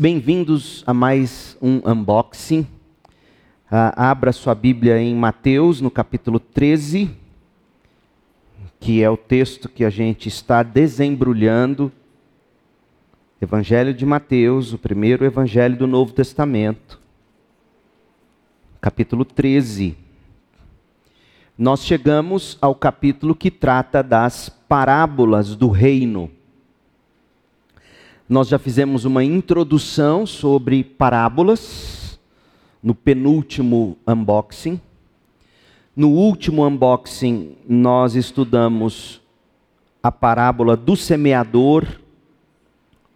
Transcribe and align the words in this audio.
Bem-vindos 0.00 0.82
a 0.86 0.94
mais 0.94 1.58
um 1.60 1.82
unboxing. 1.84 2.66
Ah, 3.70 4.10
abra 4.10 4.32
sua 4.32 4.54
Bíblia 4.54 4.98
em 4.98 5.14
Mateus, 5.14 5.82
no 5.82 5.90
capítulo 5.90 6.40
13, 6.40 7.10
que 8.80 9.02
é 9.02 9.10
o 9.10 9.16
texto 9.18 9.68
que 9.68 9.84
a 9.84 9.90
gente 9.90 10.26
está 10.26 10.62
desembrulhando. 10.62 11.92
Evangelho 13.42 13.92
de 13.92 14.06
Mateus, 14.06 14.72
o 14.72 14.78
primeiro 14.78 15.22
evangelho 15.22 15.76
do 15.76 15.86
Novo 15.86 16.14
Testamento, 16.14 16.98
capítulo 18.80 19.22
13. 19.22 19.98
Nós 21.58 21.84
chegamos 21.84 22.56
ao 22.62 22.74
capítulo 22.74 23.34
que 23.34 23.50
trata 23.50 24.02
das 24.02 24.48
parábolas 24.48 25.54
do 25.54 25.68
reino. 25.68 26.30
Nós 28.30 28.46
já 28.46 28.60
fizemos 28.60 29.04
uma 29.04 29.24
introdução 29.24 30.24
sobre 30.24 30.84
parábolas 30.84 32.16
no 32.80 32.94
penúltimo 32.94 33.98
unboxing. 34.06 34.80
No 35.96 36.10
último 36.10 36.64
unboxing, 36.64 37.56
nós 37.68 38.14
estudamos 38.14 39.20
a 40.00 40.12
parábola 40.12 40.76
do 40.76 40.94
semeador, 40.94 41.84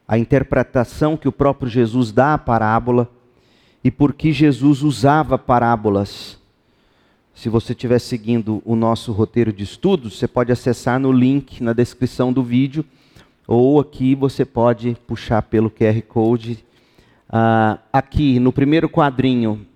a 0.09 0.19
interpretação 0.19 1.17
que 1.17 1.29
o 1.29 1.33
próprio 1.33 1.71
Jesus 1.71 2.11
dá 2.11 2.35
à 2.35 2.39
parábola 2.39 3.09
e 3.85 3.93
por 3.93 4.15
que 4.15 4.33
Jesus 4.33 4.83
usava 4.83 5.39
parábolas. 5.39 6.41
Se 7.33 7.49
você 7.49 7.73
estiver 7.73 8.01
seguindo 8.01 8.61
o 8.65 8.75
nosso 8.75 9.13
roteiro 9.13 9.53
de 9.53 9.63
estudos, 9.63 10.19
você 10.19 10.27
pode 10.27 10.51
acessar 10.51 10.99
no 10.99 11.13
link 11.13 11.63
na 11.63 11.73
descrição 11.73 12.33
do 12.33 12.43
vídeo 12.43 12.85
ou 13.47 13.81
aqui 13.81 14.15
você 14.15 14.45
pode 14.45 14.97
puxar 15.07 15.43
pelo 15.43 15.71
QR 15.71 16.01
Code. 16.03 16.65
Ah, 17.29 17.79
aqui 17.93 18.39
no 18.39 18.53
primeiro 18.53 18.89
quadrinho 18.89 19.67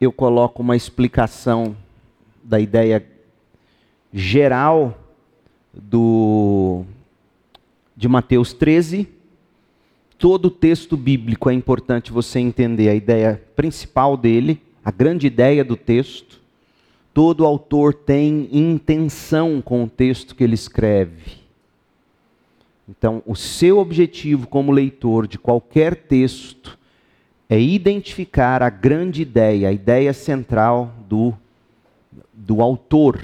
eu 0.00 0.12
coloco 0.12 0.62
uma 0.62 0.76
explicação 0.76 1.76
da 2.42 2.58
ideia 2.58 3.04
geral 4.12 4.98
do 5.72 6.84
de 7.96 8.08
Mateus 8.08 8.52
13. 8.52 9.08
Todo 10.18 10.46
o 10.46 10.50
texto 10.50 10.96
bíblico 10.96 11.50
é 11.50 11.52
importante 11.52 12.12
você 12.12 12.38
entender 12.38 12.88
a 12.88 12.94
ideia 12.94 13.42
principal 13.54 14.16
dele, 14.16 14.60
a 14.84 14.90
grande 14.90 15.26
ideia 15.26 15.64
do 15.64 15.76
texto. 15.76 16.40
Todo 17.12 17.44
autor 17.44 17.92
tem 17.92 18.48
intenção 18.50 19.60
com 19.60 19.84
o 19.84 19.88
texto 19.88 20.34
que 20.34 20.42
ele 20.42 20.54
escreve. 20.54 21.41
Então, 22.96 23.22
o 23.24 23.34
seu 23.34 23.78
objetivo 23.78 24.46
como 24.46 24.70
leitor 24.70 25.26
de 25.26 25.38
qualquer 25.38 25.94
texto 25.94 26.78
é 27.48 27.58
identificar 27.58 28.62
a 28.62 28.68
grande 28.68 29.22
ideia, 29.22 29.70
a 29.70 29.72
ideia 29.72 30.12
central 30.12 30.92
do, 31.08 31.32
do 32.34 32.60
autor. 32.60 33.18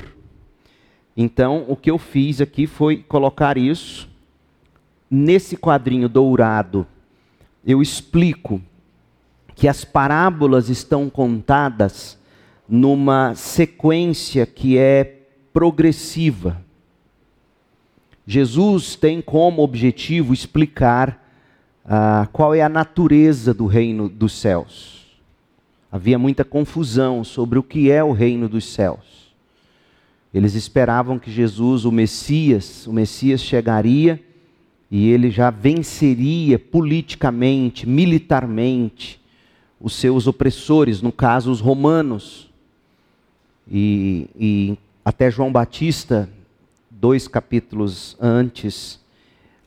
Então, 1.15 1.67
o 1.69 1.77
que 1.77 1.91
eu 1.91 1.99
fiz 1.99 2.41
aqui 2.41 2.67
foi 2.67 2.97
colocar 2.97 3.59
isso 3.59 4.09
nesse 5.11 5.55
quadrinho 5.55 6.09
dourado. 6.09 6.87
Eu 7.65 7.83
explico 7.83 8.63
que 9.55 9.69
as 9.69 9.85
parábolas 9.85 10.71
estão 10.71 11.11
contadas 11.11 12.19
numa 12.67 13.35
sequência 13.35 14.47
que 14.47 14.79
é 14.79 15.19
progressiva. 15.53 16.65
Jesus 18.31 18.95
tem 18.95 19.23
como 19.23 19.63
objetivo 19.63 20.35
explicar 20.35 21.27
ah, 21.83 22.29
qual 22.31 22.55
é 22.55 22.61
a 22.61 22.69
natureza 22.69 23.55
do 23.55 23.65
reino 23.65 24.07
dos 24.07 24.35
céus. 24.35 25.07
Havia 25.91 26.19
muita 26.19 26.45
confusão 26.45 27.25
sobre 27.25 27.59
o 27.59 27.63
que 27.63 27.91
é 27.91 28.05
o 28.05 28.13
reino 28.13 28.47
dos 28.47 28.67
céus. 28.67 29.33
Eles 30.33 30.53
esperavam 30.53 31.19
que 31.19 31.31
Jesus, 31.31 31.87
o 31.87 31.91
Messias, 31.91 32.87
o 32.87 32.93
Messias 32.93 33.41
chegaria 33.41 34.23
e 34.91 35.09
ele 35.09 35.31
já 35.31 35.49
venceria 35.49 36.59
politicamente, 36.59 37.89
militarmente, 37.89 39.19
os 39.81 39.95
seus 39.95 40.27
opressores, 40.27 41.01
no 41.01 41.13
caso 41.13 41.51
os 41.51 41.61
romanos. 41.61 42.51
E, 43.73 44.29
e 44.39 44.79
até 45.03 45.31
João 45.31 45.51
Batista 45.51 46.29
dois 47.01 47.29
capítulos 47.29 48.17
antes, 48.21 48.99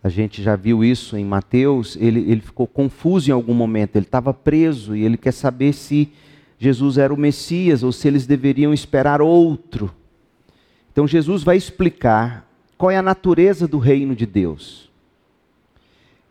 a 0.03 0.09
gente 0.09 0.42
já 0.42 0.56
viu 0.56 0.84
isso 0.84 1.16
em 1.16 1.24
Mateus, 1.24 1.96
ele, 2.00 2.19
ele 2.31 2.42
ficou 2.42 2.68
confuso 2.68 3.30
em 3.30 3.34
algum 3.34 3.53
momento, 3.53 3.96
ele 3.96 4.06
estava 4.06 4.34
preso 4.34 4.96
e 4.96 5.03
ele 5.03 5.16
quer 5.16 5.31
saber 5.31 5.74
se 5.74 6.12
Jesus 6.59 6.97
era 6.97 7.14
o 7.14 7.18
Messias 7.18 7.84
ou 7.84 7.91
se 7.91 8.08
eles 8.08 8.25
deveriam 8.25 8.74
esperar 8.74 9.22
outro. 9.22 9.94
Então 10.91 11.08
Jesus 11.08 11.44
vai 11.44 11.56
explicar 11.56 12.47
qual 12.78 12.91
é 12.91 12.97
a 12.97 13.02
natureza 13.02 13.68
do 13.68 13.78
reino 13.78 14.16
de 14.16 14.25
Deus. 14.25 14.90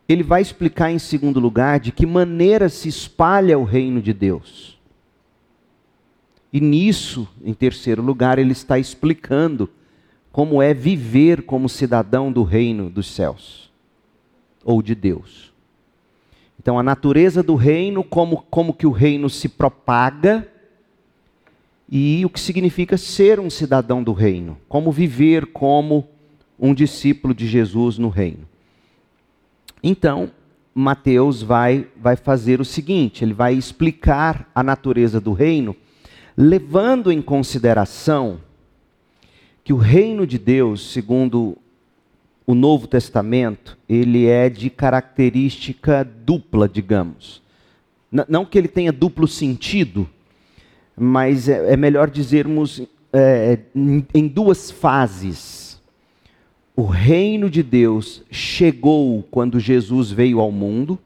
Ele 0.07 0.23
vai 0.23 0.41
explicar, 0.41 0.91
em 0.91 0.99
segundo 0.99 1.39
lugar, 1.39 1.79
de 1.79 1.91
que 1.91 2.05
maneira 2.05 2.67
se 2.67 2.89
espalha 2.89 3.57
o 3.57 3.63
reino 3.63 4.01
de 4.01 4.11
Deus. 4.11 4.77
E 6.51 6.59
nisso, 6.59 7.27
em 7.41 7.53
terceiro 7.53 8.01
lugar, 8.01 8.37
ele 8.37 8.51
está 8.51 8.77
explicando 8.77 9.69
como 10.31 10.61
é 10.61 10.73
viver 10.73 11.43
como 11.43 11.67
cidadão 11.67 12.31
do 12.31 12.43
reino 12.43 12.89
dos 12.89 13.07
céus 13.07 13.69
ou 14.63 14.81
de 14.81 14.95
Deus. 14.95 15.51
Então, 16.59 16.77
a 16.77 16.83
natureza 16.83 17.41
do 17.41 17.55
reino, 17.55 18.03
como, 18.03 18.45
como 18.49 18.73
que 18.73 18.85
o 18.85 18.91
reino 18.91 19.29
se 19.29 19.49
propaga 19.49 20.47
e 21.89 22.23
o 22.23 22.29
que 22.29 22.39
significa 22.39 22.97
ser 22.97 23.39
um 23.39 23.49
cidadão 23.49 24.03
do 24.03 24.13
reino, 24.13 24.57
como 24.69 24.91
viver 24.91 25.47
como 25.47 26.07
um 26.59 26.73
discípulo 26.73 27.33
de 27.33 27.47
Jesus 27.47 27.97
no 27.97 28.09
reino. 28.09 28.47
Então, 29.83 30.31
Mateus 30.73 31.41
vai, 31.41 31.87
vai 31.97 32.15
fazer 32.15 32.61
o 32.61 32.65
seguinte: 32.65 33.25
ele 33.25 33.33
vai 33.33 33.55
explicar 33.55 34.49
a 34.53 34.61
natureza 34.61 35.19
do 35.19 35.33
reino, 35.33 35.75
levando 36.37 37.11
em 37.11 37.21
consideração 37.21 38.39
que 39.63 39.73
o 39.73 39.77
reino 39.77 40.25
de 40.25 40.37
Deus, 40.37 40.91
segundo 40.91 41.57
o 42.45 42.55
Novo 42.55 42.87
Testamento, 42.87 43.77
ele 43.87 44.25
é 44.25 44.49
de 44.49 44.69
característica 44.69 46.03
dupla, 46.03 46.67
digamos. 46.67 47.41
não 48.27 48.45
que 48.45 48.57
ele 48.57 48.67
tenha 48.67 48.91
duplo 48.91 49.27
sentido, 49.27 50.09
mas 50.97 51.47
é, 51.47 51.73
é 51.73 51.77
melhor 51.77 52.09
dizermos 52.09 52.81
é, 53.13 53.59
em 54.13 54.27
duas 54.27 54.71
fases. 54.71 55.81
O 56.75 56.85
reino 56.85 57.49
de 57.49 57.61
Deus 57.61 58.23
chegou 58.31 59.23
quando 59.29 59.59
Jesus 59.59 60.11
veio 60.11 60.39
ao 60.39 60.51
mundo. 60.51 60.97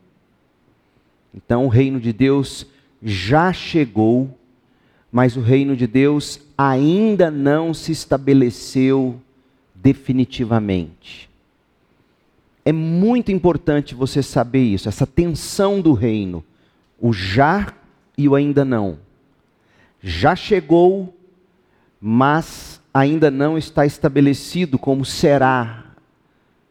Então, 1.34 1.66
o 1.66 1.70
reino 1.70 2.00
de 2.00 2.14
Deus 2.14 2.66
já 3.04 3.52
chegou 3.52 4.30
mas 5.16 5.38
o 5.38 5.40
reino 5.40 5.78
de 5.78 5.88
Deus 5.88 6.42
ainda 6.58 7.30
não 7.30 7.74
se 7.74 7.92
estabeleceu 7.92 9.20
definitivamente. 9.74 11.30
É 12.64 12.72
muito 12.72 13.32
importante 13.32 13.94
você 13.94 14.24
saber 14.24 14.64
isso, 14.64 14.90
essa 14.90 15.06
tensão 15.06 15.82
do 15.82 15.94
reino, 15.94 16.44
o 17.00 17.14
já 17.14 17.74
e 18.18 18.28
o 18.28 18.36
ainda 18.36 18.66
não. 18.66 18.98
Já 20.02 20.36
chegou, 20.36 21.16
mas 22.02 22.82
ainda 22.94 23.30
não 23.30 23.58
está 23.58 23.86
estabelecido 23.86 24.80
como 24.80 25.06
será 25.06 25.86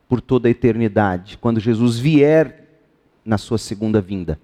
por 0.09 0.21
toda 0.21 0.49
a 0.49 0.51
eternidade, 0.51 1.39
quando 1.39 1.61
Jesus 1.61 1.99
vier 1.99 2.65
na 3.25 3.39
sua 3.39 3.59
segunda 3.59 4.01
vinda. 4.01 4.39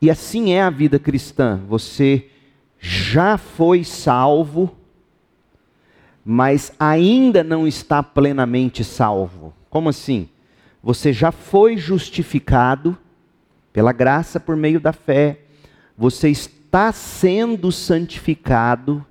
E 0.00 0.10
assim 0.10 0.52
é 0.52 0.62
a 0.62 0.70
vida 0.70 0.98
cristã. 0.98 1.60
Você 1.68 2.28
já 2.78 3.38
foi 3.38 3.84
salvo, 3.84 4.76
mas 6.24 6.72
ainda 6.78 7.44
não 7.44 7.66
está 7.66 8.02
plenamente 8.02 8.82
salvo. 8.82 9.54
Como 9.70 9.88
assim? 9.88 10.28
Você 10.82 11.12
já 11.12 11.32
foi 11.32 11.76
justificado 11.76 12.96
pela 13.72 13.92
graça 13.92 14.38
por 14.38 14.56
meio 14.56 14.80
da 14.80 14.92
fé. 14.92 15.40
Você 15.96 16.30
está 16.30 16.92
sendo 16.92 17.70
santificado 17.72 19.04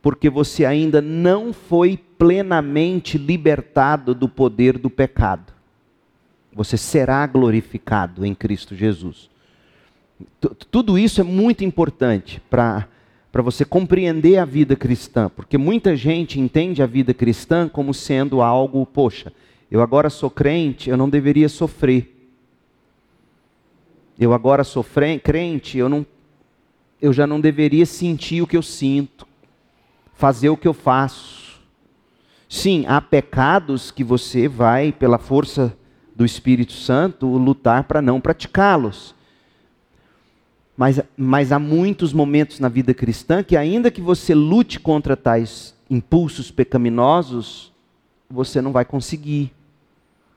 porque 0.00 0.30
você 0.30 0.64
ainda 0.64 1.02
não 1.02 1.52
foi 1.52 1.96
plenamente 1.96 3.18
libertado 3.18 4.14
do 4.14 4.28
poder 4.28 4.78
do 4.78 4.88
pecado. 4.88 5.52
Você 6.52 6.76
será 6.76 7.26
glorificado 7.26 8.24
em 8.24 8.34
Cristo 8.34 8.74
Jesus. 8.74 9.28
Tudo 10.70 10.98
isso 10.98 11.20
é 11.20 11.24
muito 11.24 11.64
importante 11.64 12.40
para 12.50 12.86
você 13.34 13.64
compreender 13.64 14.38
a 14.38 14.44
vida 14.44 14.74
cristã, 14.74 15.30
porque 15.34 15.56
muita 15.56 15.96
gente 15.96 16.40
entende 16.40 16.82
a 16.82 16.86
vida 16.86 17.14
cristã 17.14 17.68
como 17.68 17.94
sendo 17.94 18.40
algo, 18.42 18.84
poxa, 18.86 19.32
eu 19.70 19.82
agora 19.82 20.08
sou 20.08 20.30
crente, 20.30 20.88
eu 20.88 20.96
não 20.96 21.08
deveria 21.08 21.48
sofrer. 21.48 22.14
Eu 24.18 24.32
agora 24.32 24.64
sou 24.64 24.84
crente, 25.22 25.78
eu, 25.78 25.88
não, 25.88 26.04
eu 27.00 27.12
já 27.12 27.26
não 27.26 27.40
deveria 27.40 27.86
sentir 27.86 28.42
o 28.42 28.46
que 28.46 28.56
eu 28.56 28.62
sinto, 28.62 29.26
fazer 30.14 30.48
o 30.48 30.56
que 30.56 30.66
eu 30.66 30.74
faço. 30.74 31.60
Sim, 32.48 32.84
há 32.88 33.00
pecados 33.00 33.90
que 33.90 34.02
você 34.02 34.48
vai, 34.48 34.90
pela 34.90 35.18
força 35.18 35.76
do 36.16 36.24
Espírito 36.24 36.72
Santo, 36.72 37.26
lutar 37.28 37.84
para 37.84 38.02
não 38.02 38.20
praticá-los. 38.20 39.14
Mas, 40.78 41.00
mas 41.16 41.50
há 41.50 41.58
muitos 41.58 42.12
momentos 42.12 42.60
na 42.60 42.68
vida 42.68 42.94
cristã 42.94 43.42
que, 43.42 43.56
ainda 43.56 43.90
que 43.90 44.00
você 44.00 44.32
lute 44.32 44.78
contra 44.78 45.16
tais 45.16 45.74
impulsos 45.90 46.52
pecaminosos, 46.52 47.72
você 48.30 48.62
não 48.62 48.70
vai 48.70 48.84
conseguir. 48.84 49.52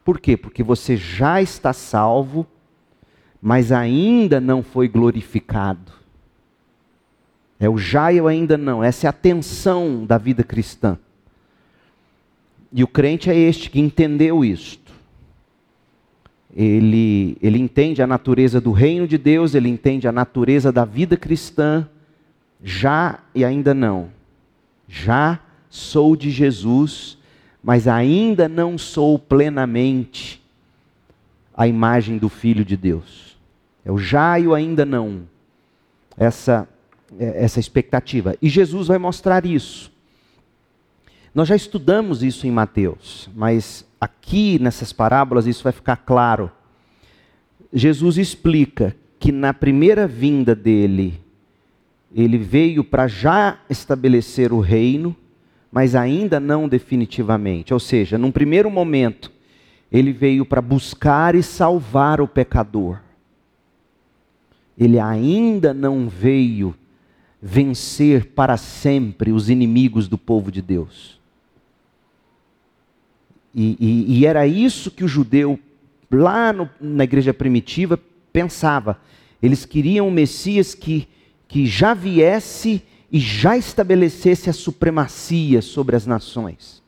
Por 0.03 0.19
quê? 0.19 0.35
Porque 0.35 0.63
você 0.63 0.97
já 0.97 1.39
está 1.43 1.73
salvo, 1.73 2.47
mas 3.39 3.71
ainda 3.71 4.41
não 4.41 4.63
foi 4.63 4.87
glorificado. 4.87 5.91
É 7.59 7.69
o 7.69 7.77
já 7.77 8.11
e 8.11 8.17
eu 8.17 8.27
ainda 8.27 8.57
não. 8.57 8.83
Essa 8.83 9.05
é 9.05 9.09
a 9.11 9.13
tensão 9.13 10.03
da 10.07 10.17
vida 10.17 10.43
cristã. 10.43 10.97
E 12.73 12.83
o 12.83 12.87
crente 12.87 13.29
é 13.29 13.35
este 13.37 13.69
que 13.69 13.79
entendeu 13.79 14.43
isto. 14.43 14.80
Ele, 16.55 17.37
ele 17.41 17.57
entende 17.57 18.01
a 18.01 18.07
natureza 18.07 18.59
do 18.59 18.71
reino 18.71 19.07
de 19.07 19.17
Deus, 19.17 19.55
ele 19.55 19.69
entende 19.69 20.07
a 20.07 20.11
natureza 20.11 20.71
da 20.71 20.83
vida 20.83 21.15
cristã, 21.15 21.87
já 22.61 23.19
e 23.33 23.45
ainda 23.45 23.73
não. 23.73 24.09
Já 24.87 25.39
sou 25.69 26.15
de 26.15 26.29
Jesus, 26.29 27.17
mas 27.63 27.87
ainda 27.87 28.49
não 28.49 28.77
sou 28.77 29.17
plenamente 29.17 30.41
a 31.55 31.67
imagem 31.67 32.17
do 32.17 32.27
Filho 32.27 32.65
de 32.65 32.75
Deus. 32.75 33.37
É 33.85 33.91
o 33.91 33.97
já 33.97 34.37
e 34.37 34.47
o 34.47 34.53
ainda 34.53 34.85
não. 34.85 35.21
Essa, 36.17 36.67
é, 37.17 37.43
essa 37.43 37.59
expectativa. 37.59 38.35
E 38.41 38.49
Jesus 38.49 38.87
vai 38.87 38.97
mostrar 38.97 39.45
isso. 39.45 39.91
Nós 41.33 41.47
já 41.47 41.55
estudamos 41.55 42.23
isso 42.23 42.45
em 42.45 42.51
Mateus, 42.51 43.29
mas 43.33 43.85
aqui 44.01 44.57
nessas 44.59 44.91
parábolas 44.91 45.45
isso 45.45 45.63
vai 45.63 45.71
ficar 45.71 45.97
claro. 45.97 46.51
Jesus 47.71 48.17
explica 48.17 48.95
que 49.19 49.31
na 49.31 49.53
primeira 49.53 50.07
vinda 50.07 50.55
dele, 50.55 51.21
ele 52.13 52.39
veio 52.39 52.83
para 52.83 53.07
já 53.07 53.59
estabelecer 53.69 54.51
o 54.51 54.59
reino, 54.59 55.15
mas 55.71 55.93
ainda 55.93 56.39
não 56.39 56.67
definitivamente. 56.67 57.71
Ou 57.71 57.79
seja, 57.79 58.17
num 58.17 58.31
primeiro 58.31 58.69
momento, 58.71 59.31
ele 59.91 60.11
veio 60.11 60.43
para 60.43 60.61
buscar 60.61 61.35
e 61.35 61.43
salvar 61.43 62.19
o 62.19 62.27
pecador. 62.27 62.99
Ele 64.77 64.99
ainda 64.99 65.73
não 65.73 66.09
veio 66.09 66.73
vencer 67.39 68.25
para 68.27 68.57
sempre 68.57 69.31
os 69.31 69.49
inimigos 69.49 70.07
do 70.07 70.17
povo 70.17 70.51
de 70.51 70.61
Deus. 70.61 71.20
E, 73.53 73.77
e, 73.79 74.19
e 74.19 74.25
era 74.25 74.47
isso 74.47 74.89
que 74.91 75.03
o 75.03 75.07
judeu, 75.07 75.59
lá 76.09 76.53
no, 76.53 76.69
na 76.79 77.03
igreja 77.03 77.33
primitiva, 77.33 77.99
pensava. 78.31 78.99
Eles 79.41 79.65
queriam 79.65 80.07
um 80.07 80.11
Messias 80.11 80.73
que, 80.73 81.07
que 81.47 81.65
já 81.65 81.93
viesse 81.93 82.81
e 83.11 83.19
já 83.19 83.57
estabelecesse 83.57 84.49
a 84.49 84.53
supremacia 84.53 85.61
sobre 85.61 85.95
as 85.95 86.05
nações. 86.05 86.81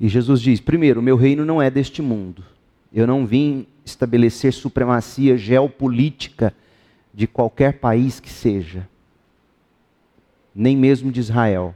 E 0.00 0.08
Jesus 0.08 0.40
diz: 0.40 0.58
primeiro, 0.58 1.02
meu 1.02 1.16
reino 1.16 1.44
não 1.44 1.60
é 1.60 1.70
deste 1.70 2.00
mundo. 2.00 2.42
Eu 2.92 3.06
não 3.06 3.26
vim 3.26 3.66
estabelecer 3.84 4.52
supremacia 4.52 5.36
geopolítica 5.36 6.54
de 7.12 7.26
qualquer 7.26 7.78
país 7.78 8.20
que 8.20 8.30
seja, 8.30 8.88
nem 10.54 10.76
mesmo 10.76 11.12
de 11.12 11.20
Israel. 11.20 11.74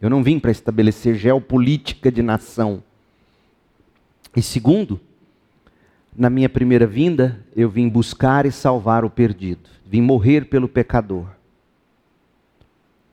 Eu 0.00 0.08
não 0.08 0.22
vim 0.22 0.38
para 0.38 0.50
estabelecer 0.50 1.14
geopolítica 1.14 2.10
de 2.10 2.22
nação. 2.22 2.82
E 4.34 4.40
segundo, 4.40 5.00
na 6.16 6.30
minha 6.30 6.48
primeira 6.48 6.86
vinda, 6.86 7.44
eu 7.54 7.68
vim 7.68 7.88
buscar 7.88 8.46
e 8.46 8.52
salvar 8.52 9.04
o 9.04 9.10
perdido, 9.10 9.68
vim 9.84 10.00
morrer 10.00 10.46
pelo 10.46 10.68
pecador. 10.68 11.26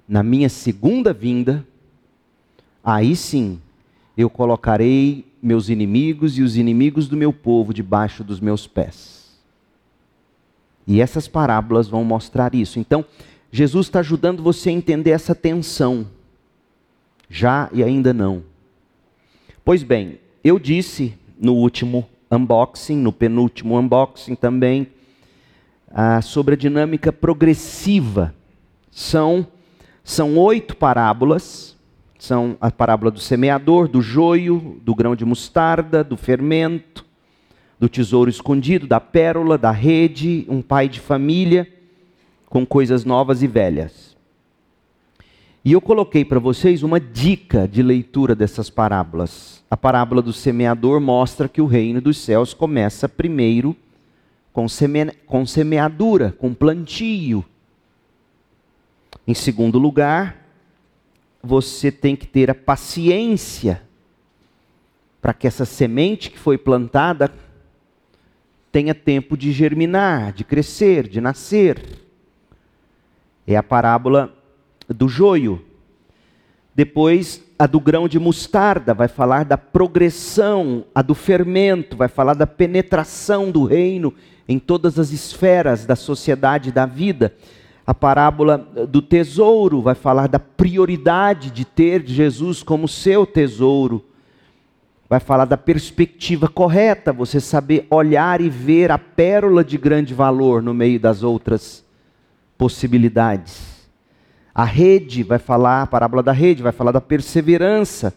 Na 0.08 0.24
minha 0.24 0.48
segunda 0.48 1.12
vinda, 1.12 1.66
aí 2.84 3.16
sim, 3.16 3.60
eu 4.16 4.30
colocarei 4.30 5.26
meus 5.42 5.70
inimigos 5.70 6.38
e 6.38 6.42
os 6.42 6.56
inimigos 6.56 7.08
do 7.08 7.18
meu 7.18 7.34
povo 7.34 7.74
debaixo 7.74 8.24
dos 8.24 8.40
meus 8.40 8.66
pés. 8.66 9.38
E 10.88 11.02
essas 11.02 11.28
parábolas 11.28 11.90
vão 11.90 12.04
mostrar 12.06 12.56
isso. 12.56 12.80
Então, 12.80 13.04
Jesus 13.52 13.88
está 13.88 14.00
ajudando 14.00 14.42
você 14.42 14.70
a 14.70 14.74
entender 14.74 15.12
essa 15.12 15.36
tensão. 15.36 16.08
Já 17.30 17.70
e 17.74 17.84
ainda 17.84 18.14
não. 18.14 18.44
Pois 19.64 19.84
bem, 19.84 20.20
eu 20.44 20.58
disse 20.58 21.14
no 21.40 21.54
último 21.54 22.08
unboxing, 22.32 22.98
no 22.98 23.12
penúltimo 23.12 23.78
unboxing 23.78 24.36
também, 24.36 24.88
ah, 25.92 26.22
sobre 26.22 26.56
a 26.56 26.58
dinâmica 26.58 27.12
progressiva. 27.12 28.34
São, 28.92 29.48
são 30.04 30.38
oito 30.38 30.76
parábolas. 30.76 31.76
São 32.20 32.58
a 32.60 32.72
parábola 32.72 33.12
do 33.12 33.20
semeador, 33.20 33.88
do 33.88 34.02
joio, 34.02 34.82
do 34.82 34.96
grão 34.96 35.16
de 35.16 35.24
mostarda, 35.24 36.04
do 36.04 36.18
fermento, 36.18 37.06
do 37.80 37.88
tesouro 37.88 38.28
escondido, 38.28 38.88
da 38.88 39.00
pérola, 39.00 39.56
da 39.56 39.70
rede, 39.70 40.44
um 40.50 40.60
pai 40.60 40.90
de 40.90 41.00
família 41.00 41.72
com 42.50 42.66
coisas 42.66 43.06
novas 43.06 43.44
e 43.44 43.48
velhas. 43.48 44.17
E 45.68 45.74
eu 45.74 45.82
coloquei 45.82 46.24
para 46.24 46.40
vocês 46.40 46.82
uma 46.82 46.98
dica 46.98 47.68
de 47.68 47.84
leitura 47.84 48.34
dessas 48.34 48.70
parábolas. 48.70 49.62
A 49.70 49.76
parábola 49.76 50.22
do 50.22 50.32
semeador 50.32 51.02
mostra 51.02 51.50
que 51.50 51.62
o 51.62 51.66
reino 51.66 52.00
dos 52.00 52.20
céus 52.20 52.54
começa 52.54 53.10
primeiro 53.10 53.76
com, 54.54 54.66
seme 54.70 55.12
com 55.26 55.46
semeadura, 55.46 56.32
com 56.32 56.54
plantio. 56.54 57.44
Em 59.28 59.34
segundo 59.34 59.78
lugar, 59.78 60.38
você 61.44 61.92
tem 61.92 62.16
que 62.16 62.26
ter 62.26 62.50
a 62.50 62.56
paciência 62.56 63.84
para 65.22 65.34
que 65.34 65.48
essa 65.48 65.66
semente 65.66 66.32
que 66.32 66.40
foi 66.40 66.58
plantada 66.58 67.30
tenha 68.72 68.96
tempo 68.96 69.36
de 69.36 69.52
germinar, 69.52 70.32
de 70.32 70.46
crescer, 70.46 71.10
de 71.10 71.20
nascer. 71.20 71.84
É 73.46 73.58
a 73.58 73.62
parábola 73.64 74.34
do 74.88 75.08
joio. 75.08 75.64
Depois, 76.78 77.44
a 77.58 77.66
do 77.66 77.80
grão 77.80 78.08
de 78.08 78.20
mostarda 78.20 78.94
vai 78.94 79.08
falar 79.08 79.44
da 79.44 79.58
progressão, 79.58 80.86
a 80.94 81.02
do 81.02 81.16
fermento 81.16 81.98
vai 81.98 82.08
falar 82.08 82.36
da 82.36 82.46
penetração 82.46 83.50
do 83.50 83.64
reino 83.64 84.14
em 84.48 84.60
todas 84.60 85.00
as 85.00 85.10
esferas 85.10 85.88
da 85.88 85.96
sociedade 85.96 86.70
e 86.70 86.72
da 86.72 86.86
vida. 86.86 87.34
A 87.84 87.96
parábola 87.96 88.60
do 88.88 89.02
tesouro 89.02 89.82
vai 89.82 89.96
falar 89.96 90.28
da 90.28 90.38
prioridade 90.38 91.50
de 91.50 91.66
ter 91.66 92.06
Jesus 92.06 92.62
como 92.62 92.88
seu 92.88 93.26
tesouro. 93.26 94.06
Vai 95.10 95.20
falar 95.20 95.46
da 95.46 95.58
perspectiva 95.58 96.48
correta, 96.48 97.12
você 97.12 97.40
saber 97.40 97.88
olhar 97.90 98.40
e 98.40 98.52
ver 98.52 98.92
a 98.92 99.00
pérola 99.00 99.64
de 99.64 99.80
grande 99.80 100.14
valor 100.14 100.62
no 100.62 100.76
meio 100.76 101.00
das 101.00 101.24
outras 101.24 101.84
possibilidades. 102.56 103.77
A 104.58 104.64
rede 104.64 105.22
vai 105.22 105.38
falar, 105.38 105.84
a 105.84 105.86
parábola 105.86 106.24
da 106.24 106.32
rede 106.32 106.64
vai 106.64 106.72
falar 106.72 106.92
da 106.92 107.00
perseverança, 107.00 108.12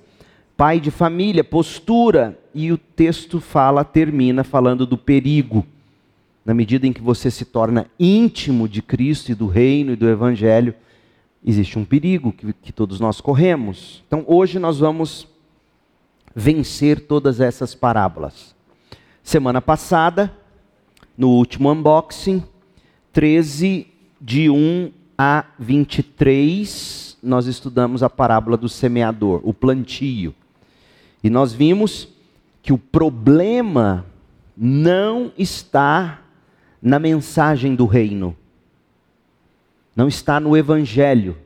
pai 0.57 0.81
de 0.81 0.91
família, 0.91 1.45
postura, 1.45 2.39
e 2.55 2.73
o 2.73 2.79
texto 2.79 3.43
fala, 3.43 3.85
termina 3.85 4.43
falando 4.43 4.87
do 4.87 4.97
perigo. 4.97 5.67
Na 6.43 6.55
medida 6.55 6.87
em 6.87 6.95
que 6.95 7.03
você 7.03 7.31
se 7.31 7.45
torna 7.45 7.91
íntimo 8.01 8.67
de 8.67 8.81
Cristo 8.81 9.31
e 9.31 9.35
do 9.35 9.49
reino 9.49 9.93
e 9.93 9.97
do 9.97 10.09
evangelho, 10.09 10.75
existe 11.45 11.79
um 11.79 11.85
perigo 11.85 12.33
que, 12.33 12.55
que 12.55 12.73
todos 12.73 12.99
nós 13.01 13.21
corremos. 13.21 14.03
Então 14.07 14.25
hoje 14.27 14.59
nós 14.59 14.79
vamos 14.79 15.29
vencer 16.35 17.01
todas 17.01 17.39
essas 17.39 17.75
parábolas. 17.75 18.55
Semana 19.23 19.61
passada, 19.61 20.35
no 21.19 21.29
último 21.29 21.71
unboxing, 21.71 22.43
13 23.13 23.87
de 24.19 24.49
1 24.49 25.00
a 25.23 25.45
23, 25.59 27.19
nós 27.23 27.45
estudamos 27.45 28.03
a 28.03 28.09
parábola 28.09 28.57
do 28.57 28.71
semeador, 28.71 29.43
o 29.45 29.53
plantio. 29.53 30.35
E 31.23 31.29
nós 31.29 31.53
vimos 31.53 32.09
que 32.63 32.73
o 32.73 32.79
problema 32.79 34.07
não 34.57 35.31
está 35.37 36.23
na 36.81 36.99
mensagem 36.99 37.75
do 37.75 37.85
reino, 37.85 38.35
não 39.95 40.09
está 40.09 40.41
no 40.41 40.57
evangelho, 40.57 41.37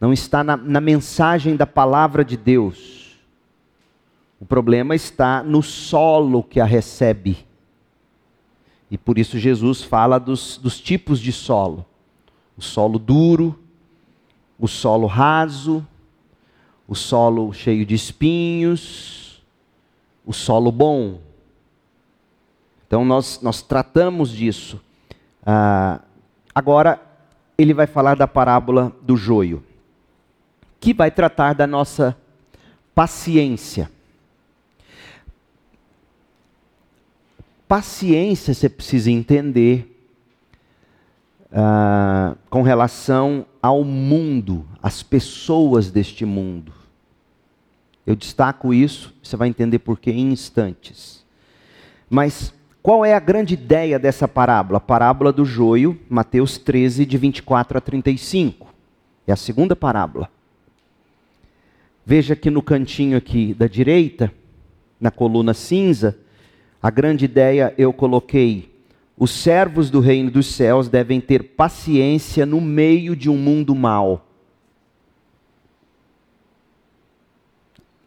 não 0.00 0.10
está 0.10 0.42
na, 0.42 0.56
na 0.56 0.80
mensagem 0.80 1.56
da 1.56 1.66
palavra 1.66 2.24
de 2.24 2.38
Deus. 2.38 3.18
O 4.40 4.46
problema 4.46 4.94
está 4.94 5.42
no 5.42 5.62
solo 5.62 6.42
que 6.42 6.58
a 6.58 6.64
recebe. 6.64 7.46
E 8.90 8.96
por 8.96 9.18
isso 9.18 9.38
Jesus 9.38 9.82
fala 9.82 10.18
dos, 10.18 10.56
dos 10.56 10.80
tipos 10.80 11.20
de 11.20 11.32
solo: 11.32 11.91
o 12.56 12.62
solo 12.62 12.98
duro, 12.98 13.58
o 14.58 14.68
solo 14.68 15.06
raso, 15.06 15.86
o 16.86 16.94
solo 16.94 17.52
cheio 17.52 17.84
de 17.84 17.94
espinhos, 17.94 19.42
o 20.24 20.32
solo 20.32 20.70
bom. 20.70 21.20
Então 22.86 23.04
nós, 23.04 23.40
nós 23.42 23.62
tratamos 23.62 24.30
disso. 24.30 24.80
Ah, 25.44 26.00
agora 26.54 27.00
ele 27.56 27.74
vai 27.74 27.86
falar 27.86 28.16
da 28.16 28.28
parábola 28.28 28.94
do 29.02 29.16
joio, 29.16 29.64
que 30.78 30.92
vai 30.92 31.10
tratar 31.10 31.54
da 31.54 31.66
nossa 31.66 32.16
paciência. 32.94 33.90
Paciência 37.66 38.52
você 38.52 38.68
precisa 38.68 39.10
entender 39.10 39.91
ah, 41.52 42.34
com 42.48 42.62
relação 42.62 43.44
ao 43.60 43.84
mundo, 43.84 44.66
às 44.82 45.02
pessoas 45.02 45.90
deste 45.90 46.24
mundo. 46.24 46.72
Eu 48.06 48.16
destaco 48.16 48.72
isso, 48.74 49.14
você 49.22 49.36
vai 49.36 49.48
entender 49.48 49.78
por 49.78 49.98
que 49.98 50.10
em 50.10 50.32
instantes. 50.32 51.24
Mas 52.10 52.52
qual 52.82 53.04
é 53.04 53.14
a 53.14 53.20
grande 53.20 53.54
ideia 53.54 53.98
dessa 53.98 54.26
parábola? 54.26 54.78
A 54.78 54.80
parábola 54.80 55.32
do 55.32 55.44
joio, 55.44 55.98
Mateus 56.08 56.58
13, 56.58 57.06
de 57.06 57.16
24 57.16 57.78
a 57.78 57.80
35. 57.80 58.74
É 59.26 59.32
a 59.32 59.36
segunda 59.36 59.76
parábola. 59.76 60.28
Veja 62.04 62.34
que 62.34 62.50
no 62.50 62.60
cantinho 62.60 63.16
aqui 63.16 63.54
da 63.54 63.68
direita, 63.68 64.32
na 65.00 65.12
coluna 65.12 65.54
cinza, 65.54 66.18
a 66.82 66.90
grande 66.90 67.24
ideia 67.24 67.72
eu 67.78 67.92
coloquei: 67.92 68.71
os 69.16 69.30
servos 69.30 69.90
do 69.90 70.00
reino 70.00 70.30
dos 70.30 70.46
céus 70.46 70.88
devem 70.88 71.20
ter 71.20 71.42
paciência 71.54 72.46
no 72.46 72.60
meio 72.60 73.14
de 73.14 73.28
um 73.28 73.36
mundo 73.36 73.74
mau. 73.74 74.26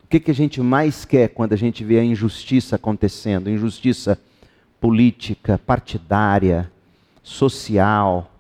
O 0.04 0.08
que, 0.08 0.20
que 0.20 0.32
a 0.32 0.36
gente 0.36 0.62
mais 0.62 1.06
quer 1.06 1.30
quando 1.30 1.54
a 1.54 1.58
gente 1.58 1.84
vê 1.84 2.00
a 2.00 2.04
injustiça 2.04 2.76
acontecendo? 2.76 3.50
Injustiça 3.50 4.20
política, 4.80 5.58
partidária, 5.58 6.72
social. 7.24 8.32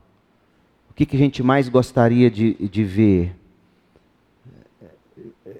O 0.89 0.93
que, 0.93 1.05
que 1.05 1.15
a 1.15 1.19
gente 1.19 1.41
mais 1.41 1.67
gostaria 1.67 2.29
de, 2.29 2.53
de 2.53 2.83
ver? 2.83 3.35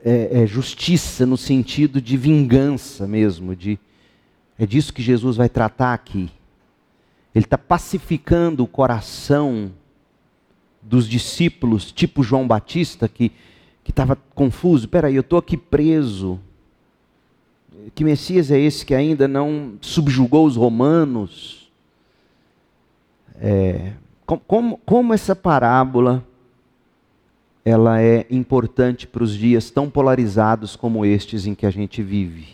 É, 0.03 0.43
é 0.43 0.47
justiça 0.47 1.25
no 1.25 1.38
sentido 1.38 2.00
de 2.00 2.15
vingança 2.15 3.07
mesmo. 3.07 3.55
De, 3.55 3.79
é 4.57 4.65
disso 4.65 4.93
que 4.93 5.01
Jesus 5.01 5.35
vai 5.38 5.50
tratar 5.50 5.93
aqui. 5.93 6.29
Ele 7.36 7.46
está 7.46 7.58
pacificando 7.58 8.63
o 8.63 8.68
coração 8.68 9.72
dos 10.82 11.08
discípulos, 11.08 11.92
tipo 11.92 12.24
João 12.24 12.48
Batista, 12.48 13.08
que 13.10 13.32
estava 13.86 14.15
confuso. 14.34 14.88
Peraí, 14.88 15.15
eu 15.15 15.22
estou 15.22 15.38
aqui 15.38 15.58
preso 15.58 16.39
que 17.94 18.04
Messias 18.04 18.50
é 18.50 18.60
esse 18.60 18.86
que 18.86 18.96
ainda 18.96 19.27
não 19.27 19.77
subjugou 19.82 20.46
os 20.46 20.56
romanos? 20.56 21.72
É, 23.39 23.94
como, 24.25 24.80
como 24.86 25.13
essa 25.13 25.36
parábola 25.36 26.25
ela 27.63 28.01
é 28.01 28.25
importante 28.30 29.08
para 29.08 29.24
os 29.24 29.36
dias 29.36 29.70
tão 29.70 29.89
polarizados 29.89 30.75
como 30.75 31.06
estes 31.06 31.46
em 31.46 31.54
que 31.54 31.65
a 31.65 31.72
gente 31.72 32.01
vive? 32.01 32.48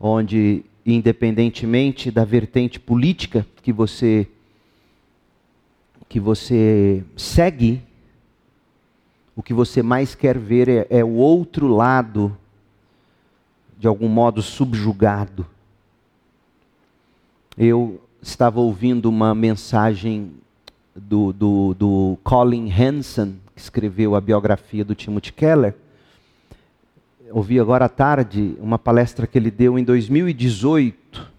Onde, 0.00 0.64
independentemente 0.94 2.10
da 2.10 2.24
vertente 2.24 2.80
política 2.80 3.46
que 3.62 3.72
você 3.72 4.28
que 6.08 6.18
você 6.18 7.04
segue, 7.16 7.82
o 9.36 9.42
que 9.42 9.52
você 9.52 9.82
mais 9.82 10.14
quer 10.14 10.38
ver 10.38 10.68
é, 10.68 10.86
é 10.88 11.04
o 11.04 11.16
outro 11.16 11.68
lado 11.68 12.34
de 13.78 13.86
algum 13.86 14.08
modo 14.08 14.40
subjugado. 14.40 15.46
Eu 17.56 18.00
estava 18.22 18.58
ouvindo 18.58 19.06
uma 19.06 19.34
mensagem 19.34 20.32
do, 20.96 21.32
do, 21.32 21.74
do 21.74 22.18
Colin 22.24 22.72
Hansen, 22.72 23.38
que 23.54 23.60
escreveu 23.60 24.14
a 24.14 24.20
biografia 24.20 24.84
do 24.84 24.94
Timothy 24.94 25.32
Keller. 25.32 25.74
Ouvi 27.30 27.60
agora 27.60 27.84
à 27.84 27.88
tarde 27.88 28.56
uma 28.58 28.78
palestra 28.78 29.26
que 29.26 29.36
ele 29.36 29.50
deu 29.50 29.78
em 29.78 29.84
2018 29.84 31.30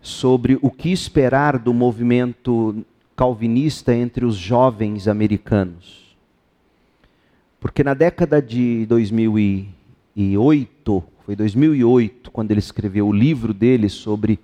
sobre 0.00 0.58
o 0.62 0.70
que 0.70 0.90
esperar 0.90 1.58
do 1.58 1.74
movimento 1.74 2.82
calvinista 3.14 3.94
entre 3.94 4.24
os 4.24 4.34
jovens 4.34 5.06
americanos. 5.06 6.16
Porque 7.60 7.84
na 7.84 7.92
década 7.92 8.40
de 8.40 8.86
2008, 8.86 11.04
foi 11.24 11.36
2008 11.36 12.30
quando 12.30 12.50
ele 12.50 12.60
escreveu 12.60 13.08
o 13.08 13.12
livro 13.12 13.52
dele 13.52 13.90
sobre 13.90 14.40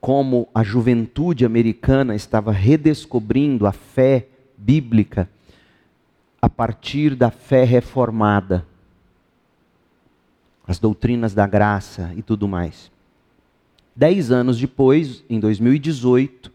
como 0.00 0.48
a 0.54 0.62
juventude 0.62 1.44
americana 1.44 2.14
estava 2.14 2.52
redescobrindo 2.52 3.66
a 3.66 3.72
fé 3.72 4.28
bíblica 4.56 5.28
a 6.40 6.48
partir 6.48 7.14
da 7.14 7.30
fé 7.30 7.64
reformada, 7.64 8.66
as 10.70 10.78
doutrinas 10.78 11.34
da 11.34 11.48
graça 11.48 12.12
e 12.16 12.22
tudo 12.22 12.46
mais. 12.46 12.92
Dez 13.94 14.30
anos 14.30 14.56
depois, 14.56 15.24
em 15.28 15.40
2018, 15.40 16.52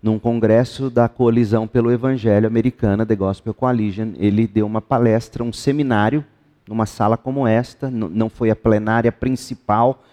num 0.00 0.16
congresso 0.16 0.88
da 0.88 1.08
Coalizão 1.08 1.66
pelo 1.66 1.90
Evangelho 1.90 2.46
Americana, 2.46 3.04
The 3.04 3.16
Gospel 3.16 3.52
Coalition, 3.52 4.12
ele 4.16 4.46
deu 4.46 4.64
uma 4.64 4.80
palestra, 4.80 5.42
um 5.42 5.52
seminário 5.52 6.24
numa 6.68 6.86
sala 6.86 7.16
como 7.16 7.44
esta, 7.44 7.90
não 7.90 8.30
foi 8.30 8.48
a 8.48 8.54
plenária 8.54 9.10
principal, 9.10 10.04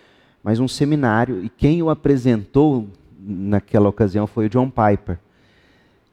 mas 0.44 0.60
um 0.60 0.68
seminário, 0.68 1.46
e 1.46 1.50
quem 1.50 1.84
o 1.84 1.92
apresentou 1.92 2.88
naquela 3.20 3.90
ocasião 3.90 4.26
foi 4.26 4.48
o 4.48 4.50
John 4.50 4.72
Piper. 4.72 5.20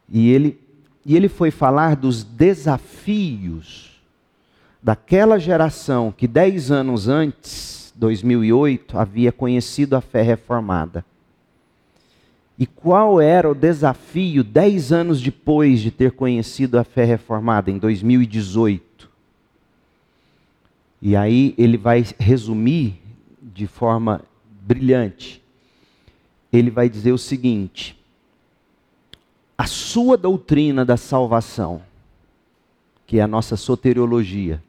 E 0.07 0.29
ele, 0.29 0.61
e 1.03 1.17
ele 1.17 1.31
foi 1.31 1.51
falar 1.51 1.97
dos 1.97 2.23
desafios 2.23 3.96
daquela 4.87 5.37
geração 5.37 6.15
que 6.17 6.29
dez 6.29 6.71
anos 6.71 7.09
antes, 7.09 7.93
2008, 7.97 8.97
havia 8.97 9.33
conhecido 9.33 9.97
a 9.97 10.01
fé 10.01 10.23
reformada. 10.23 11.05
E 12.57 12.69
qual 12.69 13.21
era 13.21 13.51
o 13.51 13.55
desafio 13.55 14.45
dez 14.45 14.93
anos 14.93 15.21
depois 15.21 15.81
de 15.81 15.91
ter 15.91 16.13
conhecido 16.13 16.79
a 16.79 16.85
fé 16.85 17.05
reformada, 17.05 17.69
em 17.69 17.79
2018? 17.79 19.11
E 21.03 21.17
aí 21.17 21.53
ele 21.59 21.77
vai 21.77 22.05
resumir 22.17 23.03
de 23.43 23.67
forma 23.67 24.23
brilhante. 24.63 25.43
Ele 26.53 26.71
vai 26.71 26.89
dizer 26.89 27.11
o 27.11 27.19
seguinte: 27.19 28.01
a 29.59 29.67
sua 29.67 30.17
doutrina 30.17 30.85
da 30.85 30.97
salvação, 30.97 31.83
que 33.05 33.19
é 33.19 33.23
a 33.23 33.27
nossa 33.27 33.57
soteriologia, 33.57 34.63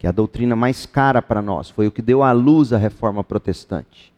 que 0.00 0.06
é 0.06 0.08
a 0.08 0.12
doutrina 0.12 0.56
mais 0.56 0.86
cara 0.86 1.20
para 1.20 1.42
nós, 1.42 1.68
foi 1.68 1.86
o 1.86 1.92
que 1.92 2.00
deu 2.00 2.22
à 2.22 2.32
luz 2.32 2.72
a 2.72 2.78
reforma 2.78 3.22
protestante. 3.22 4.10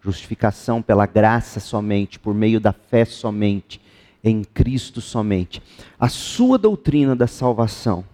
Justificação 0.00 0.80
pela 0.80 1.04
graça 1.04 1.58
somente, 1.58 2.16
por 2.16 2.32
meio 2.32 2.60
da 2.60 2.72
fé 2.72 3.04
somente, 3.04 3.80
em 4.22 4.44
Cristo 4.44 5.00
somente. 5.00 5.60
A 5.98 6.08
sua 6.08 6.56
doutrina 6.56 7.16
da 7.16 7.26
salvação 7.26 8.04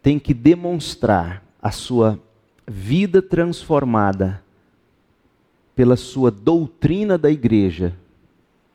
tem 0.00 0.18
que 0.18 0.32
demonstrar 0.32 1.44
a 1.60 1.70
sua 1.70 2.18
vida 2.66 3.20
transformada 3.20 4.42
pela 5.76 5.94
sua 5.94 6.30
doutrina 6.30 7.18
da 7.18 7.30
igreja, 7.30 7.94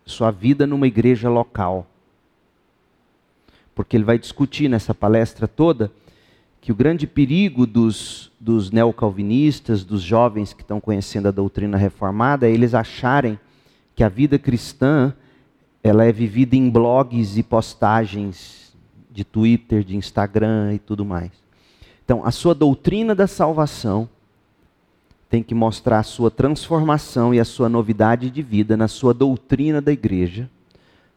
sua 0.06 0.30
vida 0.30 0.68
numa 0.68 0.86
igreja 0.86 1.30
local. 1.30 1.88
Porque 3.76 3.98
ele 3.98 4.06
vai 4.06 4.18
discutir 4.18 4.70
nessa 4.70 4.96
palestra 4.96 5.48
toda 5.48 5.92
que 6.62 6.72
o 6.72 6.76
grande 6.76 7.06
perigo 7.06 7.68
dos, 7.68 8.32
dos 8.40 8.72
neocalvinistas, 8.72 9.84
dos 9.84 10.02
jovens 10.02 10.54
que 10.54 10.64
estão 10.64 10.82
conhecendo 10.82 11.28
a 11.28 11.32
doutrina 11.32 11.78
reformada, 11.78 12.48
é 12.48 12.52
eles 12.52 12.74
acharem 12.74 13.38
que 13.94 14.04
a 14.04 14.10
vida 14.10 14.40
cristã 14.40 15.14
ela 15.84 16.04
é 16.04 16.12
vivida 16.12 16.56
em 16.56 16.68
blogs 16.68 17.38
e 17.38 17.44
postagens 17.44 18.76
de 19.12 19.24
Twitter, 19.24 19.84
de 19.84 19.96
Instagram 19.96 20.74
e 20.74 20.80
tudo 20.80 21.06
mais. 21.06 21.32
Então, 22.04 22.26
a 22.26 22.32
sua 22.32 22.56
doutrina 22.56 23.14
da 23.14 23.28
salvação 23.28 24.10
tem 25.30 25.44
que 25.44 25.54
mostrar 25.54 26.00
a 26.00 26.04
sua 26.04 26.32
transformação 26.32 27.34
e 27.34 27.40
a 27.40 27.46
sua 27.46 27.70
novidade 27.70 28.30
de 28.30 28.42
vida 28.42 28.76
na 28.76 28.88
sua 28.88 29.14
doutrina 29.14 29.82
da 29.82 29.92
igreja. 29.92 30.50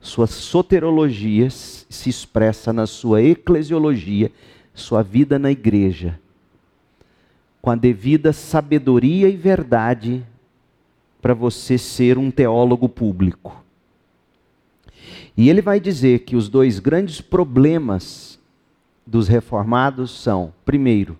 Sua 0.00 0.26
soterologia 0.26 1.50
se 1.50 2.08
expressa 2.08 2.72
na 2.72 2.86
sua 2.86 3.22
eclesiologia, 3.22 4.30
sua 4.74 5.02
vida 5.02 5.38
na 5.38 5.50
igreja. 5.50 6.18
com 7.60 7.70
a 7.70 7.74
devida 7.76 8.32
sabedoria 8.32 9.28
e 9.28 9.36
verdade 9.36 10.24
para 11.20 11.34
você 11.34 11.76
ser 11.76 12.16
um 12.16 12.30
teólogo 12.30 12.88
público. 12.88 13.62
E 15.36 15.48
ele 15.48 15.60
vai 15.60 15.78
dizer 15.78 16.20
que 16.20 16.36
os 16.36 16.48
dois 16.48 16.78
grandes 16.78 17.20
problemas 17.20 18.38
dos 19.06 19.28
reformados 19.28 20.10
são, 20.10 20.52
primeiro, 20.64 21.18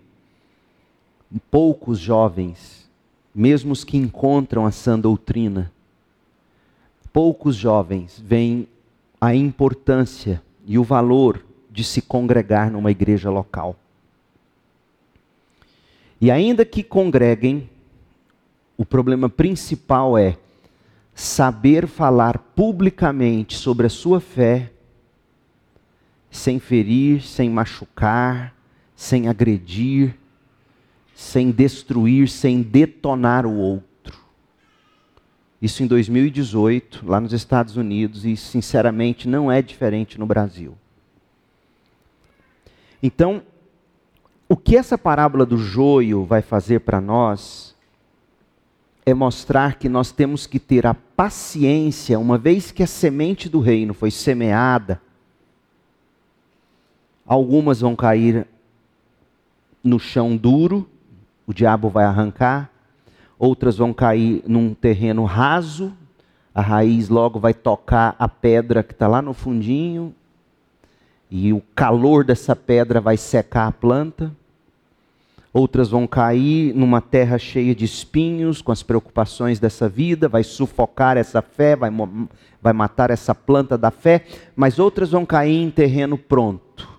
poucos 1.51 1.99
jovens, 1.99 2.89
mesmo 3.33 3.71
os 3.71 3.83
que 3.83 3.97
encontram 3.97 4.65
a 4.65 4.71
sã 4.71 4.99
doutrina, 4.99 5.71
poucos 7.11 7.55
jovens 7.55 8.21
veem 8.25 8.67
a 9.19 9.35
importância 9.35 10.41
e 10.65 10.77
o 10.77 10.83
valor 10.83 11.43
de 11.69 11.83
se 11.83 12.01
congregar 12.01 12.71
numa 12.71 12.91
igreja 12.91 13.29
local. 13.29 13.75
E 16.21 16.29
ainda 16.29 16.65
que 16.65 16.83
congreguem, 16.83 17.69
o 18.77 18.85
problema 18.85 19.29
principal 19.29 20.17
é 20.17 20.37
saber 21.13 21.87
falar 21.87 22.37
publicamente 22.37 23.55
sobre 23.55 23.87
a 23.87 23.89
sua 23.89 24.19
fé, 24.19 24.71
sem 26.31 26.59
ferir, 26.59 27.21
sem 27.21 27.49
machucar, 27.49 28.55
sem 28.95 29.27
agredir, 29.27 30.15
sem 31.15 31.51
destruir, 31.51 32.29
sem 32.29 32.61
detonar 32.61 33.45
o 33.45 33.53
outro. 33.53 33.88
Isso 35.61 35.83
em 35.83 35.87
2018, 35.87 37.05
lá 37.05 37.19
nos 37.19 37.33
Estados 37.33 37.75
Unidos, 37.75 38.25
e 38.25 38.37
sinceramente 38.37 39.27
não 39.27 39.51
é 39.51 39.61
diferente 39.61 40.17
no 40.17 40.25
Brasil. 40.25 40.77
Então, 43.03 43.41
o 44.47 44.55
que 44.55 44.75
essa 44.75 44.97
parábola 44.97 45.45
do 45.45 45.57
joio 45.57 46.23
vai 46.23 46.41
fazer 46.41 46.79
para 46.79 47.01
nós 47.01 47.75
é 49.05 49.13
mostrar 49.13 49.75
que 49.75 49.89
nós 49.89 50.11
temos 50.11 50.47
que 50.47 50.59
ter 50.59 50.85
a 50.87 50.93
paciência, 50.93 52.19
uma 52.19 52.37
vez 52.37 52.71
que 52.71 52.83
a 52.83 52.87
semente 52.87 53.49
do 53.49 53.59
reino 53.59 53.93
foi 53.93 54.11
semeada, 54.11 55.01
algumas 57.25 57.81
vão 57.81 57.95
cair 57.95 58.47
no 59.83 59.99
chão 59.99 60.35
duro, 60.35 60.89
o 61.45 61.53
diabo 61.53 61.89
vai 61.89 62.05
arrancar, 62.05 62.71
outras 63.39 63.77
vão 63.77 63.93
cair 63.93 64.43
num 64.45 64.73
terreno 64.73 65.23
raso, 65.23 65.93
a 66.53 66.61
raiz 66.61 67.07
logo 67.07 67.39
vai 67.39 67.53
tocar 67.53 68.13
a 68.19 68.27
pedra 68.27 68.83
que 68.83 68.91
está 68.91 69.07
lá 69.07 69.21
no 69.21 69.33
fundinho, 69.33 70.13
e 71.31 71.53
o 71.53 71.61
calor 71.73 72.25
dessa 72.25 72.55
pedra 72.55 72.99
vai 72.99 73.15
secar 73.15 73.67
a 73.67 73.71
planta. 73.71 74.35
Outras 75.53 75.89
vão 75.89 76.05
cair 76.05 76.75
numa 76.75 77.01
terra 77.01 77.37
cheia 77.37 77.73
de 77.73 77.85
espinhos, 77.85 78.61
com 78.61 78.71
as 78.71 78.83
preocupações 78.83 79.59
dessa 79.59 79.87
vida, 79.87 80.27
vai 80.27 80.43
sufocar 80.43 81.17
essa 81.17 81.41
fé, 81.41 81.75
vai, 81.75 81.89
vai 82.61 82.73
matar 82.73 83.09
essa 83.09 83.33
planta 83.33 83.77
da 83.77 83.89
fé, 83.89 84.25
mas 84.55 84.79
outras 84.79 85.11
vão 85.11 85.25
cair 85.25 85.55
em 85.55 85.71
terreno 85.71 86.17
pronto. 86.17 86.89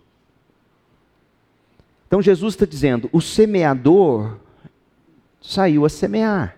Então 2.06 2.23
Jesus 2.23 2.54
está 2.54 2.66
dizendo: 2.66 3.09
o 3.12 3.20
semeador 3.20 4.37
saiu 5.40 5.85
a 5.85 5.88
semear. 5.88 6.56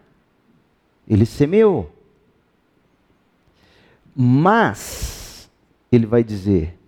Ele 1.08 1.26
semeou. 1.26 1.90
Mas, 4.14 5.50
ele 5.90 6.06
vai 6.06 6.22
dizer: 6.22 6.78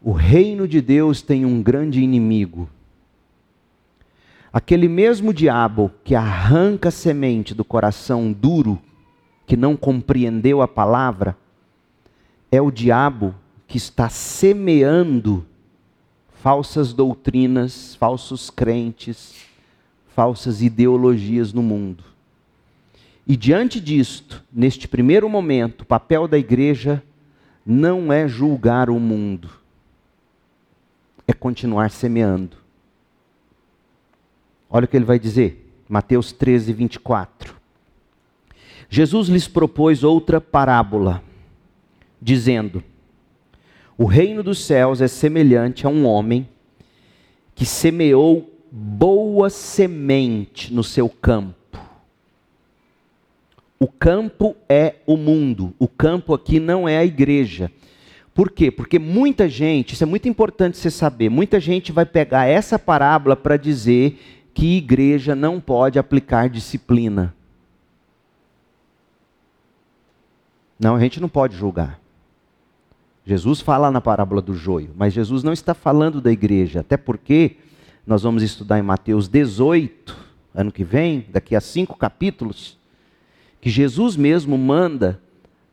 o 0.00 0.12
reino 0.12 0.66
de 0.68 0.80
Deus 0.80 1.22
tem 1.22 1.44
um 1.44 1.62
grande 1.62 2.02
inimigo. 2.02 2.68
Aquele 4.52 4.88
mesmo 4.88 5.34
diabo 5.34 5.90
que 6.04 6.14
arranca 6.14 6.88
a 6.88 6.92
semente 6.92 7.54
do 7.54 7.64
coração 7.64 8.32
duro, 8.32 8.80
que 9.46 9.56
não 9.56 9.76
compreendeu 9.76 10.62
a 10.62 10.68
palavra, 10.68 11.36
é 12.52 12.62
o 12.62 12.70
diabo 12.70 13.34
que 13.66 13.76
está 13.76 14.08
semeando 14.08 15.44
falsas 16.40 16.92
doutrinas, 16.92 17.96
falsos 17.96 18.48
crentes, 18.48 19.34
falsas 20.14 20.62
ideologias 20.62 21.52
no 21.52 21.62
mundo. 21.62 22.04
E 23.26 23.36
diante 23.36 23.80
disto, 23.80 24.42
neste 24.52 24.86
primeiro 24.86 25.28
momento, 25.28 25.80
o 25.80 25.86
papel 25.86 26.28
da 26.28 26.38
igreja 26.38 27.02
não 27.66 28.12
é 28.12 28.28
julgar 28.28 28.88
o 28.90 29.00
mundo, 29.00 29.50
é 31.26 31.32
continuar 31.32 31.90
semeando. 31.90 32.56
Olha 34.70 34.84
o 34.84 34.88
que 34.88 34.96
ele 34.96 35.04
vai 35.04 35.18
dizer, 35.18 35.68
Mateus 35.88 36.32
13, 36.32 36.72
24. 36.72 37.54
Jesus 38.88 39.28
lhes 39.28 39.48
propôs 39.48 40.04
outra 40.04 40.40
parábola, 40.40 41.22
dizendo: 42.20 42.84
o 43.96 44.04
reino 44.04 44.42
dos 44.42 44.58
céus 44.64 45.00
é 45.00 45.08
semelhante 45.08 45.86
a 45.86 45.88
um 45.88 46.06
homem 46.06 46.48
que 47.54 47.64
semeou 47.64 48.53
boa 48.76 49.48
semente 49.50 50.74
no 50.74 50.82
seu 50.82 51.08
campo. 51.08 51.78
O 53.78 53.86
campo 53.86 54.56
é 54.68 54.96
o 55.06 55.16
mundo, 55.16 55.72
o 55.78 55.86
campo 55.86 56.34
aqui 56.34 56.58
não 56.58 56.88
é 56.88 56.98
a 56.98 57.04
igreja. 57.04 57.70
Por 58.34 58.50
quê? 58.50 58.72
Porque 58.72 58.98
muita 58.98 59.48
gente, 59.48 59.92
isso 59.92 60.02
é 60.02 60.06
muito 60.06 60.28
importante 60.28 60.76
você 60.76 60.90
saber, 60.90 61.28
muita 61.28 61.60
gente 61.60 61.92
vai 61.92 62.04
pegar 62.04 62.46
essa 62.46 62.76
parábola 62.76 63.36
para 63.36 63.56
dizer 63.56 64.18
que 64.52 64.76
igreja 64.76 65.36
não 65.36 65.60
pode 65.60 65.96
aplicar 65.96 66.48
disciplina. 66.48 67.32
Não, 70.80 70.96
a 70.96 71.00
gente 71.00 71.20
não 71.20 71.28
pode 71.28 71.56
julgar. 71.56 72.00
Jesus 73.24 73.60
fala 73.60 73.88
na 73.92 74.00
parábola 74.00 74.42
do 74.42 74.54
joio, 74.54 74.90
mas 74.96 75.12
Jesus 75.12 75.44
não 75.44 75.52
está 75.52 75.74
falando 75.74 76.20
da 76.20 76.32
igreja, 76.32 76.80
até 76.80 76.96
porque 76.96 77.56
nós 78.06 78.22
vamos 78.22 78.42
estudar 78.42 78.78
em 78.78 78.82
Mateus 78.82 79.28
18, 79.28 80.16
ano 80.54 80.70
que 80.70 80.84
vem, 80.84 81.26
daqui 81.30 81.56
a 81.56 81.60
cinco 81.60 81.96
capítulos, 81.96 82.76
que 83.60 83.70
Jesus 83.70 84.16
mesmo 84.16 84.58
manda 84.58 85.20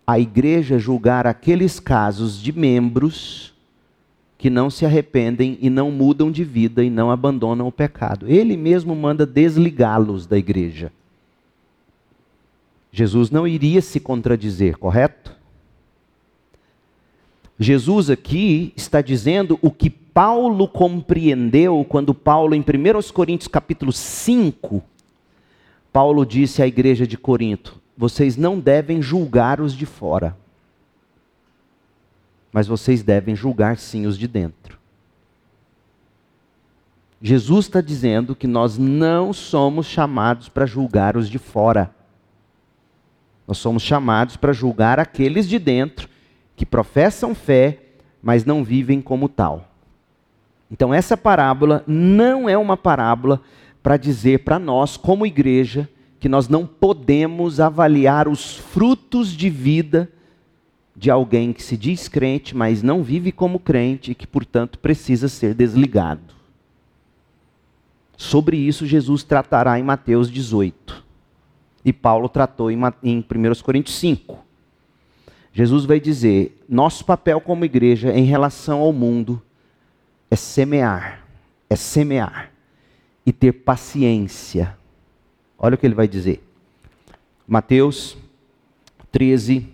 a 0.07 0.19
igreja 0.19 0.79
julgar 0.79 1.27
aqueles 1.27 1.79
casos 1.79 2.41
de 2.41 2.51
membros 2.51 3.53
que 4.37 4.49
não 4.49 4.69
se 4.69 4.85
arrependem 4.85 5.57
e 5.61 5.69
não 5.69 5.91
mudam 5.91 6.31
de 6.31 6.43
vida 6.43 6.83
e 6.83 6.89
não 6.89 7.11
abandonam 7.11 7.67
o 7.67 7.71
pecado. 7.71 8.27
Ele 8.27 8.57
mesmo 8.57 8.95
manda 8.95 9.25
desligá-los 9.25 10.25
da 10.25 10.37
igreja. 10.37 10.91
Jesus 12.91 13.29
não 13.29 13.47
iria 13.47 13.81
se 13.81 13.99
contradizer, 13.99 14.77
correto? 14.77 15.35
Jesus 17.61 18.09
aqui 18.09 18.73
está 18.75 19.01
dizendo 19.01 19.59
o 19.61 19.69
que 19.69 19.87
Paulo 19.87 20.67
compreendeu 20.67 21.85
quando 21.87 22.11
Paulo, 22.11 22.55
em 22.55 22.61
1 22.61 23.13
Coríntios 23.13 23.47
capítulo 23.47 23.93
5, 23.93 24.81
Paulo 25.93 26.25
disse 26.25 26.63
à 26.63 26.67
igreja 26.67 27.05
de 27.05 27.19
Corinto: 27.19 27.79
vocês 27.95 28.35
não 28.35 28.59
devem 28.59 28.99
julgar 28.99 29.61
os 29.61 29.75
de 29.75 29.85
fora, 29.85 30.35
mas 32.51 32.65
vocês 32.65 33.03
devem 33.03 33.35
julgar 33.35 33.77
sim 33.77 34.07
os 34.07 34.17
de 34.17 34.27
dentro. 34.27 34.79
Jesus 37.21 37.67
está 37.67 37.79
dizendo 37.79 38.35
que 38.35 38.47
nós 38.47 38.79
não 38.79 39.31
somos 39.31 39.85
chamados 39.85 40.49
para 40.49 40.65
julgar 40.65 41.15
os 41.15 41.29
de 41.29 41.37
fora. 41.37 41.93
Nós 43.47 43.59
somos 43.59 43.83
chamados 43.83 44.35
para 44.35 44.51
julgar 44.51 44.99
aqueles 44.99 45.47
de 45.47 45.59
dentro 45.59 46.09
que 46.61 46.65
professam 46.67 47.33
fé, 47.33 47.79
mas 48.21 48.45
não 48.45 48.63
vivem 48.63 49.01
como 49.01 49.27
tal. 49.27 49.67
Então, 50.69 50.93
essa 50.93 51.17
parábola 51.17 51.83
não 51.87 52.47
é 52.47 52.55
uma 52.55 52.77
parábola 52.77 53.41
para 53.81 53.97
dizer 53.97 54.43
para 54.43 54.59
nós, 54.59 54.95
como 54.95 55.25
igreja, 55.25 55.89
que 56.19 56.29
nós 56.29 56.47
não 56.47 56.67
podemos 56.67 57.59
avaliar 57.59 58.27
os 58.27 58.57
frutos 58.57 59.29
de 59.29 59.49
vida 59.49 60.07
de 60.95 61.09
alguém 61.09 61.51
que 61.51 61.63
se 61.63 61.75
diz 61.75 62.07
crente, 62.07 62.55
mas 62.55 62.83
não 62.83 63.01
vive 63.01 63.31
como 63.31 63.59
crente 63.59 64.11
e 64.11 64.15
que, 64.15 64.27
portanto, 64.27 64.77
precisa 64.77 65.27
ser 65.27 65.55
desligado. 65.55 66.35
Sobre 68.15 68.55
isso, 68.55 68.85
Jesus 68.85 69.23
tratará 69.23 69.79
em 69.79 69.83
Mateus 69.83 70.29
18. 70.29 71.03
E 71.83 71.91
Paulo 71.91 72.29
tratou 72.29 72.69
em 72.69 72.77
1 72.77 73.23
Coríntios 73.63 73.97
5. 73.97 74.50
Jesus 75.53 75.85
vai 75.85 75.99
dizer: 75.99 76.63
nosso 76.67 77.03
papel 77.03 77.41
como 77.41 77.65
igreja 77.65 78.11
em 78.13 78.23
relação 78.23 78.79
ao 78.79 78.93
mundo 78.93 79.41
é 80.29 80.35
semear, 80.35 81.25
é 81.69 81.75
semear 81.75 82.51
e 83.25 83.33
ter 83.33 83.51
paciência. 83.51 84.77
Olha 85.57 85.75
o 85.75 85.77
que 85.77 85.85
ele 85.85 85.95
vai 85.95 86.07
dizer. 86.07 86.41
Mateus 87.47 88.17
13, 89.11 89.67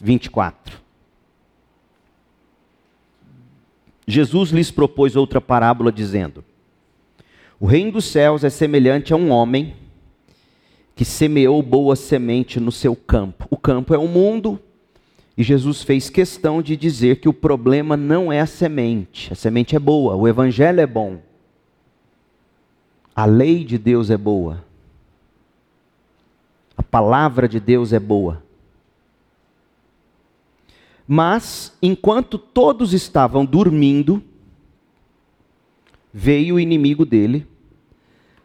24. 0.00 0.80
Jesus 4.06 4.50
lhes 4.50 4.70
propôs 4.70 5.14
outra 5.14 5.40
parábola, 5.40 5.92
dizendo: 5.92 6.42
O 7.60 7.66
reino 7.66 7.92
dos 7.92 8.06
céus 8.06 8.42
é 8.42 8.50
semelhante 8.50 9.12
a 9.12 9.16
um 9.16 9.30
homem 9.30 9.76
que 10.94 11.04
semeou 11.04 11.62
boa 11.62 11.96
semente 11.96 12.60
no 12.60 12.70
seu 12.70 12.94
campo. 12.94 13.46
O 13.50 13.56
campo 13.56 13.94
é 13.94 13.98
o 13.98 14.06
mundo, 14.06 14.60
e 15.36 15.42
Jesus 15.42 15.82
fez 15.82 16.10
questão 16.10 16.60
de 16.60 16.76
dizer 16.76 17.20
que 17.20 17.28
o 17.28 17.32
problema 17.32 17.96
não 17.96 18.32
é 18.32 18.40
a 18.40 18.46
semente. 18.46 19.32
A 19.32 19.36
semente 19.36 19.74
é 19.74 19.78
boa, 19.78 20.14
o 20.14 20.28
evangelho 20.28 20.80
é 20.80 20.86
bom. 20.86 21.20
A 23.14 23.24
lei 23.24 23.64
de 23.64 23.78
Deus 23.78 24.10
é 24.10 24.16
boa. 24.16 24.64
A 26.76 26.82
palavra 26.82 27.48
de 27.48 27.58
Deus 27.58 27.92
é 27.92 27.98
boa. 27.98 28.42
Mas, 31.06 31.76
enquanto 31.82 32.38
todos 32.38 32.92
estavam 32.92 33.44
dormindo, 33.44 34.22
veio 36.12 36.56
o 36.56 36.60
inimigo 36.60 37.04
dele, 37.04 37.46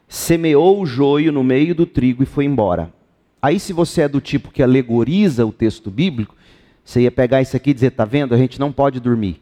semeou 0.08 0.80
o 0.80 0.86
joio 0.86 1.30
no 1.30 1.44
meio 1.44 1.74
do 1.74 1.84
trigo 1.84 2.22
e 2.22 2.26
foi 2.26 2.46
embora. 2.46 2.92
Aí, 3.40 3.60
se 3.60 3.72
você 3.72 4.02
é 4.02 4.08
do 4.08 4.20
tipo 4.20 4.50
que 4.50 4.62
alegoriza 4.62 5.46
o 5.46 5.52
texto 5.52 5.90
bíblico, 5.90 6.34
você 6.84 7.02
ia 7.02 7.10
pegar 7.10 7.42
isso 7.42 7.56
aqui 7.56 7.70
e 7.70 7.74
dizer: 7.74 7.88
está 7.88 8.04
vendo? 8.04 8.34
A 8.34 8.38
gente 8.38 8.58
não 8.58 8.72
pode 8.72 8.98
dormir. 8.98 9.40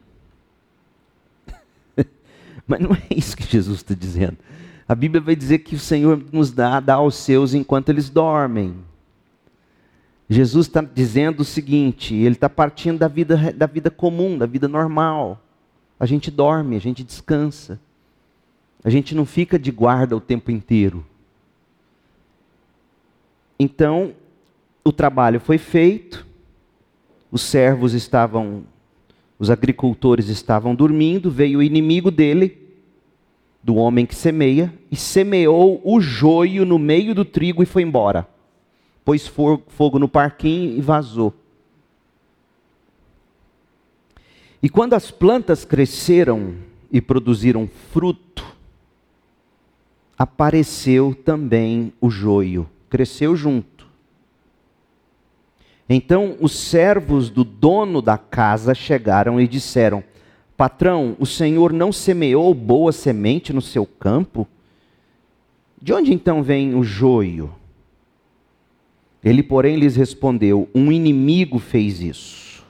Mas 2.67 2.81
não 2.81 2.93
é 2.93 3.03
isso 3.11 3.37
que 3.37 3.45
Jesus 3.45 3.79
está 3.79 3.95
dizendo. 3.95 4.37
A 4.89 4.95
Bíblia 4.95 5.21
vai 5.21 5.35
dizer 5.35 5.59
que 5.59 5.75
o 5.75 5.79
Senhor 5.79 6.23
nos 6.33 6.51
dá, 6.51 6.79
dá 6.81 6.95
aos 6.95 7.15
seus 7.15 7.55
enquanto 7.55 7.89
eles 7.89 8.11
dormem. 8.11 8.75
Jesus 10.29 10.67
está 10.67 10.83
dizendo 10.83 11.41
o 11.41 11.45
seguinte: 11.45 12.15
ele 12.15 12.35
está 12.35 12.49
partindo 12.49 12.99
da 12.99 13.09
vida, 13.09 13.53
da 13.53 13.67
vida 13.67 13.91
comum, 13.91 14.37
da 14.37 14.47
vida 14.47 14.69
normal. 14.69 15.41
A 15.99 16.05
gente 16.05 16.31
dorme, 16.31 16.77
a 16.77 16.81
gente 16.81 17.03
descansa. 17.03 17.81
A 18.87 18.91
gente 18.91 19.15
não 19.15 19.27
fica 19.27 19.59
de 19.59 19.71
guarda 19.71 20.17
o 20.17 20.21
tempo 20.21 20.51
inteiro. 20.51 21.05
Então, 23.59 24.15
o 24.83 24.91
trabalho 24.93 25.41
foi 25.41 25.59
feito, 25.59 26.27
os 27.31 27.43
servos 27.43 27.93
estavam, 27.93 28.63
os 29.39 29.51
agricultores 29.51 30.29
estavam 30.29 30.75
dormindo, 30.75 31.31
veio 31.31 31.59
o 31.59 31.63
inimigo 31.63 32.11
dele, 32.11 32.57
do 33.63 33.75
homem 33.75 34.07
que 34.07 34.15
semeia, 34.15 34.73
e 34.91 34.97
semeou 34.97 35.83
o 35.85 36.01
joio 36.01 36.65
no 36.65 36.79
meio 36.79 37.15
do 37.15 37.27
trigo 37.27 37.63
e 37.63 37.67
foi 37.67 37.83
embora 37.83 38.27
pôs 39.07 39.25
fogo 39.29 40.01
no 40.01 40.09
parquinho 40.09 40.77
e 40.77 40.81
vazou. 40.81 41.33
E 44.61 44.69
quando 44.69 44.95
as 44.95 45.13
plantas 45.13 45.65
cresceram 45.65 46.57
e 46.91 47.01
produziram 47.01 47.71
fruto, 47.93 48.46
apareceu 50.19 51.15
também 51.15 51.93
o 52.01 52.11
joio, 52.11 52.69
cresceu 52.89 53.37
junto. 53.37 53.87
Então 55.89 56.37
os 56.41 56.53
servos 56.53 57.31
do 57.31 57.45
dono 57.45 58.03
da 58.03 58.19
casa 58.19 58.75
chegaram 58.75 59.41
e 59.41 59.47
disseram: 59.47 60.03
Patrão, 60.57 61.17
o 61.19 61.27
senhor 61.27 61.73
não 61.73 61.93
semeou 61.93 62.53
boa 62.55 62.91
semente 62.93 63.53
no 63.53 63.63
seu 63.63 63.87
campo? 63.87 64.49
De 65.81 65.93
onde 65.93 66.13
então 66.13 66.43
vem 66.43 66.75
o 66.75 66.83
joio? 66.83 67.55
Ele, 69.23 69.43
porém, 69.43 69.77
lhes 69.77 69.95
respondeu: 69.97 70.69
Um 70.75 70.91
inimigo 70.91 71.59
fez 71.59 72.01
isso. 72.01 72.65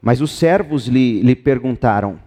Mas 0.00 0.20
os 0.20 0.32
servos 0.32 0.88
lhe, 0.88 1.22
lhe 1.22 1.36
perguntaram: 1.36 2.18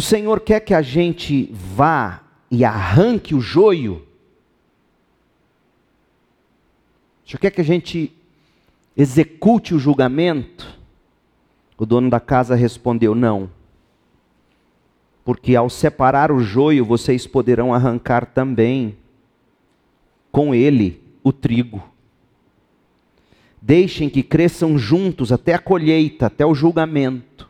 O 0.00 0.02
Senhor 0.02 0.40
quer 0.40 0.60
que 0.60 0.72
a 0.72 0.80
gente 0.80 1.50
vá 1.52 2.22
e 2.50 2.64
arranque 2.64 3.34
o 3.34 3.40
joio? 3.42 4.02
O 7.22 7.28
Senhor 7.28 7.38
quer 7.38 7.50
que 7.50 7.60
a 7.60 7.64
gente 7.64 8.10
execute 8.96 9.74
o 9.74 9.78
julgamento? 9.78 10.74
O 11.76 11.84
dono 11.84 12.08
da 12.08 12.18
casa 12.18 12.54
respondeu: 12.54 13.14
Não. 13.14 13.50
Porque 15.22 15.54
ao 15.54 15.68
separar 15.68 16.32
o 16.32 16.40
joio, 16.40 16.82
vocês 16.82 17.26
poderão 17.26 17.74
arrancar 17.74 18.24
também 18.24 18.96
com 20.32 20.54
ele 20.54 21.02
o 21.22 21.30
trigo. 21.30 21.86
Deixem 23.60 24.08
que 24.08 24.22
cresçam 24.22 24.78
juntos 24.78 25.30
até 25.30 25.52
a 25.52 25.58
colheita, 25.58 26.24
até 26.24 26.46
o 26.46 26.54
julgamento. 26.54 27.49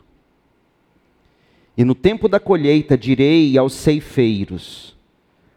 E 1.77 1.83
no 1.83 1.95
tempo 1.95 2.27
da 2.27 2.39
colheita 2.39 2.97
direi 2.97 3.57
aos 3.57 3.73
ceifeiros: 3.73 4.95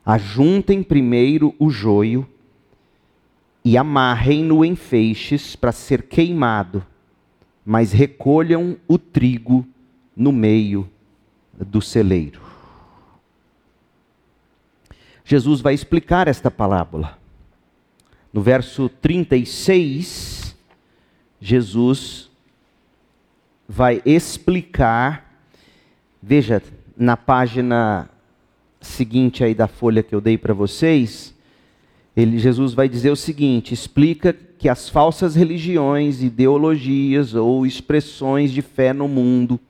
ajuntem 0.04 0.82
primeiro 0.82 1.54
o 1.58 1.70
joio 1.70 2.28
e 3.64 3.78
amarrem-no 3.78 4.64
em 4.64 4.76
feixes 4.76 5.56
para 5.56 5.72
ser 5.72 6.02
queimado, 6.02 6.84
mas 7.64 7.92
recolham 7.92 8.76
o 8.86 8.98
trigo 8.98 9.66
no 10.14 10.30
meio 10.30 10.88
do 11.52 11.80
celeiro. 11.80 12.42
Jesus 15.24 15.62
vai 15.62 15.72
explicar 15.72 16.28
esta 16.28 16.50
parábola. 16.50 17.18
No 18.30 18.42
verso 18.42 18.88
36, 18.88 20.54
Jesus 21.40 22.30
vai 23.66 24.02
explicar, 24.04 25.33
veja, 26.26 26.62
na 26.96 27.16
página 27.16 28.08
seguinte 28.80 29.44
aí 29.44 29.54
da 29.54 29.66
folha 29.66 30.02
que 30.02 30.14
eu 30.14 30.20
dei 30.20 30.38
para 30.38 30.54
vocês, 30.54 31.34
ele, 32.16 32.38
Jesus 32.38 32.72
vai 32.72 32.88
dizer 32.88 33.10
o 33.10 33.16
seguinte: 33.16 33.74
explica 33.74 34.32
que 34.32 34.68
as 34.68 34.88
falsas 34.88 35.34
religiões, 35.34 36.22
ideologias 36.22 37.34
ou 37.34 37.66
expressões 37.66 38.50
de 38.50 38.62
fé 38.62 38.92
no 38.92 39.06
mundo 39.06 39.60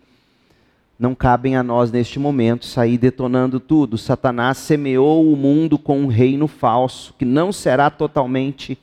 não 0.97 1.13
cabem 1.13 1.57
a 1.57 1.63
nós 1.63 1.91
neste 1.91 2.21
momento 2.21 2.65
sair 2.67 2.99
detonando 2.99 3.59
tudo. 3.59 3.99
Satanás 3.99 4.59
semeou 4.59 5.31
o 5.33 5.37
mundo 5.37 5.77
com 5.77 5.99
um 5.99 6.07
reino 6.07 6.47
falso 6.47 7.13
que 7.19 7.25
não 7.25 7.51
será 7.51 7.91
totalmente 7.91 8.79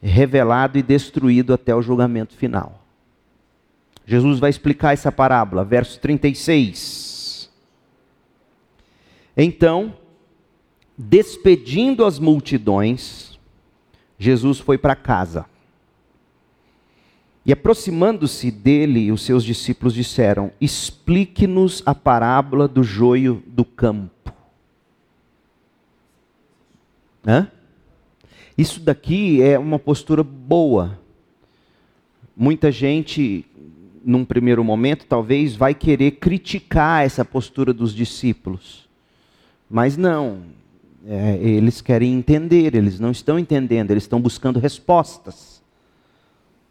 revelado 0.00 0.78
e 0.78 0.82
destruído 0.82 1.52
até 1.52 1.74
o 1.74 1.82
julgamento 1.82 2.34
final. 2.34 2.81
Jesus 4.04 4.38
vai 4.38 4.50
explicar 4.50 4.92
essa 4.92 5.12
parábola, 5.12 5.64
verso 5.64 5.98
36. 6.00 7.50
Então, 9.36 9.96
despedindo 10.96 12.04
as 12.04 12.18
multidões, 12.18 13.38
Jesus 14.18 14.58
foi 14.58 14.76
para 14.76 14.94
casa. 14.94 15.46
E 17.44 17.52
aproximando-se 17.52 18.50
dele, 18.50 19.10
os 19.10 19.22
seus 19.22 19.42
discípulos 19.42 19.94
disseram: 19.94 20.52
Explique-nos 20.60 21.82
a 21.84 21.94
parábola 21.94 22.68
do 22.68 22.84
joio 22.84 23.42
do 23.46 23.64
campo. 23.64 24.32
Hã? 27.26 27.50
Isso 28.56 28.80
daqui 28.80 29.42
é 29.42 29.58
uma 29.58 29.78
postura 29.78 30.22
boa. 30.22 30.98
Muita 32.36 32.70
gente, 32.70 33.44
num 34.04 34.24
primeiro 34.24 34.64
momento, 34.64 35.06
talvez 35.06 35.54
vai 35.54 35.74
querer 35.74 36.12
criticar 36.12 37.04
essa 37.04 37.24
postura 37.24 37.72
dos 37.72 37.94
discípulos. 37.94 38.88
Mas 39.70 39.96
não, 39.96 40.42
é, 41.06 41.36
eles 41.36 41.80
querem 41.80 42.14
entender, 42.14 42.74
eles 42.74 43.00
não 43.00 43.10
estão 43.10 43.38
entendendo, 43.38 43.90
eles 43.90 44.04
estão 44.04 44.20
buscando 44.20 44.58
respostas. 44.58 45.62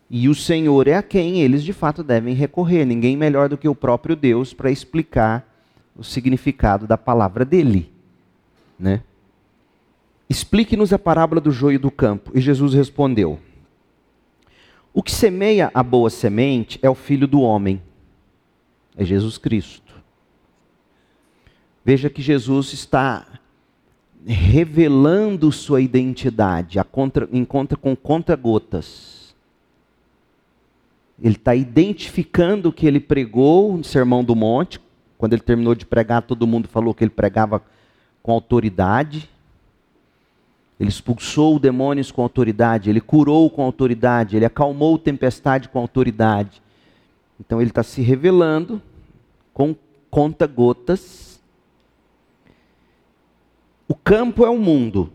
E 0.10 0.28
o 0.28 0.36
Senhor 0.36 0.88
é 0.88 0.96
a 0.96 1.04
quem 1.04 1.42
eles 1.42 1.64
de 1.64 1.72
fato 1.72 2.04
devem 2.04 2.34
recorrer. 2.34 2.86
Ninguém 2.86 3.16
melhor 3.16 3.48
do 3.48 3.58
que 3.58 3.68
o 3.68 3.76
próprio 3.76 4.16
Deus 4.16 4.54
para 4.54 4.70
explicar 4.70 5.48
o 5.96 6.04
significado 6.04 6.86
da 6.86 6.98
palavra 6.98 7.46
dele. 7.46 7.90
Né? 8.78 9.02
Explique-nos 10.30 10.92
a 10.92 11.00
parábola 11.00 11.40
do 11.40 11.52
joio 11.52 11.80
do 11.80 11.90
campo. 11.90 12.32
E 12.34 12.42
Jesus 12.42 12.74
respondeu: 12.74 13.40
O 14.94 15.02
que 15.02 15.12
semeia 15.12 15.72
a 15.74 15.82
boa 15.82 16.10
semente 16.10 16.80
é 16.82 16.90
o 16.90 16.96
filho 16.96 17.28
do 17.28 17.42
homem, 17.42 17.82
é 18.96 19.06
Jesus 19.06 19.38
Cristo. 19.38 19.94
Veja 21.84 22.10
que 22.10 22.22
Jesus 22.22 22.74
está 22.74 23.26
revelando 24.26 25.52
sua 25.52 25.82
identidade, 25.82 26.78
a 26.78 26.84
contra, 26.84 27.28
encontra 27.32 27.78
com 27.78 27.96
conta-gotas 27.96 29.22
ele 31.22 31.36
está 31.36 31.54
identificando 31.54 32.70
o 32.70 32.74
que 32.74 32.88
ele 32.88 33.00
pregou 33.00 33.78
no 33.78 33.84
Sermão 33.84 34.24
do 34.24 34.36
Monte. 34.36 34.82
Quando 35.20 35.34
ele 35.34 35.42
terminou 35.44 35.76
de 35.76 35.86
pregar, 35.86 36.24
todo 36.24 36.48
mundo 36.48 36.68
falou 36.68 36.96
que 36.96 37.04
ele 37.04 37.12
pregava 37.12 37.62
com 38.24 38.32
autoridade. 38.32 39.30
Ele 40.82 40.90
expulsou 40.90 41.58
demônios 41.58 42.12
com 42.12 42.22
autoridade, 42.22 42.90
ele 42.90 43.00
curou 43.00 43.50
com 43.50 43.64
autoridade, 43.64 44.36
ele 44.36 44.46
acalmou 44.46 44.98
tempestade 44.98 45.70
com 45.70 45.80
autoridade. 45.80 46.62
Então 47.40 47.62
ele 47.62 47.70
está 47.70 47.84
se 47.84 48.02
revelando 48.02 48.82
com 49.54 49.74
conta-gotas 50.10 51.32
campo 54.04 54.46
é 54.46 54.50
o 54.50 54.58
mundo. 54.58 55.12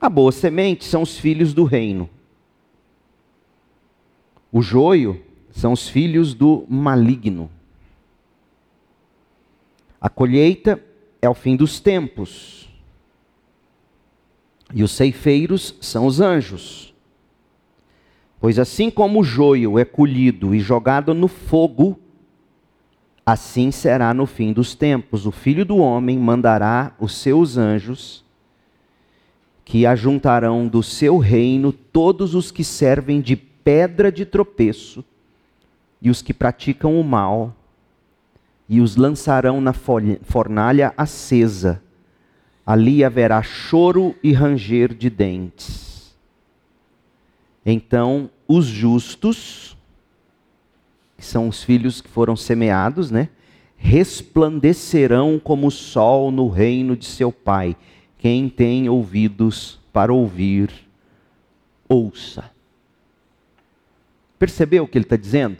A 0.00 0.08
boa 0.08 0.32
semente 0.32 0.84
são 0.84 1.02
os 1.02 1.18
filhos 1.18 1.52
do 1.52 1.64
reino. 1.64 2.08
O 4.50 4.62
joio 4.62 5.22
são 5.50 5.72
os 5.72 5.88
filhos 5.88 6.34
do 6.34 6.64
maligno. 6.68 7.50
A 10.00 10.08
colheita 10.08 10.82
é 11.20 11.28
o 11.28 11.34
fim 11.34 11.56
dos 11.56 11.78
tempos. 11.78 12.59
E 14.72 14.82
os 14.82 14.92
ceifeiros 14.92 15.74
são 15.80 16.06
os 16.06 16.20
anjos. 16.20 16.94
Pois 18.40 18.58
assim 18.58 18.90
como 18.90 19.20
o 19.20 19.24
joio 19.24 19.78
é 19.78 19.84
colhido 19.84 20.54
e 20.54 20.60
jogado 20.60 21.12
no 21.12 21.28
fogo, 21.28 21.98
assim 23.24 23.70
será 23.70 24.14
no 24.14 24.26
fim 24.26 24.52
dos 24.52 24.74
tempos. 24.74 25.26
O 25.26 25.30
filho 25.30 25.64
do 25.64 25.76
homem 25.76 26.18
mandará 26.18 26.94
os 26.98 27.14
seus 27.16 27.58
anjos, 27.58 28.24
que 29.64 29.84
ajuntarão 29.84 30.66
do 30.66 30.82
seu 30.82 31.18
reino 31.18 31.72
todos 31.72 32.34
os 32.34 32.50
que 32.50 32.64
servem 32.64 33.20
de 33.20 33.36
pedra 33.36 34.10
de 34.10 34.24
tropeço 34.24 35.04
e 36.00 36.08
os 36.08 36.22
que 36.22 36.32
praticam 36.32 36.98
o 36.98 37.04
mal, 37.04 37.54
e 38.68 38.80
os 38.80 38.96
lançarão 38.96 39.60
na 39.60 39.72
fornalha 39.72 40.94
acesa. 40.96 41.82
Ali 42.64 43.02
haverá 43.02 43.42
choro 43.42 44.14
e 44.22 44.32
ranger 44.32 44.94
de 44.94 45.10
dentes. 45.10 46.14
Então 47.64 48.30
os 48.46 48.66
justos, 48.66 49.76
que 51.16 51.24
são 51.24 51.48
os 51.48 51.62
filhos 51.62 52.00
que 52.00 52.08
foram 52.08 52.36
semeados, 52.36 53.10
né? 53.10 53.28
Resplandecerão 53.76 55.38
como 55.38 55.68
o 55.68 55.70
sol 55.70 56.30
no 56.30 56.48
reino 56.48 56.96
de 56.96 57.06
seu 57.06 57.32
Pai. 57.32 57.76
Quem 58.18 58.48
tem 58.48 58.88
ouvidos 58.88 59.80
para 59.92 60.12
ouvir, 60.12 60.70
ouça. 61.88 62.50
Percebeu 64.38 64.84
o 64.84 64.88
que 64.88 64.98
ele 64.98 65.04
está 65.04 65.16
dizendo? 65.16 65.58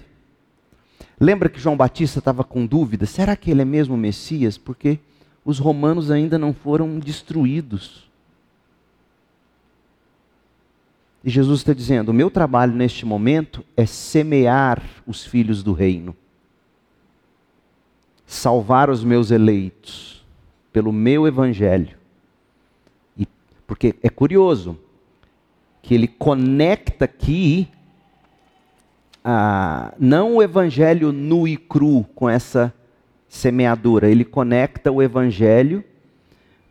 Lembra 1.19 1.49
que 1.49 1.61
João 1.61 1.77
Batista 1.77 2.19
estava 2.19 2.43
com 2.43 2.65
dúvida: 2.65 3.07
será 3.07 3.37
que 3.37 3.51
ele 3.51 3.63
é 3.63 3.65
mesmo 3.65 3.97
Messias? 3.97 4.57
Porque 4.57 4.99
os 5.45 5.59
romanos 5.59 6.11
ainda 6.11 6.39
não 6.39 6.53
foram 6.53 6.99
destruídos. 6.99 8.09
E 11.25 11.31
Jesus 11.31 11.61
está 11.61 11.73
dizendo: 11.73 12.11
o 12.11 12.15
meu 12.15 12.31
trabalho 12.31 12.73
neste 12.73 13.05
momento 13.05 13.65
é 13.77 13.87
semear 13.87 14.83
os 15.07 15.25
filhos 15.25 15.63
do 15.63 15.73
reino, 15.73 16.15
salvar 18.27 18.91
os 18.91 19.05
meus 19.05 19.31
eleitos 19.31 20.25
pelo 20.73 20.93
meu 20.93 21.27
evangelho. 21.27 21.97
E, 23.17 23.27
porque 23.67 23.95
é 24.03 24.09
curioso 24.09 24.79
que 25.83 25.95
ele 25.95 26.07
conecta 26.07 27.05
aqui 27.05 27.69
ah, 29.25 29.93
não 29.99 30.37
o 30.37 30.43
evangelho 30.43 31.13
nu 31.13 31.47
e 31.47 31.57
cru 31.57 32.05
com 32.15 32.29
essa 32.29 32.75
semeadura, 33.31 34.11
ele 34.11 34.25
conecta 34.25 34.91
o 34.91 35.01
evangelho 35.01 35.85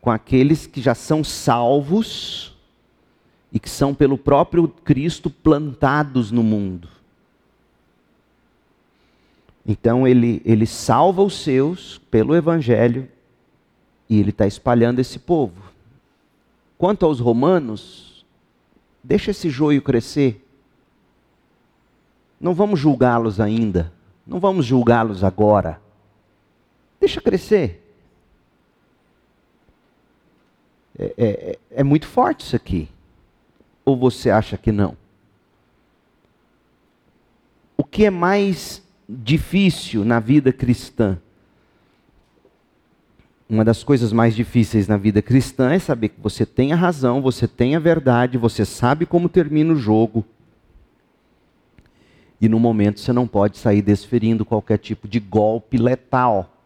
com 0.02 0.12
aqueles 0.12 0.68
que 0.68 0.82
já 0.82 0.94
são 0.94 1.24
salvos 1.24 2.56
e 3.52 3.60
que 3.60 3.70
são 3.70 3.96
pelo 3.96 4.18
próprio 4.18 4.68
Cristo 4.68 5.30
plantados 5.30 6.32
no 6.32 6.44
mundo. 6.44 6.90
Então 9.66 10.08
ele, 10.08 10.42
ele 10.46 10.66
salva 10.66 11.22
os 11.22 11.42
seus 11.42 12.00
pelo 12.12 12.36
Evangelho 12.36 13.08
e 14.10 14.20
ele 14.20 14.32
está 14.32 14.48
espalhando 14.48 15.00
esse 15.00 15.20
povo. 15.20 15.62
Quanto 16.78 17.06
aos 17.06 17.20
romanos, 17.20 18.26
deixa 19.04 19.32
esse 19.32 19.50
joio 19.50 19.82
crescer. 19.82 20.46
Não 22.40 22.54
vamos 22.54 22.80
julgá-los 22.80 23.40
ainda. 23.40 23.92
Não 24.26 24.40
vamos 24.40 24.66
julgá-los 24.66 25.24
agora. 25.24 25.80
Deixa 27.00 27.22
crescer. 27.22 27.86
É, 30.98 31.14
é, 31.18 31.60
é, 31.72 31.84
muito 31.84 32.08
forte 32.08 32.46
isso 32.46 32.56
aqui. 32.56 32.90
Ou 33.86 33.96
você 33.98 34.30
acha 34.30 34.58
que 34.58 34.72
não? 34.72 34.98
O 37.78 37.84
que 37.84 38.06
é 38.06 38.10
mais 38.10 38.84
difícil 39.08 40.04
na 40.04 40.20
vida 40.20 40.52
cristã? 40.52 41.18
Uma 43.50 43.64
das 43.64 43.84
coisas 43.84 44.12
mais 44.12 44.36
difíceis 44.36 44.88
na 44.88 44.98
vida 44.98 45.22
cristã 45.22 45.72
é 45.72 45.80
saber 45.80 46.10
que 46.10 46.22
você 46.22 46.46
tem 46.46 46.72
a 46.74 46.76
razão, 46.76 47.22
você 47.22 47.48
tem 47.48 47.76
a 47.76 47.80
verdade, 47.80 48.38
você 48.38 48.64
sabe 48.64 49.06
como 49.06 49.28
termina 49.28 49.74
o 49.74 49.78
jogo 49.78 50.24
e 52.42 52.48
no 52.48 52.60
momento 52.60 53.00
você 53.00 53.12
não 53.12 53.28
pode 53.28 53.58
sair 53.58 53.82
desferindo 53.82 54.46
qualquer 54.46 54.78
tipo 54.78 55.08
de 55.08 55.20
golpe 55.20 55.78
letal. 55.78 56.59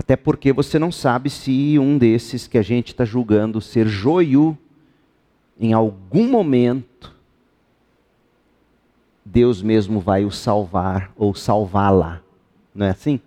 Até 0.00 0.16
porque 0.16 0.50
você 0.50 0.78
não 0.78 0.90
sabe 0.90 1.28
se 1.28 1.78
um 1.78 1.98
desses 1.98 2.46
que 2.46 2.56
a 2.56 2.62
gente 2.62 2.86
está 2.86 3.04
julgando 3.04 3.60
ser 3.60 3.86
joio, 3.86 4.56
em 5.60 5.74
algum 5.74 6.26
momento, 6.26 7.14
Deus 9.22 9.60
mesmo 9.60 10.00
vai 10.00 10.24
o 10.24 10.30
salvar 10.30 11.12
ou 11.14 11.34
salvá-la. 11.34 12.22
Não 12.74 12.86
é 12.86 12.88
assim? 12.88 13.20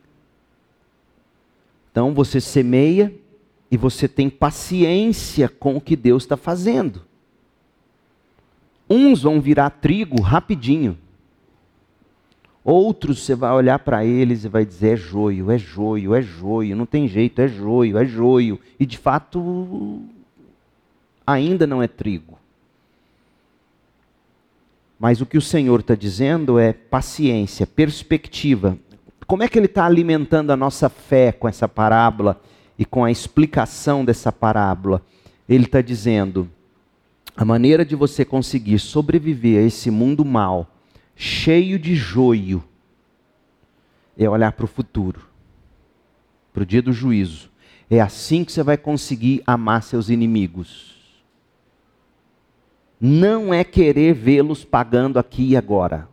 Então 1.92 2.12
você 2.12 2.42
semeia 2.42 3.14
e 3.70 3.78
você 3.78 4.08
tem 4.08 4.28
paciência 4.28 5.48
com 5.48 5.78
o 5.78 5.82
que 5.82 5.96
Deus 5.96 6.24
está 6.24 6.36
fazendo. 6.36 7.04
Uns 8.90 9.22
vão 9.22 9.40
virar 9.40 9.70
trigo 9.70 10.20
rapidinho. 10.24 10.98
Outros 12.64 13.24
você 13.24 13.36
vai 13.36 13.52
olhar 13.52 13.80
para 13.80 14.06
eles 14.06 14.46
e 14.46 14.50
vai 14.50 14.66
dizer: 14.66 14.94
é 14.94 14.96
joio, 14.96 15.52
é 15.52 15.58
joio, 15.58 16.16
é 16.16 16.22
joio, 16.22 16.76
não 16.76 16.86
tem 16.86 17.08
jeito, 17.08 17.42
é 17.42 17.48
joio, 17.48 17.98
é 17.98 18.06
joio. 18.06 18.60
E 18.80 18.86
de 18.86 18.98
fato, 18.98 20.02
ainda 21.28 21.68
não 21.68 21.84
é 21.84 21.88
trigo. 21.88 22.38
Mas 24.98 25.20
o 25.20 25.26
que 25.26 25.38
o 25.38 25.42
Senhor 25.42 25.82
está 25.82 25.96
dizendo 25.96 26.58
é 26.58 26.72
paciência, 26.72 27.68
perspectiva. 27.68 28.78
Como 29.28 29.44
é 29.44 29.50
que 29.50 29.60
Ele 29.60 29.66
está 29.66 29.86
alimentando 29.86 30.52
a 30.52 30.56
nossa 30.56 30.88
fé 30.88 31.34
com 31.34 31.48
essa 31.48 31.68
parábola 31.68 32.42
e 32.80 32.86
com 32.86 33.04
a 33.04 33.12
explicação 33.12 34.06
dessa 34.06 34.32
parábola? 34.32 35.02
Ele 35.50 35.66
está 35.66 35.82
dizendo: 35.82 36.50
a 37.36 37.44
maneira 37.44 37.84
de 37.84 37.96
você 37.96 38.24
conseguir 38.24 38.80
sobreviver 38.80 39.62
a 39.62 39.68
esse 39.68 39.92
mundo 39.92 40.24
mal, 40.24 40.73
cheio 41.16 41.78
de 41.78 41.96
joio, 41.96 42.64
é 44.18 44.30
olhar 44.30 44.52
para 44.52 44.66
o 44.66 44.68
futuro, 44.68 45.22
para 46.54 46.64
o 46.64 46.66
dia 46.66 46.82
do 46.82 46.94
juízo. 46.94 47.52
É 47.90 48.00
assim 48.00 48.44
que 48.44 48.52
você 48.52 48.64
vai 48.64 48.78
conseguir 48.78 49.44
amar 49.46 49.84
seus 49.84 50.10
inimigos. 50.10 50.94
Não 53.00 53.54
é 53.54 53.64
querer 53.64 54.14
vê-los 54.14 54.64
pagando 54.64 55.20
aqui 55.20 55.50
e 55.50 55.58
agora, 55.58 56.08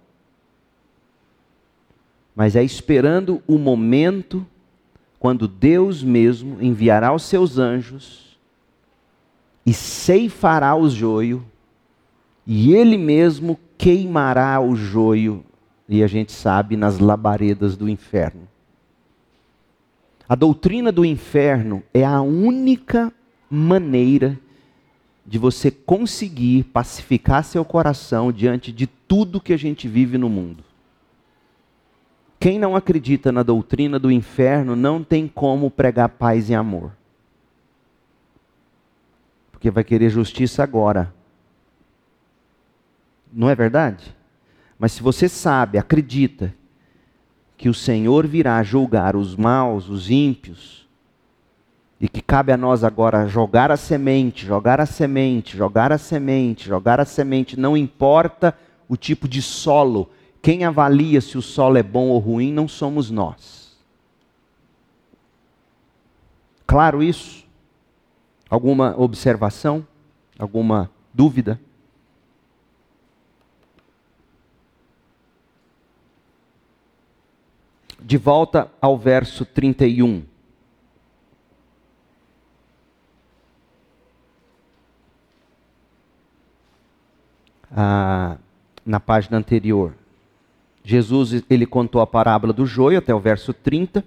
mas 2.35 2.57
é 2.57 2.65
esperando 2.65 3.43
o 3.47 3.59
momento 3.59 4.47
quando 5.19 5.47
Deus 5.47 6.03
mesmo 6.03 6.57
enviará 6.61 7.13
os 7.13 7.25
seus 7.25 7.59
anjos 7.59 8.39
e 9.65 9.73
ceifará 9.73 10.75
o 10.75 10.89
joio, 10.89 11.45
e 12.47 12.75
ele 12.75 12.97
mesmo 12.97 13.59
queimará 13.81 14.61
o 14.61 14.77
joio, 14.77 15.43
e 15.89 16.03
a 16.03 16.07
gente 16.07 16.33
sabe, 16.33 16.77
nas 16.77 16.99
labaredas 16.99 17.77
do 17.79 17.89
inferno. 17.89 18.47
A 20.29 20.35
doutrina 20.35 20.93
do 20.93 21.05
inferno 21.05 21.83
é 21.95 22.05
a 22.05 22.21
única 22.21 23.11
maneira 23.49 24.39
de 25.27 25.39
você 25.39 25.71
conseguir 25.71 26.65
pacificar 26.65 27.43
seu 27.43 27.65
coração 27.65 28.31
diante 28.31 28.71
de 28.71 28.87
tudo 28.87 29.41
que 29.41 29.55
a 29.55 29.57
gente 29.57 29.89
vive 29.89 30.19
no 30.19 30.29
mundo. 30.29 30.63
Quem 32.39 32.59
não 32.59 32.77
acredita 32.77 33.33
na 33.33 33.43
doutrina 33.43 33.99
do 33.99 34.11
inferno 34.11 34.77
não 34.77 35.03
tem 35.03 35.27
como 35.27 35.71
pregar 35.71 36.11
paz 36.11 36.51
e 36.51 36.55
amor 36.55 36.93
porque 39.61 39.71
vai 39.71 39.85
querer 39.85 40.09
justiça 40.09 40.63
agora. 40.63 41.13
Não 43.33 43.49
é 43.49 43.55
verdade? 43.55 44.15
Mas 44.79 44.93
se 44.93 45.03
você 45.03 45.29
sabe, 45.29 45.79
acredita, 45.79 46.55
que 47.57 47.69
o 47.69 47.75
Senhor 47.75 48.27
virá 48.27 48.63
julgar 48.63 49.15
os 49.15 49.37
maus, 49.37 49.89
os 49.91 50.11
ímpios, 50.11 50.89
e 52.01 52.09
que 52.09 52.23
cabe 52.23 52.51
a 52.51 52.57
nós 52.57 52.83
agora 52.83 53.29
jogar 53.29 53.71
a 53.71 53.77
semente, 53.77 54.47
jogar 54.47 54.81
a 54.81 54.87
semente, 54.87 55.59
jogar 55.59 55.93
a 55.93 55.99
semente, 55.99 56.67
jogar 56.67 56.99
a 56.99 57.05
semente, 57.05 57.61
não 57.61 57.77
importa 57.77 58.57
o 58.89 58.97
tipo 58.97 59.29
de 59.29 59.43
solo, 59.43 60.09
quem 60.41 60.65
avalia 60.65 61.21
se 61.21 61.37
o 61.37 61.43
solo 61.43 61.77
é 61.77 61.83
bom 61.83 62.09
ou 62.09 62.19
ruim 62.19 62.51
não 62.51 62.67
somos 62.67 63.11
nós. 63.11 63.77
claro 66.67 67.03
isso? 67.03 67.45
Alguma 68.49 68.95
observação? 68.99 69.87
Alguma 70.39 70.91
dúvida? 71.13 71.61
De 78.11 78.19
volta 78.19 78.69
ao 78.81 78.99
verso 78.99 79.45
31. 79.45 80.25
Ah, 87.71 88.37
na 88.85 88.99
página 88.99 89.39
anterior. 89.39 89.95
Jesus 90.83 91.45
ele 91.49 91.65
contou 91.65 92.01
a 92.01 92.07
parábola 92.07 92.53
do 92.53 92.67
joio 92.67 92.99
até 92.99 93.15
o 93.15 93.21
verso 93.21 93.55
30. 93.55 94.05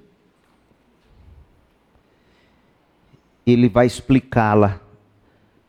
Ele 3.47 3.69
vai 3.69 3.85
explicá-la 3.85 4.81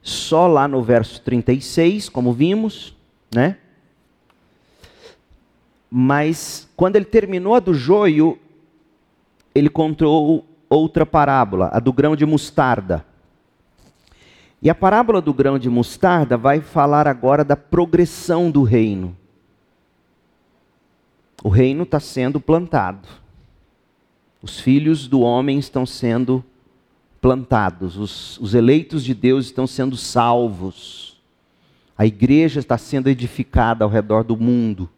só 0.03 0.49
lá 0.49 0.67
no 0.67 0.83
verso 0.83 1.23
36, 1.23 2.09
como 2.09 2.33
vimos, 2.33 2.97
né? 3.33 3.59
Mas 5.97 6.69
quando 6.75 6.97
ele 6.97 7.05
terminou 7.05 7.55
a 7.55 7.61
do 7.61 7.73
joio, 7.73 8.37
ele 9.55 9.69
contou 9.69 10.45
outra 10.69 11.07
parábola, 11.07 11.71
a 11.73 11.79
do 11.79 11.93
grão 11.93 12.17
de 12.17 12.27
mostarda. 12.27 13.07
E 14.61 14.69
a 14.69 14.75
parábola 14.75 15.21
do 15.21 15.33
grão 15.33 15.57
de 15.57 15.71
mostarda 15.71 16.37
vai 16.37 16.61
falar 16.61 17.07
agora 17.07 17.45
da 17.45 17.57
progressão 17.57 18.51
do 18.51 18.65
reino. 18.65 19.17
O 21.45 21.49
reino 21.49 21.85
está 21.85 22.01
sendo 22.01 22.41
plantado. 22.41 23.07
Os 24.43 24.59
filhos 24.59 25.07
do 25.07 25.21
homem 25.21 25.61
estão 25.61 25.87
sendo 25.87 26.45
plantados. 27.21 27.97
Os, 27.97 28.37
os 28.41 28.53
eleitos 28.53 29.05
de 29.05 29.15
Deus 29.15 29.45
estão 29.45 29.65
sendo 29.65 29.97
salvos. 29.97 31.23
A 31.97 32.05
igreja 32.05 32.59
está 32.59 32.77
sendo 32.77 33.09
edificada 33.09 33.85
ao 33.85 33.91
redor 33.91 34.25
do 34.25 34.37
mundo. 34.37 34.91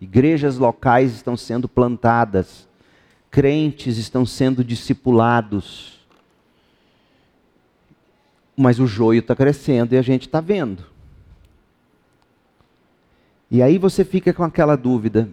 Igrejas 0.00 0.58
locais 0.58 1.12
estão 1.12 1.36
sendo 1.36 1.68
plantadas. 1.68 2.68
Crentes 3.30 3.96
estão 3.96 4.26
sendo 4.26 4.62
discipulados. 4.62 6.00
Mas 8.56 8.78
o 8.78 8.86
joio 8.86 9.20
está 9.20 9.34
crescendo 9.34 9.94
e 9.94 9.98
a 9.98 10.02
gente 10.02 10.26
está 10.26 10.40
vendo. 10.40 10.84
E 13.50 13.62
aí 13.62 13.78
você 13.78 14.04
fica 14.04 14.32
com 14.32 14.42
aquela 14.42 14.76
dúvida: 14.76 15.28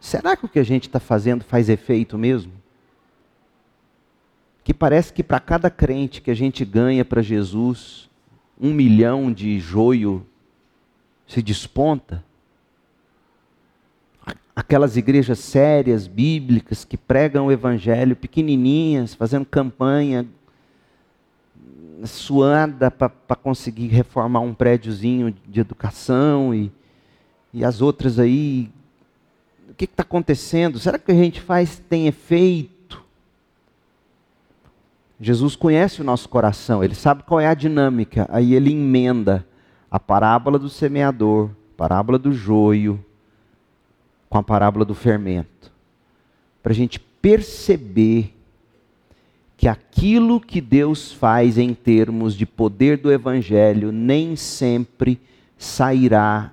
Será 0.00 0.36
que 0.36 0.46
o 0.46 0.48
que 0.48 0.58
a 0.58 0.64
gente 0.64 0.88
está 0.88 1.00
fazendo 1.00 1.44
faz 1.44 1.68
efeito 1.68 2.16
mesmo? 2.16 2.52
Que 4.62 4.72
parece 4.72 5.12
que 5.12 5.22
para 5.22 5.40
cada 5.40 5.70
crente 5.70 6.20
que 6.20 6.30
a 6.30 6.34
gente 6.34 6.64
ganha 6.64 7.04
para 7.04 7.22
Jesus, 7.22 8.08
um 8.60 8.72
milhão 8.72 9.32
de 9.32 9.58
joio 9.58 10.26
se 11.26 11.42
desponta. 11.42 12.24
Aquelas 14.58 14.96
igrejas 14.96 15.38
sérias, 15.38 16.08
bíblicas, 16.08 16.84
que 16.84 16.96
pregam 16.96 17.46
o 17.46 17.52
evangelho, 17.52 18.16
pequenininhas, 18.16 19.14
fazendo 19.14 19.46
campanha, 19.46 20.26
suada 22.04 22.90
para 22.90 23.36
conseguir 23.36 23.86
reformar 23.86 24.40
um 24.40 24.52
prédiozinho 24.52 25.32
de 25.46 25.60
educação 25.60 26.52
e, 26.52 26.72
e 27.54 27.64
as 27.64 27.80
outras 27.80 28.18
aí 28.18 28.68
que 29.78 29.84
está 29.84 30.02
acontecendo? 30.02 30.78
Será 30.80 30.98
que 30.98 31.04
o 31.04 31.06
que 31.06 31.12
a 31.12 31.24
gente 31.24 31.40
faz 31.40 31.80
tem 31.88 32.08
efeito? 32.08 33.00
Jesus 35.20 35.54
conhece 35.54 36.00
o 36.00 36.04
nosso 36.04 36.28
coração, 36.28 36.82
ele 36.82 36.96
sabe 36.96 37.22
qual 37.22 37.40
é 37.40 37.46
a 37.46 37.54
dinâmica, 37.54 38.26
aí 38.28 38.54
ele 38.54 38.72
emenda 38.72 39.46
a 39.90 39.98
parábola 39.98 40.58
do 40.58 40.68
semeador, 40.68 41.50
a 41.74 41.76
parábola 41.76 42.18
do 42.18 42.32
joio, 42.32 43.04
com 44.28 44.38
a 44.38 44.42
parábola 44.42 44.84
do 44.84 44.94
fermento, 44.94 45.72
para 46.62 46.72
a 46.72 46.74
gente 46.74 46.98
perceber 46.98 48.34
que 49.56 49.66
aquilo 49.66 50.40
que 50.40 50.60
Deus 50.60 51.10
faz 51.10 51.58
em 51.58 51.74
termos 51.74 52.34
de 52.36 52.46
poder 52.46 52.98
do 52.98 53.10
Evangelho 53.10 53.90
nem 53.90 54.36
sempre 54.36 55.20
sairá 55.58 56.52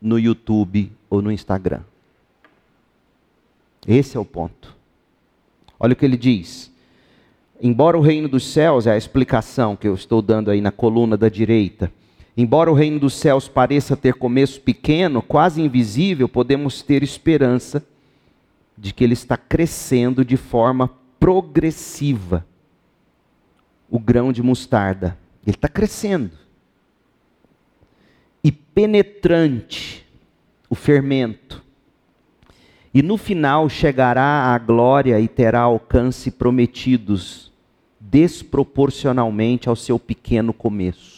no 0.00 0.18
YouTube 0.18 0.92
ou 1.08 1.22
no 1.22 1.32
Instagram. 1.32 1.80
Esse 3.86 4.16
é 4.16 4.20
o 4.20 4.24
ponto. 4.24 4.76
Olha 5.80 5.94
o 5.94 5.96
que 5.96 6.04
ele 6.04 6.16
diz. 6.16 6.70
Embora 7.60 7.96
o 7.96 8.02
reino 8.02 8.28
dos 8.28 8.46
céus, 8.46 8.86
é 8.86 8.92
a 8.92 8.96
explicação 8.96 9.74
que 9.74 9.88
eu 9.88 9.94
estou 9.94 10.20
dando 10.20 10.50
aí 10.50 10.60
na 10.60 10.70
coluna 10.70 11.16
da 11.16 11.28
direita. 11.28 11.90
Embora 12.36 12.70
o 12.70 12.74
reino 12.74 12.98
dos 12.98 13.14
céus 13.14 13.46
pareça 13.46 13.96
ter 13.96 14.14
começo 14.14 14.60
pequeno, 14.60 15.22
quase 15.22 15.62
invisível, 15.62 16.28
podemos 16.28 16.82
ter 16.82 17.02
esperança 17.02 17.84
de 18.76 18.92
que 18.92 19.04
ele 19.04 19.12
está 19.12 19.36
crescendo 19.36 20.24
de 20.24 20.36
forma 20.36 20.90
progressiva. 21.20 22.44
O 23.88 24.00
grão 24.00 24.32
de 24.32 24.42
mostarda, 24.42 25.16
ele 25.46 25.54
está 25.54 25.68
crescendo. 25.68 26.32
E 28.42 28.50
penetrante, 28.50 30.04
o 30.68 30.74
fermento. 30.74 31.62
E 32.92 33.00
no 33.00 33.16
final 33.16 33.68
chegará 33.68 34.52
à 34.52 34.58
glória 34.58 35.20
e 35.20 35.28
terá 35.28 35.60
alcance 35.60 36.32
prometidos 36.32 37.52
desproporcionalmente 38.00 39.68
ao 39.68 39.76
seu 39.76 39.98
pequeno 39.98 40.52
começo. 40.52 41.13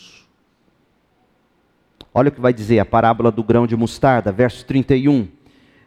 Olha 2.18 2.30
o 2.30 2.32
que 2.32 2.40
vai 2.40 2.54
dizer 2.54 2.78
a 2.78 2.84
parábola 2.86 3.30
do 3.30 3.44
grão 3.44 3.66
de 3.66 3.76
mostarda, 3.76 4.32
verso 4.32 4.64
31. 4.64 5.28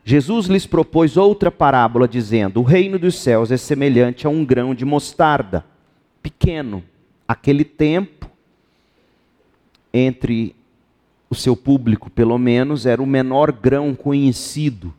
Jesus 0.03 0.45
lhes 0.45 0.63
propôs 0.67 1.17
outra 1.17 1.49
parábola, 1.49 2.07
dizendo: 2.07 2.59
O 2.59 2.63
reino 2.63 2.99
dos 2.99 3.15
céus 3.15 3.49
é 3.49 3.57
semelhante 3.57 4.27
a 4.27 4.29
um 4.29 4.45
grão 4.45 4.75
de 4.75 4.85
mostarda, 4.85 5.65
pequeno. 6.21 6.83
Aquele 7.27 7.63
tempo, 7.63 8.29
entre 9.91 10.55
o 11.31 11.33
seu 11.33 11.57
público, 11.57 12.11
pelo 12.11 12.37
menos, 12.37 12.85
era 12.85 13.01
o 13.01 13.07
menor 13.07 13.51
grão 13.51 13.95
conhecido. 13.95 14.93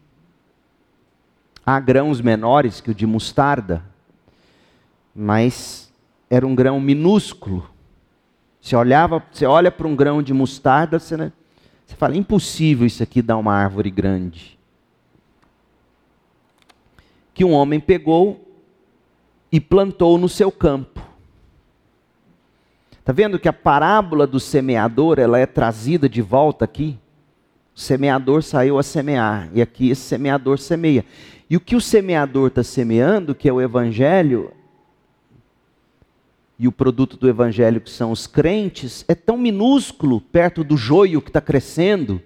Há 1.64 1.78
grãos 1.78 2.20
menores 2.20 2.80
que 2.80 2.90
o 2.90 2.94
de 2.94 3.06
mostarda, 3.06 3.84
mas 5.14 5.92
era 6.28 6.44
um 6.44 6.56
grão 6.56 6.80
minúsculo. 6.80 7.70
Você 8.60 8.76
olhava, 8.76 9.22
você 9.32 9.46
olha 9.46 9.70
para 9.70 9.86
um 9.86 9.96
grão 9.96 10.22
de 10.22 10.34
mostarda, 10.34 10.98
você, 10.98 11.16
né, 11.16 11.32
você 11.86 11.96
fala, 11.96 12.16
impossível 12.16 12.86
isso 12.86 13.02
aqui 13.02 13.22
dar 13.22 13.36
uma 13.36 13.54
árvore 13.54 13.90
grande. 13.90 14.58
Que 17.32 17.44
um 17.44 17.52
homem 17.52 17.80
pegou 17.80 18.46
e 19.50 19.58
plantou 19.58 20.18
no 20.18 20.28
seu 20.28 20.52
campo. 20.52 21.00
Está 22.98 23.12
vendo 23.12 23.38
que 23.38 23.48
a 23.48 23.52
parábola 23.52 24.26
do 24.26 24.38
semeador 24.38 25.18
ela 25.18 25.38
é 25.38 25.46
trazida 25.46 26.08
de 26.08 26.20
volta 26.20 26.64
aqui? 26.64 26.98
O 27.74 27.80
semeador 27.80 28.42
saiu 28.42 28.78
a 28.78 28.82
semear, 28.82 29.48
e 29.54 29.62
aqui 29.62 29.90
esse 29.90 30.02
semeador 30.02 30.58
semeia. 30.58 31.04
E 31.48 31.56
o 31.56 31.60
que 31.60 31.74
o 31.74 31.80
semeador 31.80 32.48
está 32.48 32.62
semeando, 32.62 33.34
que 33.34 33.48
é 33.48 33.52
o 33.52 33.60
evangelho, 33.60 34.52
e 36.60 36.68
o 36.68 36.72
produto 36.72 37.16
do 37.16 37.26
evangelho, 37.26 37.80
que 37.80 37.88
são 37.88 38.12
os 38.12 38.26
crentes, 38.26 39.02
é 39.08 39.14
tão 39.14 39.38
minúsculo 39.38 40.20
perto 40.20 40.62
do 40.62 40.76
joio 40.76 41.22
que 41.22 41.30
está 41.30 41.40
crescendo, 41.40 42.20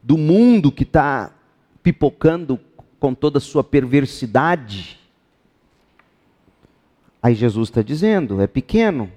do 0.00 0.16
mundo 0.16 0.70
que 0.70 0.84
está 0.84 1.32
pipocando 1.82 2.60
com 3.00 3.12
toda 3.12 3.38
a 3.38 3.40
sua 3.40 3.64
perversidade. 3.64 5.00
Aí 7.20 7.34
Jesus 7.34 7.70
está 7.70 7.82
dizendo: 7.82 8.40
é 8.40 8.46
pequeno. 8.46 9.10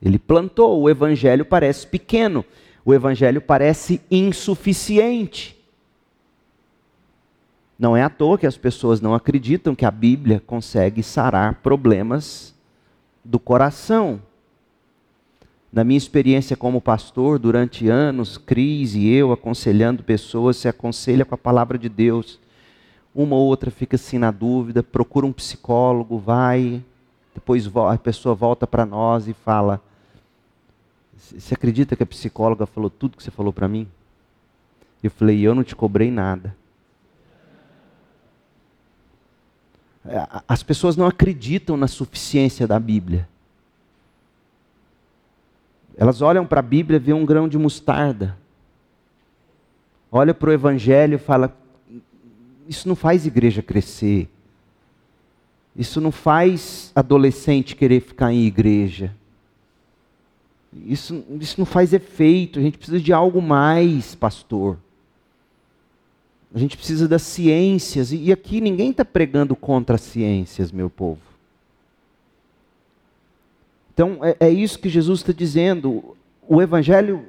Ele 0.00 0.18
plantou, 0.18 0.80
o 0.80 0.88
evangelho 0.88 1.44
parece 1.44 1.86
pequeno, 1.86 2.46
o 2.86 2.94
evangelho 2.94 3.42
parece 3.42 4.00
insuficiente. 4.10 5.54
Não 7.78 7.94
é 7.94 8.02
à 8.02 8.08
toa 8.08 8.38
que 8.38 8.46
as 8.46 8.56
pessoas 8.56 9.02
não 9.02 9.12
acreditam 9.12 9.74
que 9.74 9.84
a 9.84 9.90
Bíblia 9.90 10.42
consegue 10.46 11.02
sarar 11.02 11.56
problemas 11.56 12.56
do 13.24 13.38
coração. 13.38 14.20
Na 15.72 15.84
minha 15.84 15.98
experiência 15.98 16.56
como 16.56 16.80
pastor, 16.80 17.38
durante 17.38 17.88
anos, 17.88 18.38
Cris 18.38 18.94
e 18.94 19.06
eu 19.08 19.32
aconselhando 19.32 20.02
pessoas, 20.02 20.56
se 20.56 20.66
aconselha 20.66 21.24
com 21.24 21.34
a 21.34 21.38
palavra 21.38 21.76
de 21.76 21.88
Deus. 21.88 22.40
Uma 23.14 23.36
ou 23.36 23.46
outra 23.46 23.70
fica 23.70 23.96
assim 23.96 24.18
na 24.18 24.30
dúvida, 24.30 24.82
procura 24.82 25.26
um 25.26 25.32
psicólogo, 25.32 26.18
vai, 26.18 26.82
depois 27.34 27.70
a 27.76 27.98
pessoa 27.98 28.34
volta 28.34 28.66
para 28.66 28.86
nós 28.86 29.28
e 29.28 29.34
fala: 29.34 29.80
Você 31.16 31.54
acredita 31.54 31.94
que 31.94 32.02
a 32.02 32.06
psicóloga 32.06 32.66
falou 32.66 32.88
tudo 32.88 33.16
que 33.16 33.22
você 33.22 33.30
falou 33.30 33.52
para 33.52 33.68
mim? 33.68 33.86
Eu 35.02 35.10
falei: 35.10 35.40
Eu 35.40 35.54
não 35.54 35.62
te 35.62 35.76
cobrei 35.76 36.10
nada. 36.10 36.56
As 40.46 40.62
pessoas 40.62 40.96
não 40.96 41.06
acreditam 41.06 41.76
na 41.76 41.86
suficiência 41.86 42.66
da 42.66 42.80
Bíblia. 42.80 43.28
Elas 45.96 46.22
olham 46.22 46.46
para 46.46 46.60
a 46.60 46.62
Bíblia 46.62 46.96
e 46.96 47.00
vêem 47.00 47.16
um 47.16 47.26
grão 47.26 47.48
de 47.48 47.58
mostarda. 47.58 48.36
Olha 50.10 50.32
para 50.32 50.50
o 50.50 50.52
Evangelho 50.52 51.16
e 51.16 51.18
fala: 51.18 51.54
Isso 52.66 52.88
não 52.88 52.96
faz 52.96 53.26
igreja 53.26 53.62
crescer. 53.62 54.28
Isso 55.76 56.00
não 56.00 56.10
faz 56.10 56.90
adolescente 56.94 57.76
querer 57.76 58.00
ficar 58.00 58.32
em 58.32 58.46
igreja. 58.46 59.14
Isso, 60.72 61.24
isso 61.40 61.56
não 61.58 61.66
faz 61.66 61.92
efeito. 61.92 62.58
A 62.58 62.62
gente 62.62 62.78
precisa 62.78 63.00
de 63.00 63.12
algo 63.12 63.40
mais, 63.40 64.14
pastor. 64.14 64.78
A 66.54 66.58
gente 66.58 66.76
precisa 66.76 67.06
das 67.06 67.22
ciências. 67.22 68.12
E 68.12 68.32
aqui 68.32 68.60
ninguém 68.60 68.90
está 68.90 69.04
pregando 69.04 69.54
contra 69.54 69.96
as 69.96 70.00
ciências, 70.00 70.72
meu 70.72 70.88
povo. 70.88 71.20
Então 73.92 74.18
é, 74.22 74.36
é 74.40 74.50
isso 74.50 74.78
que 74.78 74.88
Jesus 74.88 75.20
está 75.20 75.32
dizendo. 75.32 76.16
O 76.48 76.62
evangelho 76.62 77.26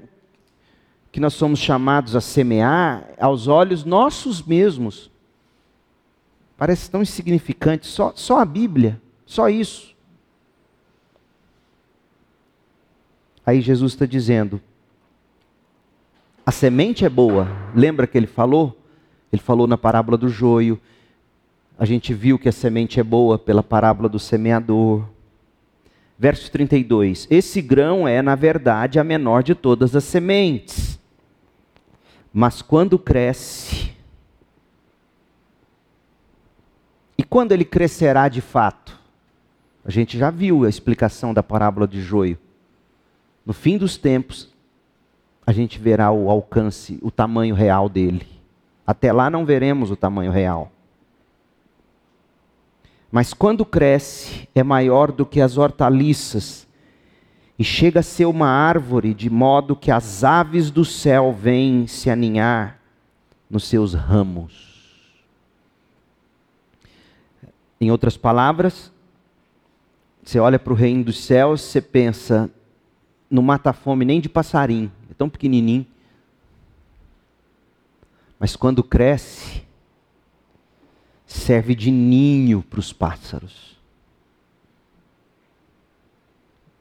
que 1.12 1.20
nós 1.20 1.34
somos 1.34 1.60
chamados 1.60 2.16
a 2.16 2.22
semear, 2.22 3.10
aos 3.20 3.48
olhos 3.48 3.84
nossos 3.84 4.42
mesmos, 4.42 5.10
parece 6.56 6.90
tão 6.90 7.02
insignificante. 7.02 7.88
Só, 7.88 8.14
só 8.16 8.40
a 8.40 8.46
Bíblia, 8.46 9.02
só 9.26 9.50
isso. 9.50 9.96
Aí 13.46 13.60
Jesus 13.62 13.94
está 13.94 14.06
dizendo: 14.06 14.62
a 16.46 16.52
semente 16.52 17.04
é 17.04 17.10
boa. 17.10 17.48
Lembra 17.76 18.08
que 18.08 18.18
ele 18.18 18.28
falou? 18.28 18.79
Ele 19.32 19.42
falou 19.42 19.68
na 19.68 19.78
parábola 19.78 20.18
do 20.18 20.30
joio. 20.30 20.80
A 21.78 21.86
gente 21.86 22.14
viu 22.14 22.38
que 22.38 22.50
a 22.50 22.52
semente 22.52 23.00
é 23.00 23.04
boa 23.04 23.38
pela 23.38 23.64
parábola 23.64 24.10
do 24.10 24.20
semeador. 24.20 25.06
Verso 26.18 26.52
32: 26.52 27.28
Esse 27.30 27.62
grão 27.62 28.08
é, 28.08 28.22
na 28.22 28.36
verdade, 28.36 29.00
a 29.00 29.04
menor 29.04 29.44
de 29.44 29.56
todas 29.56 29.96
as 29.96 30.04
sementes. 30.04 31.00
Mas 32.34 32.62
quando 32.62 33.00
cresce, 33.00 33.92
e 37.18 37.24
quando 37.24 37.52
ele 37.52 37.66
crescerá 37.66 38.30
de 38.30 38.42
fato? 38.42 39.00
A 39.84 39.92
gente 39.92 40.18
já 40.18 40.30
viu 40.30 40.66
a 40.66 40.70
explicação 40.70 41.34
da 41.34 41.42
parábola 41.42 41.88
de 41.88 42.02
joio. 42.02 42.38
No 43.46 43.54
fim 43.54 43.78
dos 43.78 43.98
tempos, 43.98 44.54
a 45.48 45.52
gente 45.52 45.80
verá 45.80 46.12
o 46.12 46.30
alcance, 46.30 47.00
o 47.02 47.10
tamanho 47.10 47.56
real 47.56 47.90
dele. 47.90 48.39
Até 48.90 49.14
lá 49.14 49.30
não 49.30 49.46
veremos 49.46 49.92
o 49.92 49.96
tamanho 49.96 50.32
real. 50.32 50.72
Mas 53.12 53.36
quando 53.36 53.64
cresce, 53.64 54.50
é 54.56 54.64
maior 54.64 55.12
do 55.12 55.28
que 55.28 55.40
as 55.40 55.60
hortaliças 55.60 56.68
e 57.60 57.64
chega 57.64 58.00
a 58.00 58.04
ser 58.04 58.26
uma 58.26 58.48
árvore, 58.48 59.14
de 59.14 59.30
modo 59.30 59.76
que 59.76 59.92
as 59.92 60.24
aves 60.24 60.72
do 60.72 60.84
céu 60.84 61.32
vêm 61.32 61.86
se 61.86 62.10
aninhar 62.10 62.80
nos 63.48 63.66
seus 63.66 63.94
ramos. 63.94 65.14
Em 67.80 67.92
outras 67.92 68.18
palavras, 68.18 68.92
você 70.24 70.40
olha 70.40 70.58
para 70.58 70.74
o 70.74 70.76
reino 70.76 71.04
dos 71.04 71.24
céus, 71.24 71.62
você 71.62 71.80
pensa, 71.80 72.50
não 73.30 73.44
mata 73.44 73.72
fome 73.72 74.04
nem 74.04 74.20
de 74.20 74.28
passarinho, 74.28 74.92
é 75.12 75.14
tão 75.14 75.30
pequenininho. 75.30 75.86
Mas 78.40 78.56
quando 78.56 78.82
cresce, 78.82 79.62
serve 81.28 81.76
de 81.76 81.92
ninho 81.92 82.62
para 82.62 82.80
os 82.80 82.94
pássaros. 82.94 83.78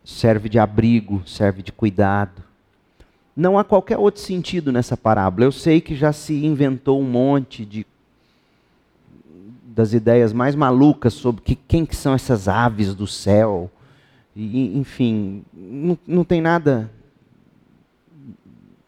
Serve 0.05 0.49
de 0.49 0.59
abrigo, 0.59 1.23
serve 1.27 1.63
de 1.63 1.73
cuidado. 1.73 2.43
Não 3.37 3.59
há 3.59 3.65
qualquer 3.65 3.99
outro 3.99 4.21
sentido 4.21 4.73
nessa 4.73 4.97
parábola. 4.97 5.45
Eu 5.45 5.53
sei 5.53 5.81
que 5.81 5.95
já 5.97 6.13
se 6.13 6.45
inventou 6.45 7.01
um 7.01 7.05
monte 7.05 7.65
de 7.65 7.87
das 9.65 9.93
ideias 9.93 10.33
mais 10.33 10.57
malucas 10.57 11.15
sobre 11.15 11.41
que, 11.43 11.55
quem 11.55 11.87
que 11.87 11.95
são 11.95 12.13
essas 12.13 12.49
aves 12.49 12.97
do 12.97 13.07
céu. 13.07 13.71
E, 14.35 14.77
enfim, 14.77 15.45
não, 15.53 15.99
não 16.07 16.25
tem 16.25 16.41
nada 16.41 16.91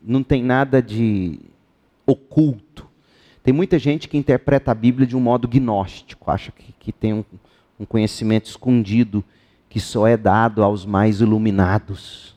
não 0.02 0.22
tem 0.22 0.42
nada 0.42 0.82
de 0.82 1.38
oculto. 2.10 2.86
Tem 3.42 3.54
muita 3.54 3.78
gente 3.78 4.08
que 4.08 4.18
interpreta 4.18 4.70
a 4.70 4.74
Bíblia 4.74 5.06
de 5.06 5.16
um 5.16 5.20
modo 5.20 5.48
gnóstico, 5.48 6.30
acha 6.30 6.52
que, 6.52 6.72
que 6.78 6.92
tem 6.92 7.14
um, 7.14 7.24
um 7.78 7.84
conhecimento 7.84 8.46
escondido 8.46 9.24
que 9.68 9.80
só 9.80 10.06
é 10.06 10.16
dado 10.16 10.62
aos 10.62 10.84
mais 10.84 11.20
iluminados. 11.20 12.36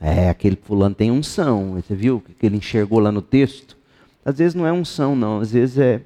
É, 0.00 0.28
aquele 0.28 0.56
fulano 0.56 0.94
tem 0.94 1.10
unção, 1.10 1.74
você 1.74 1.94
viu 1.94 2.22
que 2.38 2.46
ele 2.46 2.56
enxergou 2.56 2.98
lá 2.98 3.10
no 3.10 3.22
texto? 3.22 3.76
Às 4.24 4.38
vezes 4.38 4.54
não 4.54 4.66
é 4.66 4.72
unção, 4.72 5.14
não, 5.14 5.40
às 5.40 5.52
vezes 5.52 5.78
é, 5.78 6.02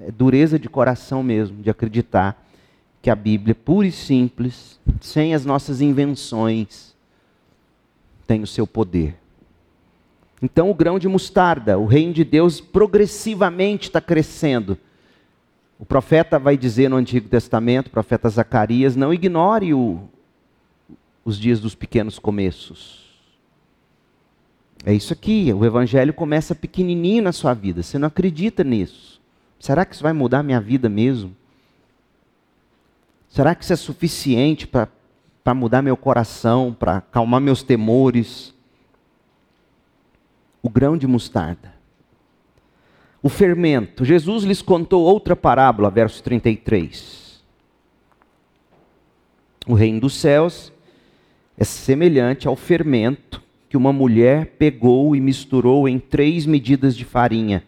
é 0.00 0.10
dureza 0.10 0.58
de 0.58 0.68
coração 0.68 1.22
mesmo, 1.22 1.62
de 1.62 1.70
acreditar 1.70 2.46
que 3.02 3.08
a 3.08 3.14
Bíblia, 3.14 3.54
pura 3.54 3.86
e 3.86 3.92
simples, 3.92 4.78
sem 5.00 5.34
as 5.34 5.44
nossas 5.44 5.80
invenções, 5.80 6.94
tem 8.26 8.42
o 8.42 8.46
seu 8.46 8.66
poder. 8.66 9.16
Então, 10.42 10.70
o 10.70 10.74
grão 10.74 10.98
de 10.98 11.06
mostarda, 11.06 11.78
o 11.78 11.86
reino 11.86 12.12
de 12.12 12.24
Deus 12.24 12.60
progressivamente 12.60 13.88
está 13.88 14.00
crescendo. 14.00 14.78
O 15.78 15.84
profeta 15.84 16.38
vai 16.38 16.56
dizer 16.56 16.88
no 16.88 16.96
Antigo 16.96 17.28
Testamento, 17.28 17.88
o 17.88 17.90
profeta 17.90 18.28
Zacarias, 18.28 18.96
não 18.96 19.12
ignore 19.12 19.74
o, 19.74 20.00
os 21.24 21.38
dias 21.38 21.60
dos 21.60 21.74
pequenos 21.74 22.18
começos. 22.18 23.00
É 24.84 24.94
isso 24.94 25.12
aqui, 25.12 25.52
o 25.52 25.64
evangelho 25.64 26.14
começa 26.14 26.54
pequenininho 26.54 27.22
na 27.22 27.32
sua 27.32 27.52
vida, 27.52 27.82
você 27.82 27.98
não 27.98 28.08
acredita 28.08 28.64
nisso. 28.64 29.20
Será 29.58 29.84
que 29.84 29.94
isso 29.94 30.02
vai 30.02 30.14
mudar 30.14 30.38
a 30.38 30.42
minha 30.42 30.60
vida 30.60 30.88
mesmo? 30.88 31.36
Será 33.28 33.54
que 33.54 33.62
isso 33.62 33.74
é 33.74 33.76
suficiente 33.76 34.66
para 34.66 34.88
mudar 35.54 35.82
meu 35.82 35.96
coração, 35.96 36.74
para 36.78 36.96
acalmar 36.96 37.42
meus 37.42 37.62
temores? 37.62 38.54
O 40.62 40.68
grão 40.68 40.96
de 40.96 41.06
mostarda. 41.06 41.74
O 43.22 43.28
fermento. 43.28 44.04
Jesus 44.04 44.44
lhes 44.44 44.62
contou 44.62 45.02
outra 45.04 45.36
parábola, 45.36 45.90
verso 45.90 46.22
33. 46.22 47.42
O 49.66 49.74
reino 49.74 50.00
dos 50.00 50.14
céus 50.14 50.72
é 51.56 51.64
semelhante 51.64 52.48
ao 52.48 52.56
fermento 52.56 53.42
que 53.68 53.76
uma 53.76 53.92
mulher 53.92 54.56
pegou 54.58 55.14
e 55.14 55.20
misturou 55.20 55.88
em 55.88 55.98
três 55.98 56.44
medidas 56.46 56.96
de 56.96 57.04
farinha, 57.04 57.62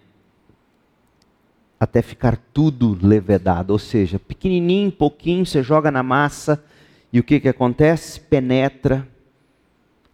até 1.79 2.03
ficar 2.03 2.37
tudo 2.53 2.99
levedado. 3.01 3.73
Ou 3.73 3.79
seja, 3.79 4.19
pequenininho, 4.19 4.91
pouquinho, 4.91 5.47
você 5.47 5.63
joga 5.63 5.91
na 5.91 6.03
massa 6.03 6.65
e 7.13 7.21
o 7.21 7.23
que, 7.23 7.39
que 7.39 7.49
acontece? 7.49 8.19
Penetra, 8.19 9.07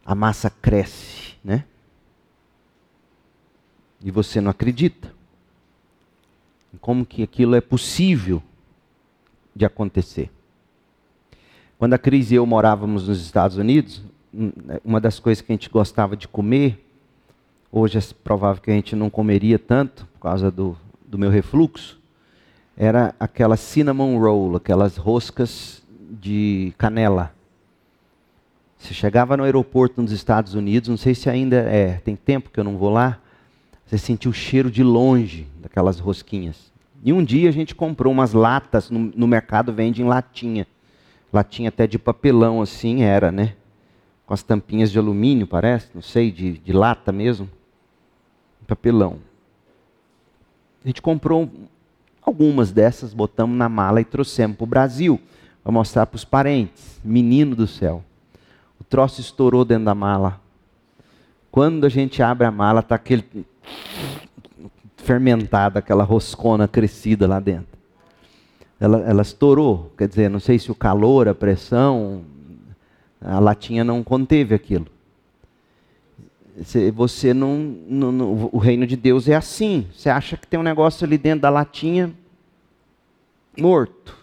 a 0.05 0.13
massa 0.13 0.49
cresce? 0.49 1.28
E 4.03 4.11
você 4.11 4.39
não 4.39 4.51
acredita. 4.51 5.13
Como 6.79 7.05
que 7.05 7.23
aquilo 7.23 7.55
é 7.55 7.61
possível 7.61 8.41
de 9.55 9.65
acontecer? 9.65 10.31
Quando 11.77 11.93
a 11.93 11.97
Cris 11.97 12.31
e 12.31 12.35
eu 12.35 12.45
morávamos 12.45 13.07
nos 13.07 13.21
Estados 13.21 13.57
Unidos, 13.57 14.01
hum, 14.33 14.51
uma 14.83 14.99
das 14.99 15.19
coisas 15.19 15.41
que 15.41 15.51
a 15.51 15.55
gente 15.55 15.69
gostava 15.69 16.15
de 16.15 16.27
comer, 16.27 16.85
hoje 17.71 17.97
é 17.97 18.01
provável 18.23 18.61
que 18.61 18.69
a 18.69 18.73
gente 18.73 18.95
não 18.95 19.09
comeria 19.09 19.57
tanto 19.57 20.05
por 20.07 20.19
causa 20.19 20.51
do, 20.51 20.77
do 21.07 21.17
meu 21.17 21.29
refluxo, 21.29 21.99
era 22.77 23.13
aquela 23.19 23.57
cinnamon 23.57 24.17
roll, 24.19 24.55
aquelas 24.55 24.95
roscas 24.95 25.81
de 26.09 26.73
canela. 26.77 27.33
Você 28.77 28.93
chegava 28.93 29.35
no 29.35 29.43
aeroporto 29.43 30.01
nos 30.01 30.11
Estados 30.11 30.53
Unidos, 30.53 30.87
não 30.87 30.97
sei 30.97 31.13
se 31.13 31.29
ainda 31.29 31.57
é, 31.57 31.95
tem 32.03 32.15
tempo 32.15 32.49
que 32.49 32.59
eu 32.59 32.63
não 32.63 32.77
vou 32.77 32.89
lá, 32.89 33.19
você 33.89 33.97
sentiu 33.97 34.29
o 34.29 34.33
cheiro 34.33 34.69
de 34.69 34.83
longe 34.83 35.47
daquelas 35.59 35.97
rosquinhas. 35.97 36.71
E 37.03 37.11
um 37.11 37.23
dia 37.23 37.49
a 37.49 37.51
gente 37.51 37.73
comprou 37.73 38.13
umas 38.13 38.33
latas, 38.33 38.91
no, 38.91 38.99
no 39.15 39.27
mercado 39.27 39.73
vende 39.73 40.03
em 40.03 40.05
latinha. 40.05 40.67
Latinha 41.33 41.69
até 41.69 41.87
de 41.87 41.97
papelão 41.97 42.61
assim 42.61 43.01
era, 43.01 43.31
né? 43.31 43.55
Com 44.27 44.33
as 44.35 44.43
tampinhas 44.43 44.91
de 44.91 44.99
alumínio, 44.99 45.47
parece, 45.47 45.87
não 45.95 46.03
sei, 46.03 46.31
de, 46.31 46.59
de 46.59 46.71
lata 46.71 47.11
mesmo. 47.11 47.49
Papelão. 48.67 49.17
A 50.85 50.87
gente 50.87 51.01
comprou 51.01 51.49
algumas 52.21 52.71
dessas, 52.71 53.11
botamos 53.11 53.57
na 53.57 53.67
mala 53.67 53.99
e 54.01 54.05
trouxemos 54.05 54.55
para 54.55 54.63
o 54.65 54.67
Brasil, 54.67 55.19
para 55.63 55.71
mostrar 55.71 56.05
para 56.05 56.15
os 56.15 56.23
parentes. 56.23 57.01
Menino 57.03 57.55
do 57.55 57.65
céu. 57.65 58.03
O 58.79 58.83
troço 58.83 59.19
estourou 59.19 59.65
dentro 59.65 59.85
da 59.85 59.95
mala. 59.95 60.39
Quando 61.49 61.85
a 61.85 61.89
gente 61.89 62.21
abre 62.21 62.45
a 62.45 62.51
mala, 62.51 62.81
está 62.81 62.93
aquele 62.93 63.25
fermentada, 64.97 65.79
aquela 65.79 66.03
roscona 66.03 66.67
crescida 66.67 67.27
lá 67.27 67.39
dentro. 67.39 67.77
ela, 68.79 68.99
ela 68.99 69.21
estourou. 69.21 69.91
Quer 69.97 70.07
dizer, 70.07 70.29
não 70.29 70.39
sei 70.39 70.59
se 70.59 70.71
o 70.71 70.75
calor, 70.75 71.27
a 71.27 71.33
pressão, 71.33 72.23
a 73.19 73.39
latinha 73.39 73.83
não 73.83 74.03
conteve 74.03 74.53
aquilo. 74.53 74.87
Você 76.93 77.33
não, 77.33 77.57
não, 77.87 78.11
não, 78.11 78.49
O 78.51 78.57
reino 78.57 78.85
de 78.85 78.95
Deus 78.95 79.27
é 79.27 79.35
assim. 79.35 79.87
Você 79.93 80.09
acha 80.09 80.35
que 80.35 80.45
tem 80.45 80.59
um 80.59 80.63
negócio 80.63 81.05
ali 81.05 81.17
dentro 81.17 81.41
da 81.41 81.49
latinha 81.49 82.13
morto. 83.57 84.17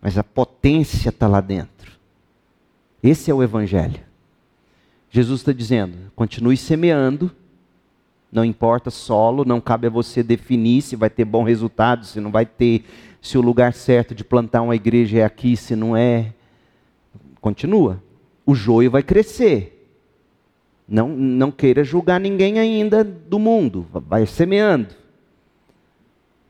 Mas 0.00 0.16
a 0.16 0.24
potência 0.24 1.08
está 1.08 1.26
lá 1.26 1.40
dentro. 1.40 1.92
Esse 3.02 3.30
é 3.30 3.34
o 3.34 3.42
Evangelho. 3.42 4.00
Jesus 5.10 5.40
está 5.40 5.52
dizendo: 5.52 5.96
continue 6.14 6.56
semeando, 6.56 7.30
não 8.32 8.44
importa 8.44 8.90
solo, 8.90 9.44
não 9.44 9.60
cabe 9.60 9.86
a 9.86 9.90
você 9.90 10.22
definir 10.22 10.80
se 10.80 10.96
vai 10.96 11.10
ter 11.10 11.26
bom 11.26 11.44
resultado, 11.44 12.06
se 12.06 12.18
não 12.18 12.30
vai 12.30 12.46
ter, 12.46 12.84
se 13.20 13.36
o 13.36 13.42
lugar 13.42 13.74
certo 13.74 14.14
de 14.14 14.24
plantar 14.24 14.62
uma 14.62 14.74
igreja 14.74 15.18
é 15.18 15.24
aqui, 15.24 15.54
se 15.54 15.76
não 15.76 15.94
é. 15.94 16.32
Continua. 17.42 18.02
O 18.46 18.54
joio 18.54 18.90
vai 18.90 19.02
crescer. 19.02 19.86
Não, 20.88 21.08
não 21.08 21.50
queira 21.50 21.84
julgar 21.84 22.18
ninguém 22.18 22.58
ainda 22.58 23.04
do 23.04 23.38
mundo, 23.38 23.86
vai 23.92 24.24
semeando. 24.24 24.88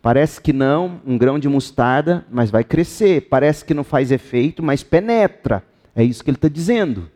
Parece 0.00 0.40
que 0.40 0.52
não, 0.52 1.00
um 1.06 1.18
grão 1.18 1.38
de 1.38 1.48
mostarda, 1.48 2.24
mas 2.30 2.50
vai 2.50 2.64
crescer. 2.64 3.28
Parece 3.28 3.64
que 3.64 3.74
não 3.74 3.84
faz 3.84 4.10
efeito, 4.10 4.62
mas 4.62 4.82
penetra. 4.82 5.64
É 5.94 6.02
isso 6.02 6.24
que 6.24 6.30
ele 6.30 6.36
está 6.36 6.48
dizendo. 6.48 7.08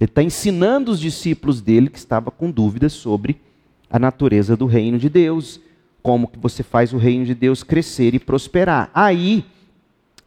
Ele 0.00 0.10
está 0.10 0.22
ensinando 0.22 0.90
os 0.90 0.98
discípulos 0.98 1.60
dele 1.60 1.88
que 1.88 1.98
estava 1.98 2.30
com 2.30 2.50
dúvidas 2.50 2.92
sobre 2.92 3.40
a 3.88 3.98
natureza 3.98 4.56
do 4.56 4.66
reino 4.66 4.98
de 4.98 5.08
Deus, 5.08 5.60
como 6.02 6.26
que 6.26 6.38
você 6.38 6.62
faz 6.62 6.92
o 6.92 6.98
reino 6.98 7.24
de 7.24 7.34
Deus 7.34 7.62
crescer 7.62 8.14
e 8.14 8.18
prosperar. 8.18 8.90
Aí, 8.92 9.44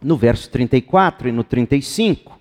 no 0.02 0.16
verso 0.16 0.50
34 0.50 1.28
e 1.28 1.32
no 1.32 1.44
35, 1.44 2.40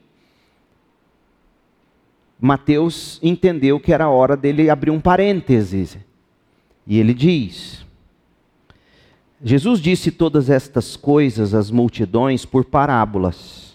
Mateus 2.40 3.18
entendeu 3.22 3.80
que 3.80 3.92
era 3.92 4.08
hora 4.08 4.36
dele 4.36 4.70
abrir 4.70 4.90
um 4.90 5.00
parênteses. 5.00 5.98
E 6.86 6.98
ele 6.98 7.12
diz: 7.12 7.84
Jesus 9.42 9.80
disse 9.80 10.12
todas 10.12 10.48
estas 10.48 10.96
coisas 10.96 11.54
às 11.54 11.70
multidões 11.72 12.44
por 12.44 12.64
parábolas 12.64 13.65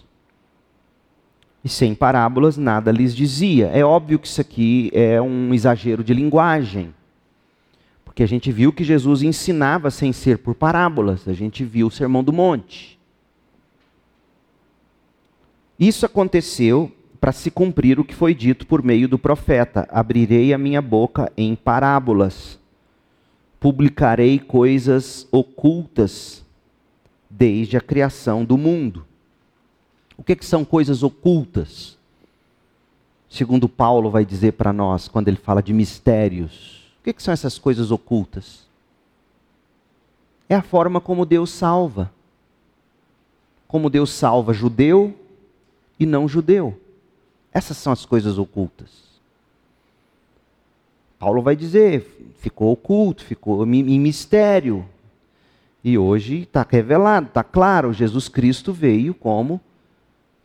e 1.64 1.68
sem 1.68 1.94
parábolas 1.94 2.56
nada 2.56 2.90
lhes 2.90 3.14
dizia. 3.14 3.68
É 3.68 3.84
óbvio 3.84 4.18
que 4.18 4.26
isso 4.26 4.40
aqui 4.40 4.90
é 4.92 5.20
um 5.20 5.54
exagero 5.54 6.02
de 6.02 6.12
linguagem, 6.12 6.92
porque 8.04 8.22
a 8.22 8.28
gente 8.28 8.50
viu 8.50 8.72
que 8.72 8.84
Jesus 8.84 9.22
ensinava 9.22 9.90
sem 9.90 10.12
ser 10.12 10.38
por 10.38 10.54
parábolas, 10.54 11.26
a 11.28 11.32
gente 11.32 11.64
viu 11.64 11.86
o 11.86 11.90
Sermão 11.90 12.22
do 12.22 12.32
Monte. 12.32 12.98
Isso 15.78 16.04
aconteceu 16.04 16.92
para 17.20 17.32
se 17.32 17.50
cumprir 17.50 18.00
o 18.00 18.04
que 18.04 18.14
foi 18.14 18.34
dito 18.34 18.66
por 18.66 18.82
meio 18.82 19.08
do 19.08 19.18
profeta: 19.18 19.86
Abrirei 19.90 20.52
a 20.52 20.58
minha 20.58 20.82
boca 20.82 21.32
em 21.36 21.54
parábolas, 21.54 22.58
publicarei 23.58 24.38
coisas 24.38 25.26
ocultas 25.30 26.44
desde 27.30 27.76
a 27.76 27.80
criação 27.80 28.44
do 28.44 28.58
mundo. 28.58 29.06
O 30.22 30.24
que, 30.24 30.36
que 30.36 30.46
são 30.46 30.64
coisas 30.64 31.02
ocultas? 31.02 31.98
Segundo 33.28 33.68
Paulo 33.68 34.08
vai 34.08 34.24
dizer 34.24 34.52
para 34.52 34.72
nós, 34.72 35.08
quando 35.08 35.26
ele 35.26 35.36
fala 35.36 35.60
de 35.60 35.72
mistérios. 35.72 36.94
O 37.00 37.02
que, 37.02 37.12
que 37.12 37.20
são 37.20 37.34
essas 37.34 37.58
coisas 37.58 37.90
ocultas? 37.90 38.64
É 40.48 40.54
a 40.54 40.62
forma 40.62 41.00
como 41.00 41.26
Deus 41.26 41.50
salva. 41.50 42.08
Como 43.66 43.90
Deus 43.90 44.12
salva 44.12 44.52
judeu 44.52 45.12
e 45.98 46.06
não 46.06 46.28
judeu. 46.28 46.80
Essas 47.52 47.76
são 47.76 47.92
as 47.92 48.06
coisas 48.06 48.38
ocultas. 48.38 48.90
Paulo 51.18 51.42
vai 51.42 51.56
dizer, 51.56 52.06
ficou 52.38 52.70
oculto, 52.70 53.24
ficou 53.24 53.66
em 53.66 53.98
mistério. 53.98 54.86
E 55.82 55.98
hoje 55.98 56.42
está 56.42 56.64
revelado, 56.70 57.26
está 57.26 57.42
claro, 57.42 57.92
Jesus 57.92 58.28
Cristo 58.28 58.72
veio 58.72 59.14
como 59.14 59.60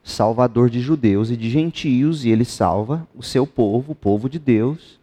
salvador 0.08 0.70
de 0.70 0.80
judeus 0.80 1.30
e 1.30 1.38
de 1.38 1.50
gentios, 1.50 2.24
e 2.24 2.30
ele 2.30 2.46
salva 2.46 3.08
o 3.16 3.22
seu 3.22 3.46
povo, 3.46 3.92
o 3.92 3.96
povo 3.96 4.30
de 4.30 4.40
Deus, 4.40 5.00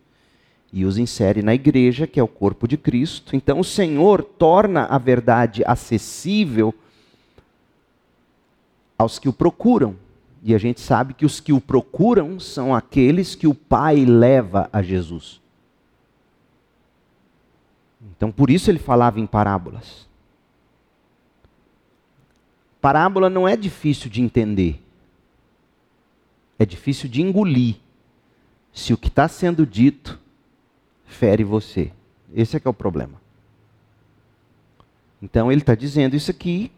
e 0.73 0.85
os 0.85 0.99
insere 0.99 1.43
na 1.43 1.55
igreja, 1.55 2.07
que 2.07 2.19
é 2.19 2.23
o 2.23 2.29
corpo 2.29 2.67
de 2.67 2.77
Cristo. 2.77 3.37
Então 3.37 3.61
o 3.61 3.65
Senhor 3.65 4.23
torna 4.23 4.87
a 4.87 4.99
verdade 4.99 5.63
acessível 5.67 6.75
aos 8.99 9.19
que 9.19 9.29
o 9.29 9.33
procuram. 9.33 9.95
E 10.43 10.55
a 10.55 10.59
gente 10.59 10.81
sabe 10.81 11.15
que 11.15 11.25
os 11.25 11.41
que 11.41 11.53
o 11.53 11.61
procuram 11.61 12.41
são 12.41 12.75
aqueles 12.75 13.35
que 13.35 13.47
o 13.47 13.55
Pai 13.55 14.05
leva 14.05 14.69
a 14.73 14.83
Jesus. 14.83 15.41
Então 18.17 18.33
por 18.33 18.51
isso 18.51 18.71
ele 18.71 18.79
falava 18.79 19.21
em 19.21 19.27
parábolas. 19.27 20.09
Parábola 22.81 23.31
não 23.31 23.49
é 23.49 23.57
difícil 23.57 24.11
de 24.11 24.21
entender 24.21 24.84
é 26.59 26.65
difícil 26.65 27.09
de 27.09 27.23
engolir 27.23 27.77
se 28.73 28.93
o 28.93 28.99
que 28.99 29.09
está 29.09 29.29
sendo 29.29 29.67
dito 29.67 30.19
fere 31.07 31.45
você. 31.45 31.93
Esse 32.35 32.57
é 32.57 32.61
que 32.61 32.67
é 32.67 32.71
o 32.71 32.75
problema. 32.75 33.21
Então 35.23 35.51
ele 35.51 35.61
está 35.61 35.75
dizendo 35.75 36.17
isso 36.17 36.31
aqui 36.31 36.71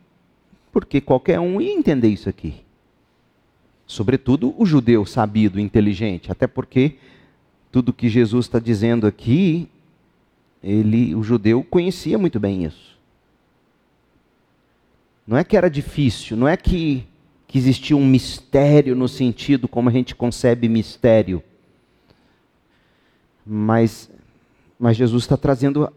porque 0.72 1.00
qualquer 1.00 1.40
um 1.40 1.60
ia 1.60 1.72
entender 1.72 2.08
isso 2.08 2.28
aqui. 2.28 2.62
Sobretudo 3.86 4.54
o 4.58 4.66
judeu 4.66 5.06
sabido, 5.06 5.58
inteligente, 5.58 6.30
até 6.30 6.46
porque 6.46 6.96
tudo 7.72 7.92
que 7.92 8.08
Jesus 8.08 8.46
está 8.46 8.58
dizendo 8.58 9.06
aqui, 9.06 9.68
ele, 10.62 11.14
o 11.14 11.22
judeu 11.22 11.62
conhecia 11.64 12.18
muito 12.18 12.38
bem 12.38 12.64
isso. 12.64 12.98
Não 15.26 15.36
é 15.36 15.42
que 15.42 15.56
era 15.56 15.68
difícil, 15.68 16.36
não 16.36 16.46
é 16.46 16.56
que 16.56 17.06
que 17.56 17.60
existia 17.60 17.96
um 17.96 18.06
mistério 18.06 18.94
no 18.94 19.08
sentido 19.08 19.66
como 19.66 19.88
a 19.88 19.92
gente 19.92 20.14
concebe 20.14 20.68
mistério. 20.68 21.42
Mas, 23.46 24.10
mas 24.78 24.94
Jesus 24.94 25.24
está 25.24 25.38
trazendo 25.38 25.90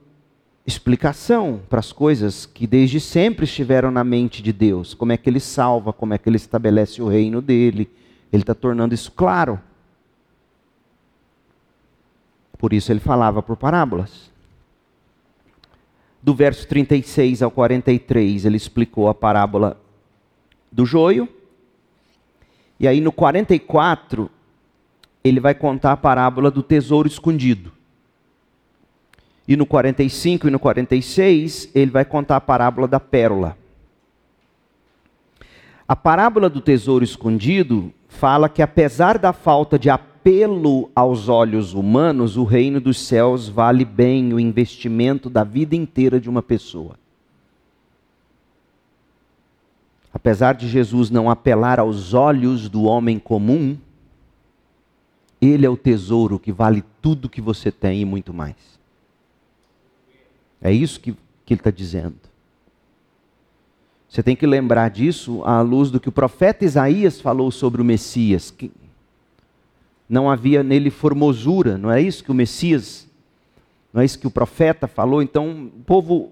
explicação 0.66 1.60
para 1.70 1.82
as 1.82 1.92
coisas 1.92 2.46
que 2.46 2.66
desde 2.66 3.02
sempre 3.02 3.44
estiveram 3.44 3.92
na 3.92 4.06
mente 4.06 4.42
de 4.42 4.54
Deus. 4.54 4.94
Como 4.94 5.12
é 5.12 5.18
que 5.18 5.30
ele 5.30 5.42
salva, 5.42 5.92
como 5.92 6.14
é 6.14 6.18
que 6.18 6.30
ele 6.30 6.38
estabelece 6.38 7.02
o 7.02 7.10
reino 7.10 7.42
dele. 7.42 7.92
Ele 8.32 8.44
está 8.44 8.56
tornando 8.56 8.96
isso 8.96 9.12
claro. 9.12 9.60
Por 12.58 12.72
isso 12.72 12.90
ele 12.90 13.02
falava 13.02 13.44
por 13.44 13.58
parábolas. 13.58 14.32
Do 16.24 16.34
verso 16.34 16.66
36 16.66 17.42
ao 17.42 17.52
43, 17.52 18.46
ele 18.46 18.56
explicou 18.56 19.10
a 19.10 19.14
parábola 19.14 19.78
do 20.72 20.86
joio 20.86 21.28
e 22.80 22.88
aí 22.88 23.02
no 23.02 23.12
44, 23.12 24.30
ele 25.24 25.40
vai 25.40 25.54
contar 25.54 25.92
a 25.92 25.98
parábola 25.98 26.50
do 26.50 26.64
tesouro 26.64 27.08
escondido. 27.08 27.72
E 29.48 29.58
no 29.58 29.66
45 29.66 30.48
e 30.48 30.52
no 30.52 30.60
46, 30.60 31.72
ele 31.76 31.92
vai 31.92 32.06
contar 32.06 32.38
a 32.38 32.42
parábola 32.42 32.88
da 32.88 33.00
pérola. 33.00 33.58
A 35.88 35.96
parábola 35.96 36.48
do 36.48 36.62
tesouro 36.62 37.04
escondido 37.04 37.92
fala 38.08 38.48
que, 38.48 38.62
apesar 38.62 39.18
da 39.18 39.34
falta 39.34 39.78
de 39.78 39.90
apelo 39.90 40.92
aos 40.96 41.28
olhos 41.28 41.74
humanos, 41.74 42.38
o 42.38 42.44
reino 42.44 42.80
dos 42.80 43.00
céus 43.00 43.50
vale 43.50 43.84
bem 43.84 44.32
o 44.32 44.40
investimento 44.40 45.30
da 45.30 45.44
vida 45.44 45.76
inteira 45.76 46.20
de 46.20 46.30
uma 46.30 46.44
pessoa. 46.44 46.96
Apesar 50.14 50.54
de 50.54 50.68
Jesus 50.68 51.10
não 51.10 51.30
apelar 51.30 51.80
aos 51.80 52.14
olhos 52.14 52.68
do 52.68 52.84
homem 52.84 53.20
comum, 53.20 53.78
ele 55.42 55.66
é 55.66 55.70
o 55.70 55.78
tesouro 55.78 56.40
que 56.40 56.52
vale 56.52 56.84
tudo 57.02 57.30
que 57.30 57.42
você 57.42 57.72
tem 57.72 58.02
e 58.02 58.06
muito 58.06 58.34
mais. 58.34 58.56
É 60.62 60.72
isso 60.72 61.00
que, 61.00 61.14
que 61.46 61.54
ele 61.54 61.60
está 61.60 61.72
dizendo. 61.72 62.16
Você 64.10 64.24
tem 64.24 64.36
que 64.36 64.48
lembrar 64.48 64.90
disso 64.90 65.44
à 65.44 65.62
luz 65.62 65.92
do 65.92 66.00
que 66.00 66.10
o 66.10 66.12
profeta 66.12 66.66
Isaías 66.66 67.22
falou 67.22 67.52
sobre 67.52 67.80
o 67.80 67.86
Messias. 67.86 68.50
Que 68.50 68.72
não 70.10 70.30
havia 70.30 70.64
nele 70.64 70.90
formosura, 70.90 71.78
não 71.78 71.92
é 71.92 72.02
isso 72.02 72.24
que 72.24 72.32
o 72.32 72.34
Messias, 72.34 73.08
não 73.94 74.02
é 74.02 74.06
isso 74.06 74.18
que 74.18 74.26
o 74.26 74.32
profeta 74.32 74.88
falou? 74.88 75.22
Então 75.22 75.68
o 75.68 75.84
povo 75.84 76.32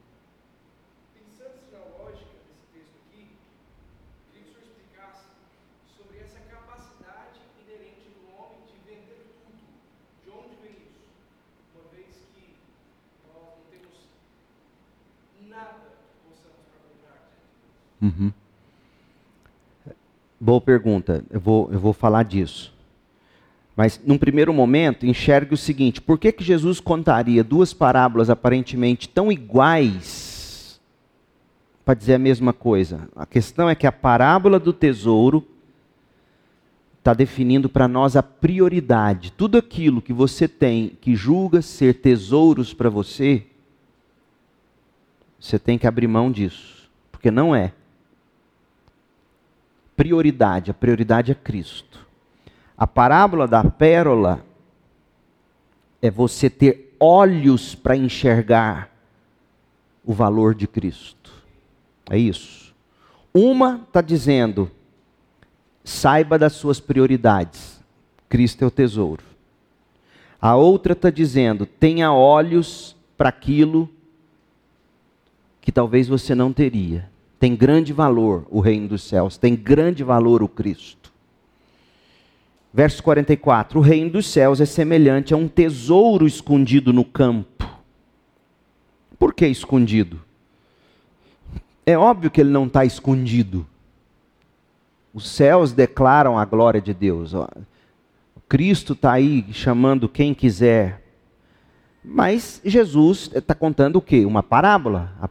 Uhum. 18.01 18.31
Boa 20.39 20.59
pergunta, 20.59 21.23
eu 21.29 21.39
vou, 21.39 21.69
eu 21.71 21.79
vou 21.79 21.93
falar 21.93 22.23
disso. 22.23 22.73
Mas, 23.75 24.01
num 24.03 24.17
primeiro 24.17 24.53
momento, 24.53 25.05
enxergue 25.05 25.53
o 25.53 25.57
seguinte: 25.57 26.01
por 26.01 26.17
que, 26.17 26.31
que 26.31 26.43
Jesus 26.43 26.79
contaria 26.79 27.43
duas 27.43 27.73
parábolas 27.73 28.29
aparentemente 28.29 29.07
tão 29.07 29.31
iguais 29.31 30.81
para 31.85 31.93
dizer 31.93 32.15
a 32.15 32.19
mesma 32.19 32.53
coisa? 32.53 33.07
A 33.15 33.25
questão 33.25 33.69
é 33.69 33.75
que 33.75 33.85
a 33.85 33.91
parábola 33.91 34.59
do 34.59 34.73
tesouro 34.73 35.47
está 36.97 37.13
definindo 37.13 37.69
para 37.69 37.87
nós 37.87 38.15
a 38.15 38.23
prioridade. 38.23 39.31
Tudo 39.31 39.57
aquilo 39.57 40.01
que 40.01 40.13
você 40.13 40.47
tem 40.47 40.97
que 41.01 41.15
julga 41.15 41.61
ser 41.61 41.95
tesouros 41.95 42.73
para 42.73 42.89
você, 42.89 43.45
você 45.39 45.57
tem 45.57 45.77
que 45.77 45.87
abrir 45.87 46.07
mão 46.07 46.31
disso, 46.31 46.89
porque 47.11 47.31
não 47.31 47.55
é 47.55 47.73
prioridade, 50.01 50.71
a 50.71 50.73
prioridade 50.73 51.31
é 51.31 51.35
Cristo. 51.35 51.99
A 52.75 52.87
parábola 52.87 53.47
da 53.47 53.63
pérola 53.63 54.43
é 56.01 56.09
você 56.09 56.49
ter 56.49 56.95
olhos 56.99 57.75
para 57.75 57.95
enxergar 57.95 58.89
o 60.03 60.11
valor 60.11 60.55
de 60.55 60.65
Cristo. 60.65 61.31
É 62.09 62.17
isso. 62.17 62.73
Uma 63.31 63.79
está 63.87 64.01
dizendo, 64.01 64.71
saiba 65.83 66.39
das 66.39 66.53
suas 66.53 66.79
prioridades. 66.79 67.79
Cristo 68.27 68.63
é 68.63 68.65
o 68.65 68.71
tesouro. 68.71 69.23
A 70.41 70.55
outra 70.55 70.93
está 70.93 71.11
dizendo, 71.11 71.67
tenha 71.67 72.11
olhos 72.11 72.95
para 73.15 73.29
aquilo 73.29 73.87
que 75.61 75.71
talvez 75.71 76.07
você 76.07 76.33
não 76.33 76.51
teria. 76.51 77.07
Tem 77.41 77.55
grande 77.55 77.91
valor 77.91 78.45
o 78.51 78.59
reino 78.59 78.89
dos 78.89 79.01
céus, 79.01 79.35
tem 79.35 79.55
grande 79.55 80.03
valor 80.03 80.43
o 80.43 80.47
Cristo. 80.47 81.11
Verso 82.71 83.01
44: 83.01 83.79
O 83.79 83.81
reino 83.81 84.11
dos 84.11 84.27
céus 84.27 84.61
é 84.61 84.65
semelhante 84.67 85.33
a 85.33 85.37
um 85.37 85.47
tesouro 85.47 86.27
escondido 86.27 86.93
no 86.93 87.03
campo. 87.03 87.67
Por 89.17 89.33
que 89.33 89.47
escondido? 89.47 90.21
É 91.83 91.97
óbvio 91.97 92.29
que 92.29 92.41
ele 92.41 92.51
não 92.51 92.67
está 92.67 92.85
escondido. 92.85 93.65
Os 95.11 95.27
céus 95.27 95.73
declaram 95.73 96.37
a 96.37 96.45
glória 96.45 96.79
de 96.79 96.93
Deus. 96.93 97.33
Cristo 98.47 98.93
está 98.93 99.13
aí 99.13 99.47
chamando 99.51 100.07
quem 100.07 100.35
quiser. 100.35 101.01
Mas 102.05 102.61
Jesus 102.63 103.31
está 103.33 103.55
contando 103.55 103.95
o 103.95 104.01
quê? 104.01 104.27
Uma 104.27 104.43
parábola. 104.43 105.11
A 105.19 105.27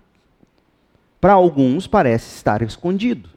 para 1.20 1.34
alguns 1.34 1.86
parece 1.86 2.34
estar 2.36 2.62
escondido. 2.62 3.28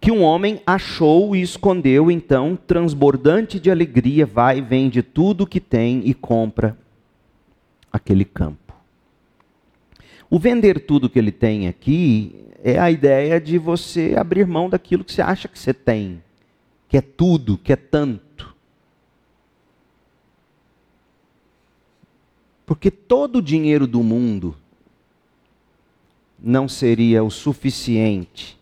Que 0.00 0.10
um 0.10 0.22
homem 0.22 0.60
achou 0.66 1.36
e 1.36 1.40
escondeu, 1.40 2.10
então, 2.10 2.56
transbordante 2.56 3.60
de 3.60 3.70
alegria, 3.70 4.26
vai 4.26 4.60
vende 4.60 5.00
tudo 5.00 5.44
o 5.44 5.46
que 5.46 5.60
tem 5.60 6.02
e 6.04 6.12
compra 6.12 6.76
aquele 7.92 8.24
campo. 8.24 8.74
O 10.28 10.38
vender 10.38 10.86
tudo 10.86 11.08
que 11.08 11.18
ele 11.18 11.30
tem 11.30 11.68
aqui 11.68 12.46
é 12.64 12.78
a 12.78 12.90
ideia 12.90 13.40
de 13.40 13.58
você 13.58 14.16
abrir 14.18 14.46
mão 14.46 14.68
daquilo 14.68 15.04
que 15.04 15.12
você 15.12 15.22
acha 15.22 15.46
que 15.46 15.58
você 15.58 15.74
tem, 15.74 16.22
que 16.88 16.96
é 16.96 17.00
tudo, 17.00 17.58
que 17.58 17.72
é 17.72 17.76
tanto. 17.76 18.56
Porque 22.66 22.90
todo 22.90 23.36
o 23.36 23.42
dinheiro 23.42 23.86
do 23.86 24.02
mundo 24.02 24.56
não 26.42 26.68
seria 26.68 27.22
o 27.22 27.30
suficiente 27.30 28.58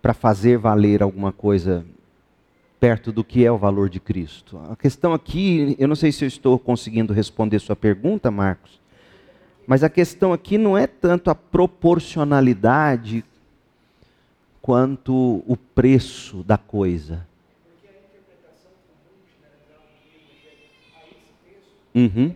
para 0.00 0.14
fazer 0.14 0.56
valer 0.56 1.02
alguma 1.02 1.32
coisa 1.32 1.84
perto 2.80 3.12
do 3.12 3.22
que 3.22 3.44
é 3.44 3.52
o 3.52 3.58
valor 3.58 3.88
de 3.88 4.00
Cristo. 4.00 4.58
A 4.70 4.74
questão 4.74 5.12
aqui, 5.12 5.76
eu 5.78 5.86
não 5.86 5.94
sei 5.94 6.10
se 6.10 6.24
eu 6.24 6.28
estou 6.28 6.58
conseguindo 6.58 7.12
responder 7.12 7.60
sua 7.60 7.76
pergunta, 7.76 8.30
Marcos, 8.30 8.80
mas 9.66 9.84
a 9.84 9.88
questão 9.88 10.32
aqui 10.32 10.58
não 10.58 10.76
é 10.76 10.86
tanto 10.86 11.30
a 11.30 11.34
proporcionalidade 11.34 13.24
quanto 14.60 15.44
o 15.46 15.56
preço 15.56 16.42
da 16.42 16.58
coisa. 16.58 17.26
Uhum. 21.94 22.34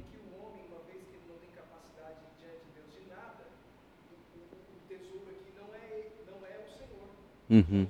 Uhum. 7.48 7.86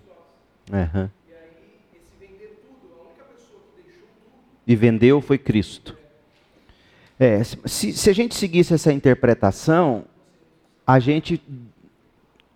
Uhum. 0.72 1.11
E 1.28 1.32
aí, 1.32 1.50
esse 1.94 2.12
vender 2.18 2.61
tudo, 2.61 2.92
a 2.92 3.09
única 3.09 3.24
pessoa 3.24 3.61
que 3.74 3.82
deixou 3.82 4.09
tudo. 4.09 4.32
E 4.66 4.76
vendeu 4.76 5.20
foi 5.20 5.38
Cristo. 5.38 5.96
É, 7.18 7.42
se, 7.42 7.92
se 7.92 8.11
a 8.11 8.12
gente 8.12 8.34
seguisse 8.34 8.74
essa 8.74 8.92
interpretação, 8.92 10.04
a 10.86 10.98
gente, 10.98 11.40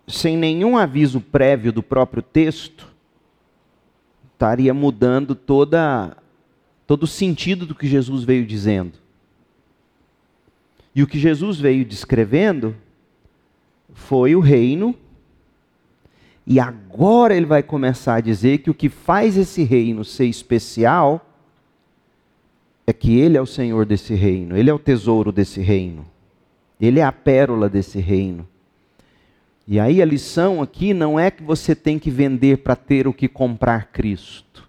sem 0.07 0.37
nenhum 0.37 0.77
aviso 0.77 1.19
prévio 1.19 1.71
do 1.71 1.81
próprio 1.81 2.21
texto, 2.21 2.87
estaria 4.33 4.73
mudando 4.73 5.35
toda, 5.35 6.15
todo 6.85 7.03
o 7.03 7.07
sentido 7.07 7.65
do 7.65 7.75
que 7.75 7.87
Jesus 7.87 8.23
veio 8.23 8.45
dizendo. 8.45 8.93
E 10.93 11.01
o 11.01 11.07
que 11.07 11.19
Jesus 11.19 11.59
veio 11.59 11.85
descrevendo 11.85 12.75
foi 13.93 14.35
o 14.35 14.39
reino 14.39 14.95
e 16.51 16.59
agora 16.59 17.33
ele 17.33 17.45
vai 17.45 17.63
começar 17.63 18.15
a 18.15 18.19
dizer 18.19 18.57
que 18.57 18.69
o 18.69 18.73
que 18.73 18.89
faz 18.89 19.37
esse 19.37 19.63
reino 19.63 20.03
ser 20.03 20.25
especial 20.25 21.25
é 22.85 22.91
que 22.91 23.17
ele 23.17 23.37
é 23.37 23.41
o 23.41 23.45
Senhor 23.45 23.85
desse 23.85 24.13
reino, 24.15 24.57
ele 24.57 24.69
é 24.69 24.73
o 24.73 24.77
tesouro 24.77 25.31
desse 25.31 25.61
reino, 25.61 26.05
ele 26.77 26.99
é 26.99 27.05
a 27.05 27.11
pérola 27.13 27.69
desse 27.69 28.01
reino. 28.01 28.45
E 29.65 29.79
aí 29.79 30.01
a 30.01 30.05
lição 30.05 30.61
aqui 30.61 30.93
não 30.93 31.17
é 31.17 31.31
que 31.31 31.41
você 31.41 31.73
tem 31.73 31.97
que 31.97 32.11
vender 32.11 32.57
para 32.57 32.75
ter 32.75 33.07
o 33.07 33.13
que 33.13 33.29
comprar 33.29 33.89
Cristo. 33.89 34.67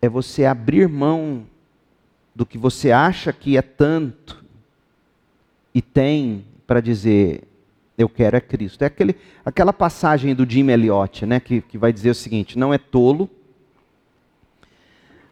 É 0.00 0.08
você 0.08 0.44
abrir 0.44 0.88
mão 0.88 1.44
do 2.32 2.46
que 2.46 2.56
você 2.56 2.92
acha 2.92 3.32
que 3.32 3.56
é 3.56 3.62
tanto 3.62 4.44
e 5.74 5.82
tem 5.82 6.44
para 6.64 6.80
dizer: 6.80 7.42
eu 7.96 8.08
quero 8.08 8.36
é 8.36 8.40
Cristo. 8.40 8.82
É 8.82 8.86
aquele, 8.86 9.16
aquela 9.44 9.72
passagem 9.72 10.34
do 10.34 10.48
Jim 10.48 10.68
Elliot, 10.68 11.24
né, 11.26 11.40
que, 11.40 11.60
que 11.60 11.78
vai 11.78 11.92
dizer 11.92 12.10
o 12.10 12.14
seguinte: 12.14 12.58
não 12.58 12.74
é 12.74 12.78
tolo 12.78 13.30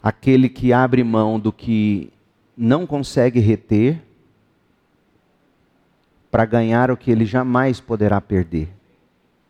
aquele 0.03 0.49
que 0.49 0.73
abre 0.73 1.05
mão 1.05 1.39
do 1.39 1.53
que 1.53 2.13
não 2.57 2.87
consegue 2.87 3.39
reter 3.41 4.03
para 6.31 6.45
ganhar 6.45 6.91
o 6.91 6.97
que 6.97 7.11
ele 7.11 7.25
jamais 7.25 7.81
poderá 7.81 8.21
perder. 8.21 8.69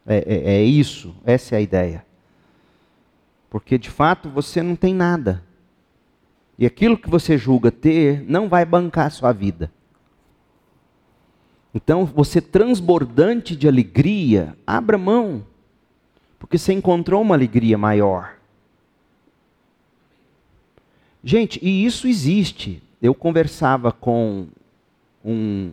É, 0.07 0.17
é, 0.17 0.55
é 0.57 0.63
isso, 0.63 1.15
essa 1.25 1.55
é 1.55 1.59
a 1.59 1.61
ideia. 1.61 2.05
Porque 3.49 3.79
de 3.79 3.89
fato 3.89 4.29
você 4.29 4.63
não 4.63 4.75
tem 4.75 4.95
nada. 4.95 5.43
E 6.59 6.67
aquilo 6.67 6.99
que 6.99 7.09
você 7.09 7.39
julga 7.39 7.71
ter 7.71 8.25
não 8.29 8.49
vai 8.49 8.65
bancar 8.65 9.07
a 9.07 9.11
sua 9.11 9.33
vida. 9.33 9.71
Então, 11.75 12.05
você 12.05 12.41
transbordante 12.41 13.57
de 13.57 13.67
alegria, 13.67 14.57
abra 14.67 14.99
mão, 14.99 15.45
porque 16.39 16.59
você 16.59 16.73
encontrou 16.73 17.23
uma 17.23 17.35
alegria 17.35 17.79
maior. 17.79 18.37
Gente, 21.25 21.59
e 21.63 21.85
isso 21.85 22.07
existe. 22.07 22.83
Eu 23.01 23.15
conversava 23.15 23.91
com 23.91 24.49
um, 25.25 25.71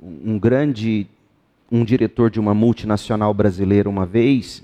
um 0.00 0.38
grande, 0.38 1.06
um 1.70 1.84
diretor 1.84 2.30
de 2.30 2.38
uma 2.38 2.54
multinacional 2.54 3.32
brasileira 3.34 3.88
uma 3.88 4.06
vez, 4.06 4.62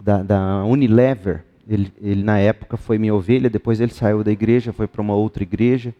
da, 0.00 0.22
da 0.22 0.64
Unilever. 0.64 1.44
Ele, 1.68 1.92
ele, 2.00 2.22
na 2.22 2.38
época, 2.38 2.76
foi 2.76 2.98
minha 2.98 3.14
ovelha, 3.14 3.50
depois 3.50 3.80
ele 3.80 3.92
saiu 3.92 4.22
da 4.22 4.30
igreja, 4.30 4.72
foi 4.72 4.86
para 4.86 5.02
uma 5.02 5.14
outra 5.14 5.42
igreja. 5.42 5.94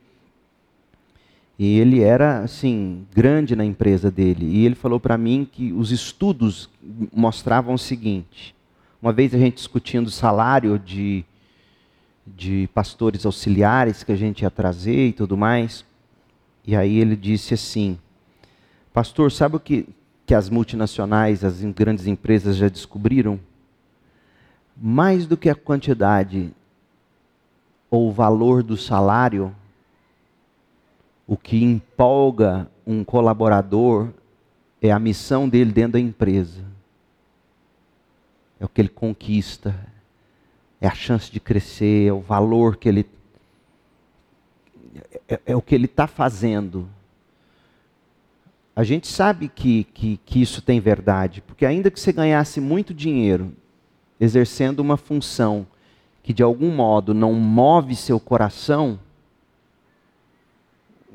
E 1.58 1.78
ele 1.78 2.00
era, 2.00 2.40
assim, 2.40 3.06
grande 3.14 3.54
na 3.54 3.64
empresa 3.64 4.10
dele. 4.10 4.46
E 4.46 4.66
ele 4.66 4.74
falou 4.74 4.98
para 4.98 5.16
mim 5.16 5.48
que 5.50 5.72
os 5.72 5.92
estudos 5.92 6.68
mostravam 7.12 7.74
o 7.74 7.78
seguinte: 7.78 8.54
uma 9.00 9.12
vez 9.12 9.34
a 9.34 9.38
gente 9.38 9.56
discutindo 9.56 10.08
o 10.08 10.10
salário 10.10 10.78
de, 10.78 11.24
de 12.26 12.68
pastores 12.74 13.24
auxiliares 13.24 14.02
que 14.02 14.10
a 14.10 14.16
gente 14.16 14.42
ia 14.42 14.50
trazer 14.50 15.08
e 15.08 15.12
tudo 15.12 15.36
mais, 15.36 15.84
E 16.66 16.74
aí 16.74 16.98
ele 16.98 17.14
disse 17.14 17.54
assim: 17.54 17.98
Pastor, 18.92 19.30
sabe 19.30 19.56
o 19.56 19.60
que, 19.60 19.86
que 20.26 20.34
as 20.34 20.48
multinacionais, 20.48 21.44
as 21.44 21.60
grandes 21.62 22.06
empresas 22.06 22.56
já 22.56 22.68
descobriram? 22.68 23.38
Mais 24.76 25.26
do 25.26 25.36
que 25.36 25.48
a 25.48 25.54
quantidade 25.54 26.52
ou 27.90 28.08
o 28.08 28.12
valor 28.12 28.62
do 28.62 28.76
salário, 28.76 29.54
o 31.26 31.36
que 31.36 31.62
empolga 31.62 32.68
um 32.86 33.02
colaborador 33.02 34.10
é 34.80 34.90
a 34.90 34.98
missão 34.98 35.48
dele 35.48 35.72
dentro 35.72 35.92
da 35.92 36.00
empresa. 36.00 36.62
É 38.60 38.64
o 38.64 38.68
que 38.68 38.80
ele 38.80 38.88
conquista, 38.88 39.74
é 40.80 40.86
a 40.86 40.94
chance 40.94 41.30
de 41.30 41.40
crescer, 41.40 42.08
é 42.08 42.12
o 42.12 42.20
valor 42.20 42.76
que 42.76 42.88
ele. 42.88 43.06
É, 45.28 45.40
é 45.46 45.56
o 45.56 45.62
que 45.62 45.74
ele 45.74 45.86
está 45.86 46.06
fazendo. 46.06 46.88
A 48.76 48.82
gente 48.82 49.06
sabe 49.06 49.48
que, 49.48 49.84
que, 49.84 50.18
que 50.24 50.42
isso 50.42 50.60
tem 50.60 50.80
verdade, 50.80 51.40
porque 51.40 51.64
ainda 51.64 51.90
que 51.90 51.98
você 51.98 52.12
ganhasse 52.12 52.60
muito 52.60 52.92
dinheiro 52.92 53.54
exercendo 54.18 54.80
uma 54.80 54.96
função 54.96 55.66
que 56.22 56.32
de 56.32 56.42
algum 56.42 56.74
modo 56.74 57.12
não 57.14 57.34
move 57.34 57.94
seu 57.94 58.18
coração, 58.18 58.98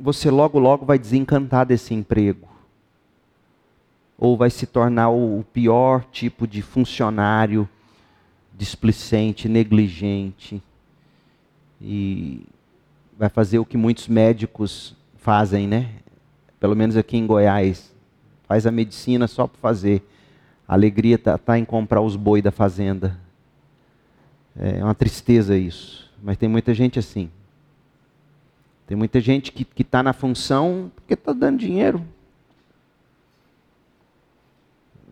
você 0.02 0.30
logo, 0.30 0.60
logo 0.60 0.86
vai 0.86 0.98
desencantar 0.98 1.66
desse 1.66 1.94
emprego. 1.94 2.48
Ou 4.18 4.36
vai 4.36 4.50
se 4.50 4.66
tornar 4.66 5.10
o 5.10 5.46
pior 5.54 6.04
tipo 6.12 6.48
de 6.48 6.62
funcionário 6.62 7.68
displicente, 8.58 9.48
negligente. 9.48 10.62
E 11.82 12.46
vai 13.18 13.30
fazer 13.30 13.60
o 13.60 13.66
que 13.66 13.78
muitos 13.78 14.08
médicos 14.08 14.96
fazem, 15.18 15.68
né? 15.68 15.90
Pelo 16.60 16.76
menos 16.76 16.98
aqui 16.98 17.18
em 17.18 17.26
Goiás. 17.26 17.94
Faz 18.48 18.68
a 18.68 18.72
medicina 18.72 19.28
só 19.28 19.48
para 19.48 19.60
fazer. 19.60 20.02
A 20.68 20.74
alegria 20.74 21.16
está 21.16 21.38
tá 21.38 21.58
em 21.58 21.64
comprar 21.64 22.02
os 22.02 22.16
boi 22.16 22.42
da 22.42 22.52
fazenda. 22.52 23.18
É 24.58 24.84
uma 24.84 24.96
tristeza 24.96 25.58
isso. 25.58 26.12
Mas 26.22 26.38
tem 26.38 26.50
muita 26.50 26.74
gente 26.74 27.00
assim. 27.00 27.32
Tem 28.90 28.98
muita 28.98 29.22
gente 29.22 29.52
que 29.52 29.68
está 29.84 30.02
na 30.02 30.14
função 30.14 30.92
porque 30.96 31.14
está 31.14 31.32
dando 31.32 31.60
dinheiro. 31.60 32.04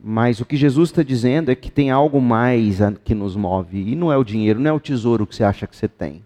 Mas 0.03 0.39
o 0.39 0.45
que 0.45 0.57
Jesus 0.57 0.89
está 0.89 1.03
dizendo 1.03 1.51
é 1.51 1.55
que 1.55 1.69
tem 1.69 1.91
algo 1.91 2.19
mais 2.19 2.79
que 3.03 3.13
nos 3.13 3.35
move. 3.35 3.91
E 3.91 3.95
não 3.95 4.11
é 4.11 4.17
o 4.17 4.23
dinheiro, 4.23 4.59
não 4.59 4.71
é 4.71 4.73
o 4.73 4.79
tesouro 4.79 5.27
que 5.27 5.35
você 5.35 5.43
acha 5.43 5.67
que 5.67 5.75
você 5.75 5.87
tem. 5.87 6.23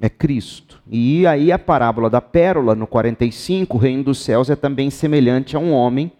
É 0.00 0.08
Cristo. 0.08 0.80
E 0.88 1.26
aí 1.26 1.50
a 1.50 1.58
parábola 1.58 2.08
da 2.08 2.20
pérola, 2.20 2.76
no 2.76 2.86
45, 2.86 3.76
o 3.76 3.80
reino 3.80 4.04
dos 4.04 4.20
céus 4.20 4.50
é 4.50 4.54
também 4.54 4.88
semelhante 4.88 5.56
a 5.56 5.58
um 5.58 5.72
homem 5.72 6.12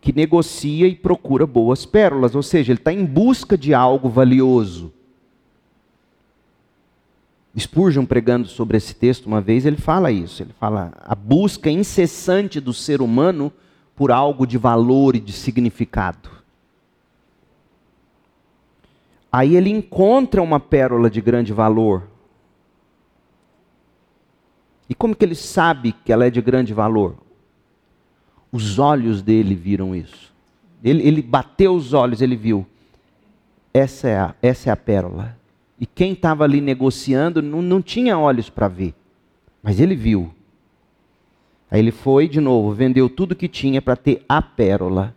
que 0.00 0.14
negocia 0.14 0.86
e 0.86 0.94
procura 0.94 1.46
boas 1.46 1.84
pérolas, 1.84 2.34
ou 2.34 2.42
seja, 2.42 2.72
ele 2.72 2.80
está 2.80 2.90
em 2.90 3.04
busca 3.04 3.58
de 3.58 3.74
algo 3.74 4.08
valioso. 4.08 4.94
Spurgeon 7.58 8.04
pregando 8.04 8.48
sobre 8.48 8.76
esse 8.76 8.94
texto 8.94 9.26
uma 9.26 9.40
vez, 9.40 9.64
ele 9.64 9.76
fala 9.76 10.10
isso, 10.10 10.42
ele 10.42 10.52
fala 10.58 10.92
a 11.00 11.14
busca 11.14 11.70
incessante 11.70 12.58
do 12.60 12.72
ser 12.72 13.00
humano 13.00 13.52
por 13.94 14.10
algo 14.10 14.46
de 14.46 14.58
valor 14.58 15.14
e 15.14 15.20
de 15.20 15.32
significado. 15.32 16.28
Aí 19.30 19.56
ele 19.56 19.70
encontra 19.70 20.42
uma 20.42 20.60
pérola 20.60 21.10
de 21.10 21.20
grande 21.20 21.52
valor. 21.52 22.04
E 24.88 24.94
como 24.94 25.14
que 25.14 25.24
ele 25.24 25.34
sabe 25.34 25.92
que 25.92 26.12
ela 26.12 26.26
é 26.26 26.30
de 26.30 26.40
grande 26.40 26.74
valor? 26.74 27.16
Os 28.52 28.78
olhos 28.78 29.22
dele 29.22 29.54
viram 29.54 29.94
isso. 29.94 30.32
Ele, 30.82 31.02
ele 31.06 31.22
bateu 31.22 31.74
os 31.74 31.92
olhos, 31.92 32.20
ele 32.20 32.36
viu. 32.36 32.66
Essa 33.72 34.08
é 34.08 34.18
a, 34.18 34.34
essa 34.40 34.70
é 34.70 34.72
a 34.72 34.76
pérola. 34.76 35.36
E 35.78 35.86
quem 35.86 36.12
estava 36.12 36.44
ali 36.44 36.60
negociando 36.60 37.42
não, 37.42 37.60
não 37.60 37.82
tinha 37.82 38.18
olhos 38.18 38.48
para 38.48 38.68
ver. 38.68 38.94
Mas 39.62 39.80
ele 39.80 39.96
viu. 39.96 40.32
Aí 41.70 41.80
ele 41.80 41.90
foi 41.90 42.28
de 42.28 42.40
novo, 42.40 42.72
vendeu 42.72 43.08
tudo 43.08 43.34
que 43.34 43.48
tinha 43.48 43.82
para 43.82 43.96
ter 43.96 44.24
a 44.28 44.40
pérola. 44.40 45.14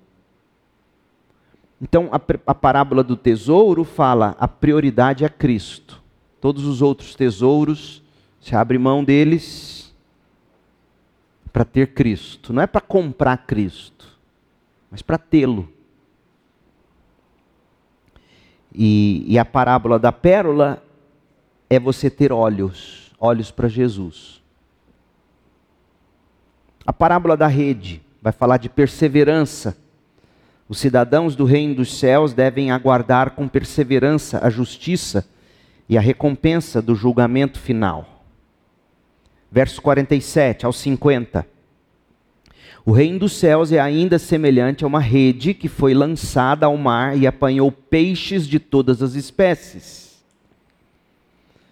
Então 1.81 2.09
a, 2.11 2.19
a, 2.47 2.55
parábola 2.55 3.03
do 3.03 3.15
tesouro 3.15 3.83
fala 3.83 4.35
a 4.39 4.47
prioridade 4.47 5.23
é 5.23 5.29
Cristo. 5.29 6.01
Todos 6.41 6.65
os 6.65 6.81
outros 6.81 7.13
tesouros, 7.13 8.01
se 8.41 8.55
abre 8.55 8.77
mão 8.77 9.03
deles 9.03 9.93
para 11.53 11.65
ter 11.65 11.93
Cristo. 11.93 12.53
Não 12.53 12.61
é 12.61 12.67
para 12.67 12.81
comprar 12.81 13.37
Cristo, 13.45 14.17
mas 14.89 15.01
para 15.01 15.17
tê-lo. 15.17 15.69
E, 18.73 19.25
e, 19.27 19.39
a 19.39 19.45
parábola 19.45 19.97
da 19.97 20.11
pérola 20.11 20.83
é 21.69 21.79
você 21.79 22.09
ter 22.09 22.31
olhos, 22.31 23.11
olhos 23.19 23.49
para 23.49 23.67
Jesus. 23.67 24.41
A 26.85 26.93
parábola 26.93 27.35
da 27.35 27.47
rede 27.47 28.01
vai 28.21 28.31
falar 28.31 28.57
de 28.57 28.69
perseverança. 28.69 29.77
Os 30.69 30.79
cidadãos 30.79 31.35
do 31.35 31.45
reino 31.45 31.75
dos 31.75 31.97
céus 31.97 32.33
devem 32.33 32.71
aguardar 32.71 33.31
com 33.31 33.47
perseverança 33.47 34.45
a 34.45 34.49
justiça 34.49 35.27
e 35.89 35.97
a 35.97 36.01
recompensa 36.01 36.81
do 36.81 36.93
julgamento 36.93 37.59
final 37.59 38.17
verso 39.51 39.81
47 39.81 40.65
ao 40.65 40.73
50. 40.73 41.45
O 42.87 42.93
reino 42.93 43.19
dos 43.19 43.33
céus 43.33 43.73
é 43.73 43.81
ainda 43.81 44.17
semelhante 44.17 44.85
a 44.85 44.87
uma 44.87 45.01
rede 45.01 45.53
que 45.53 45.67
foi 45.67 45.93
lançada 45.93 46.67
ao 46.67 46.77
mar 46.77 47.17
e 47.17 47.27
apanhou 47.27 47.69
peixes 47.69 48.47
de 48.47 48.59
todas 48.59 49.03
as 49.03 49.13
espécies. 49.13 50.23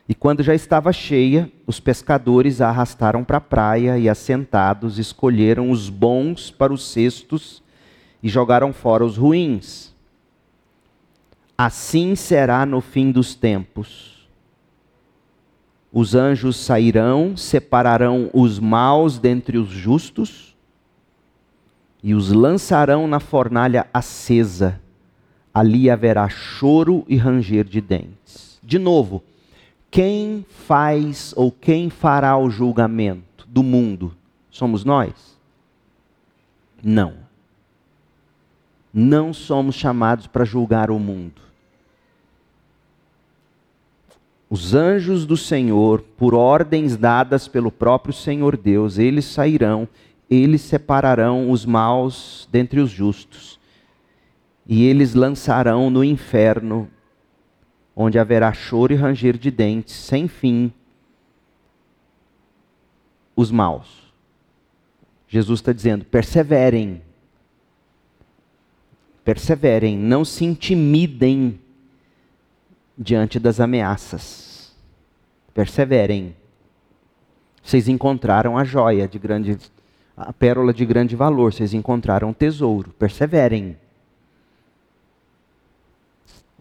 E 0.10 0.14
quando 0.14 0.44
já 0.44 0.54
estava 0.54 0.92
cheia, 0.92 1.50
os 1.66 1.80
pescadores 1.80 2.60
a 2.60 2.68
arrastaram 2.68 3.24
para 3.24 3.38
a 3.38 3.40
praia 3.40 3.98
e, 3.98 4.10
assentados, 4.10 5.00
escolheram 5.00 5.72
os 5.72 5.90
bons 5.90 6.52
para 6.52 6.74
os 6.74 6.86
cestos 6.86 7.64
e 8.22 8.28
jogaram 8.28 8.74
fora 8.74 9.06
os 9.06 9.16
ruins. 9.16 9.96
Assim 11.58 12.14
será 12.18 12.66
no 12.66 12.82
fim 12.82 13.10
dos 13.10 13.36
tempos 13.36 14.28
os 15.94 16.14
anjos 16.14 16.58
sairão, 16.58 17.38
separarão 17.38 18.30
os 18.34 18.60
maus 18.60 19.18
dentre 19.18 19.58
os 19.58 19.70
justos 19.70 20.55
e 22.06 22.14
os 22.14 22.32
lançarão 22.32 23.08
na 23.08 23.20
fornalha 23.20 23.88
acesa. 23.92 24.80
Ali 25.52 25.90
haverá 25.90 26.30
choro 26.30 27.04
e 27.08 27.18
ranger 27.18 27.64
de 27.66 27.82
dentes. 27.82 28.60
De 28.62 28.78
novo, 28.78 29.24
quem 29.90 30.46
faz 30.48 31.34
ou 31.36 31.52
quem 31.52 31.90
fará 31.90 32.38
o 32.38 32.48
julgamento 32.48 33.48
do 33.48 33.64
mundo? 33.64 34.14
Somos 34.52 34.86
nós? 34.86 35.36
Não. 36.84 37.16
Não 38.94 39.34
somos 39.34 39.74
chamados 39.74 40.28
para 40.28 40.46
julgar 40.46 40.92
o 40.92 41.00
mundo. 41.00 41.42
os 44.48 44.74
anjos 44.74 45.26
do 45.26 45.36
Senhor, 45.36 46.02
por 46.16 46.34
ordens 46.34 46.96
dadas 46.96 47.46
pelo 47.46 47.70
próprio 47.70 48.14
Senhor 48.14 48.56
Deus, 48.56 48.98
eles 48.98 49.26
sairão, 49.26 49.86
eles 50.30 50.62
separarão 50.62 51.50
os 51.52 51.66
maus 51.66 52.48
dentre 52.52 52.80
os 52.80 52.90
justos, 52.90 53.60
e 54.66 54.84
eles 54.86 55.14
lançarão 55.14 55.90
no 55.90 56.04
inferno, 56.04 56.90
onde 57.96 58.18
haverá 58.18 58.52
choro 58.52 58.94
e 58.94 58.96
ranger 58.96 59.38
de 59.38 59.52
dentes, 59.52 59.94
sem 59.94 60.28
fim, 60.28 60.74
os 63.36 63.52
maus. 63.52 64.14
Jesus 65.28 65.60
está 65.60 65.74
dizendo: 65.74 66.06
perseverem, 66.06 67.02
perseverem, 69.24 69.98
não 69.98 70.24
se 70.24 70.46
intimidem 70.46 71.60
diante 72.98 73.40
das 73.40 73.60
ameaças. 73.60 74.74
Perseverem. 75.54 76.36
Vocês 77.64 77.88
encontraram 77.88 78.58
a 78.58 78.64
joia 78.64 79.08
de 79.08 79.18
grande, 79.18 79.58
a 80.16 80.32
pérola 80.32 80.74
de 80.74 80.86
grande 80.86 81.16
valor, 81.16 81.54
vocês 81.54 81.74
encontraram 81.74 82.30
o 82.30 82.34
tesouro. 82.34 82.92
Perseverem. 82.98 83.78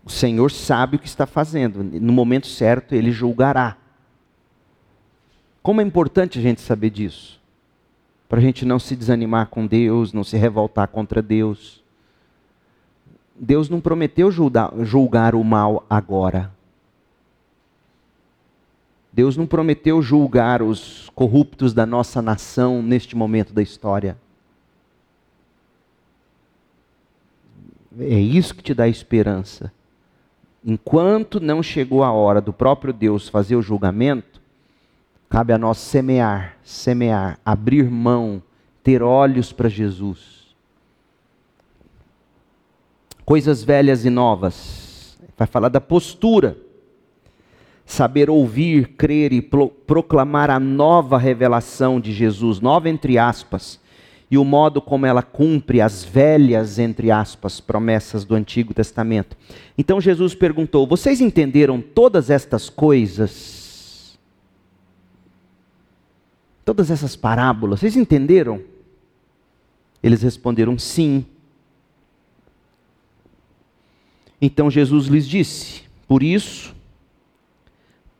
O 0.04 0.10
Senhor 0.10 0.50
sabe 0.50 0.96
o 0.96 0.98
que 0.98 1.06
está 1.06 1.24
fazendo, 1.24 1.82
no 1.82 2.12
momento 2.12 2.46
certo 2.46 2.94
ele 2.94 3.10
julgará. 3.10 3.76
Como 5.62 5.80
é 5.80 5.84
importante 5.84 6.38
a 6.38 6.42
gente 6.42 6.60
saber 6.60 6.90
disso? 6.90 7.40
Para 8.28 8.38
a 8.38 8.42
gente 8.42 8.66
não 8.66 8.78
se 8.78 8.94
desanimar 8.94 9.46
com 9.46 9.66
Deus, 9.66 10.12
não 10.12 10.22
se 10.22 10.36
revoltar 10.36 10.88
contra 10.88 11.22
Deus. 11.22 11.82
Deus 13.34 13.70
não 13.70 13.80
prometeu 13.80 14.30
julgar, 14.30 14.72
julgar 14.80 15.34
o 15.34 15.42
mal 15.42 15.86
agora. 15.88 16.53
Deus 19.14 19.36
não 19.36 19.46
prometeu 19.46 20.02
julgar 20.02 20.60
os 20.60 21.08
corruptos 21.14 21.72
da 21.72 21.86
nossa 21.86 22.20
nação 22.20 22.82
neste 22.82 23.16
momento 23.16 23.52
da 23.52 23.62
história. 23.62 24.18
É 27.96 28.18
isso 28.18 28.56
que 28.56 28.62
te 28.62 28.74
dá 28.74 28.88
esperança. 28.88 29.72
Enquanto 30.64 31.38
não 31.38 31.62
chegou 31.62 32.02
a 32.02 32.10
hora 32.10 32.40
do 32.40 32.52
próprio 32.52 32.92
Deus 32.92 33.28
fazer 33.28 33.54
o 33.54 33.62
julgamento, 33.62 34.42
cabe 35.30 35.52
a 35.52 35.58
nós 35.58 35.78
semear, 35.78 36.56
semear, 36.64 37.38
abrir 37.44 37.88
mão, 37.88 38.42
ter 38.82 39.00
olhos 39.00 39.52
para 39.52 39.68
Jesus. 39.68 40.52
Coisas 43.24 43.62
velhas 43.62 44.04
e 44.04 44.10
novas. 44.10 45.16
Vai 45.38 45.46
falar 45.46 45.68
da 45.68 45.80
postura. 45.80 46.63
Saber 47.86 48.30
ouvir, 48.30 48.88
crer 48.96 49.32
e 49.32 49.42
proclamar 49.42 50.50
a 50.50 50.58
nova 50.58 51.18
revelação 51.18 52.00
de 52.00 52.12
Jesus, 52.12 52.60
nova 52.60 52.88
entre 52.88 53.18
aspas, 53.18 53.78
e 54.30 54.38
o 54.38 54.44
modo 54.44 54.80
como 54.80 55.06
ela 55.06 55.22
cumpre 55.22 55.80
as 55.80 56.02
velhas, 56.02 56.78
entre 56.78 57.10
aspas, 57.10 57.60
promessas 57.60 58.24
do 58.24 58.34
Antigo 58.34 58.72
Testamento. 58.72 59.36
Então 59.76 60.00
Jesus 60.00 60.34
perguntou: 60.34 60.86
Vocês 60.86 61.20
entenderam 61.20 61.80
todas 61.80 62.30
estas 62.30 62.70
coisas? 62.70 64.18
Todas 66.64 66.90
essas 66.90 67.14
parábolas, 67.14 67.80
vocês 67.80 67.96
entenderam? 67.96 68.62
Eles 70.02 70.22
responderam: 70.22 70.78
Sim. 70.78 71.26
Então 74.40 74.70
Jesus 74.70 75.06
lhes 75.06 75.28
disse: 75.28 75.82
Por 76.08 76.22
isso, 76.22 76.74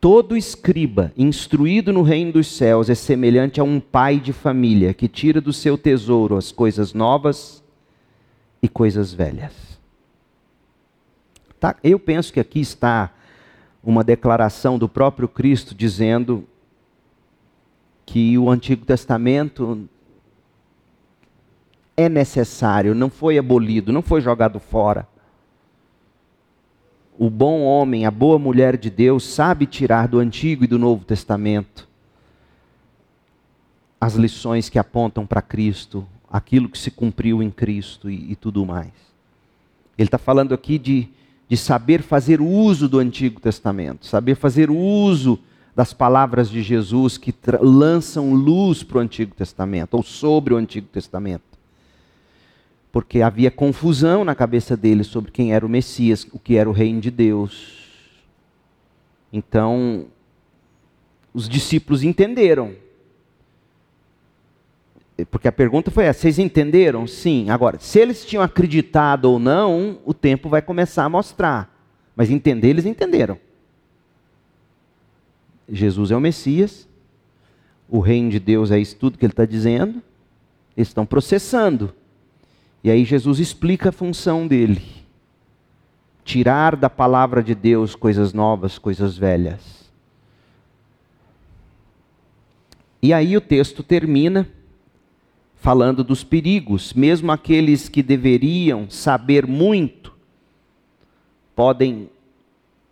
Todo 0.05 0.37
escriba 0.37 1.15
instruído 1.17 1.91
no 1.91 2.03
reino 2.03 2.33
dos 2.33 2.49
céus 2.49 2.91
é 2.91 2.95
semelhante 2.95 3.59
a 3.59 3.65
um 3.65 3.81
pai 3.81 4.21
de 4.21 4.35
família 4.35 4.93
que 4.93 5.09
tira 5.09 5.41
do 5.41 5.51
seu 5.51 5.79
tesouro 5.79 6.37
as 6.37 6.53
coisas 6.53 6.93
novas 6.93 7.65
e 8.61 8.69
coisas 8.69 9.15
velhas. 9.15 9.55
Tá? 11.59 11.77
Eu 11.83 11.99
penso 11.99 12.35
que 12.35 12.39
aqui 12.39 12.61
está 12.61 13.15
uma 13.83 14.05
declaração 14.05 14.79
do 14.79 14.91
próprio 14.91 15.27
Cristo 15.27 15.75
dizendo 15.75 16.47
que 18.05 18.37
o 18.37 18.51
Antigo 18.51 18.85
Testamento 18.85 19.89
é 21.97 22.11
necessário, 22.11 22.95
não 22.95 23.09
foi 23.09 23.39
abolido, 23.39 23.91
não 23.91 24.03
foi 24.03 24.21
jogado 24.21 24.61
fora 24.61 25.09
o 27.19 27.31
bom 27.31 27.63
homem, 27.63 28.07
a 28.07 28.11
boa 28.11 28.39
mulher 28.39 28.77
de 28.77 28.91
Deus, 28.91 29.25
sabe 29.25 29.67
tirar 29.67 30.09
do 30.09 30.19
Antigo 30.19 30.65
e 30.65 30.67
do 30.67 30.79
Novo 30.79 31.05
Testamento 31.05 31.89
as 34.01 34.15
lições 34.15 34.69
que 34.69 34.79
apontam 34.79 35.25
para 35.25 35.41
Cristo, 35.41 36.07
aquilo 36.31 36.69
que 36.69 36.77
se 36.77 36.91
cumpriu 36.91 37.43
em 37.43 37.51
Cristo 37.51 38.11
e, 38.11 38.33
e 38.33 38.37
tudo 38.37 38.67
mais. 38.67 38.93
Ele 39.97 40.09
está 40.09 40.19
falando 40.19 40.53
aqui 40.53 40.79
de, 40.79 41.09
de 41.49 41.57
saber 41.57 42.03
fazer 42.03 42.41
uso 42.41 42.89
do 42.89 42.99
Antigo 42.99 43.41
Testamento, 43.41 44.05
saber 44.07 44.35
fazer 44.35 44.71
uso 44.71 45.39
das 45.75 45.95
palavras 45.95 46.51
de 46.51 46.63
Jesus 46.63 47.17
que 47.17 47.35
lançam 47.63 48.35
luz 48.35 48.83
para 48.83 48.99
o 48.99 49.01
Antigo 49.01 49.35
Testamento, 49.35 49.95
ou 49.95 50.03
sobre 50.03 50.53
o 50.53 50.57
Antigo 50.57 50.89
Testamento 50.89 51.54
porque 52.95 53.23
havia 53.23 53.51
confusão 53.51 54.25
na 54.25 54.37
cabeça 54.37 54.77
deles 54.77 55.09
sobre 55.09 55.33
quem 55.33 55.53
era 55.53 55.67
o 55.67 55.69
Messias, 55.69 56.25
o 56.33 56.39
que 56.39 56.57
era 56.57 56.71
o 56.71 56.73
reino 56.73 57.01
de 57.01 57.11
Deus. 57.11 57.91
Então, 59.33 60.07
os 61.33 61.49
discípulos 61.49 62.05
entenderam. 62.05 62.77
Porque 65.29 65.49
a 65.49 65.53
pergunta 65.53 65.91
foi 65.91 66.05
essa: 66.05 66.21
vocês 66.21 66.39
entenderam? 66.39 67.05
Sim. 67.05 67.51
Agora, 67.51 67.81
se 67.81 67.99
eles 67.99 68.25
tinham 68.25 68.45
acreditado 68.45 69.25
ou 69.25 69.41
não, 69.41 69.99
o 70.05 70.15
tempo 70.15 70.49
vai 70.49 70.63
começar 70.63 71.03
a 71.03 71.09
mostrar. 71.09 71.77
Mas 72.15 72.31
entender, 72.31 72.69
eles 72.69 72.87
entenderam. 72.87 73.41
Jesus 75.69 76.13
é 76.13 76.17
o 76.17 76.21
Messias, 76.21 76.89
o 77.89 77.99
reino 77.99 78.31
de 78.31 78.39
Deus 78.39 78.71
é 78.71 78.79
isso 78.79 78.95
tudo 78.95 79.19
que 79.19 79.27
ele 79.27 79.33
está 79.33 79.45
dizendo, 79.45 80.01
eles 80.77 80.87
estão 80.87 81.05
processando. 81.05 81.93
E 82.85 82.91
aí 82.91 83.03
Jesus 83.03 83.39
explica 83.41 83.89
a 83.89 83.93
função 83.93 84.47
dele: 84.47 84.83
tirar 86.23 86.77
da 86.77 86.91
palavra 86.91 87.43
de 87.43 87.55
Deus 87.55 87.97
coisas 87.97 88.35
novas, 88.35 88.79
coisas 88.79 89.17
velhas. 89.17 89.91
E 93.01 93.13
aí 93.13 93.37
o 93.37 93.41
texto 93.41 93.83
termina 93.83 94.47
falando 95.57 96.05
dos 96.05 96.23
perigos, 96.23 96.93
mesmo 96.93 97.33
aqueles 97.33 97.89
que 97.89 98.03
deveriam 98.03 98.91
saber 98.91 99.47
muito, 99.47 100.15
podem 101.57 102.11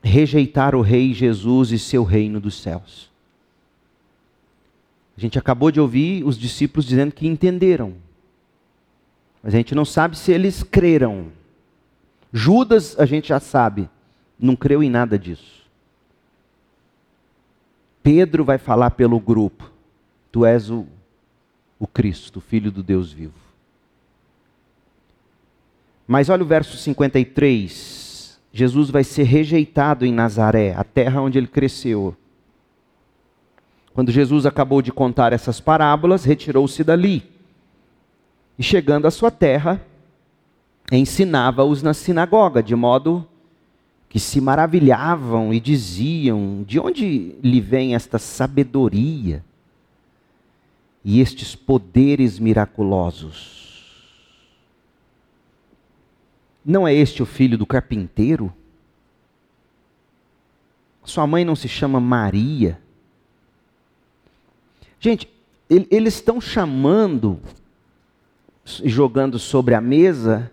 rejeitar 0.02 0.74
o 0.74 0.80
Rei 0.80 1.12
Jesus 1.12 1.70
e 1.70 1.78
seu 1.78 2.02
reino 2.02 2.40
dos 2.40 2.62
céus. 2.62 3.10
A 5.16 5.20
gente 5.20 5.38
acabou 5.38 5.70
de 5.70 5.80
ouvir 5.80 6.24
os 6.24 6.38
discípulos 6.38 6.86
dizendo 6.86 7.12
que 7.12 7.26
entenderam, 7.26 7.94
mas 9.42 9.54
a 9.54 9.56
gente 9.56 9.74
não 9.74 9.84
sabe 9.84 10.16
se 10.16 10.30
eles 10.30 10.62
creram. 10.62 11.26
Judas, 12.32 12.98
a 12.98 13.04
gente 13.04 13.28
já 13.28 13.40
sabe, 13.40 13.90
não 14.38 14.54
creu 14.54 14.82
em 14.82 14.88
nada 14.88 15.18
disso. 15.18 15.62
Pedro 18.02 18.44
vai 18.44 18.58
falar 18.58 18.92
pelo 18.92 19.18
grupo: 19.18 19.70
Tu 20.30 20.46
és 20.46 20.70
o, 20.70 20.86
o 21.78 21.86
Cristo, 21.86 22.40
Filho 22.40 22.70
do 22.70 22.82
Deus 22.82 23.12
vivo. 23.12 23.34
Mas 26.06 26.28
olha 26.28 26.42
o 26.42 26.46
verso 26.46 26.76
53. 26.76 28.38
Jesus 28.54 28.90
vai 28.90 29.02
ser 29.02 29.22
rejeitado 29.22 30.04
em 30.04 30.12
Nazaré, 30.12 30.74
a 30.76 30.84
terra 30.84 31.22
onde 31.22 31.38
ele 31.38 31.46
cresceu. 31.46 32.14
Quando 33.94 34.12
Jesus 34.12 34.44
acabou 34.46 34.82
de 34.82 34.92
contar 34.92 35.32
essas 35.32 35.58
parábolas, 35.58 36.24
retirou-se 36.24 36.82
dali 36.84 37.32
e 38.58 38.62
chegando 38.62 39.06
à 39.06 39.10
sua 39.10 39.30
terra, 39.30 39.84
ensinava-os 40.90 41.82
na 41.82 41.94
sinagoga, 41.94 42.62
de 42.62 42.74
modo 42.74 43.26
que 44.08 44.20
se 44.20 44.40
maravilhavam 44.40 45.54
e 45.54 45.58
diziam: 45.58 46.62
De 46.66 46.78
onde 46.78 47.34
lhe 47.42 47.60
vem 47.60 47.94
esta 47.94 48.18
sabedoria 48.18 49.42
e 51.04 51.20
estes 51.20 51.54
poderes 51.54 52.38
miraculosos? 52.38 53.62
Não 56.64 56.86
é 56.86 56.94
este 56.94 57.22
o 57.22 57.26
filho 57.26 57.58
do 57.58 57.66
carpinteiro? 57.66 58.52
Sua 61.04 61.26
mãe 61.26 61.44
não 61.44 61.56
se 61.56 61.66
chama 61.66 61.98
Maria? 61.98 62.78
Gente, 65.00 65.28
eles 65.68 66.14
estão 66.14 66.40
chamando 66.40 67.40
jogando 68.64 69.38
sobre 69.38 69.74
a 69.74 69.80
mesa 69.80 70.50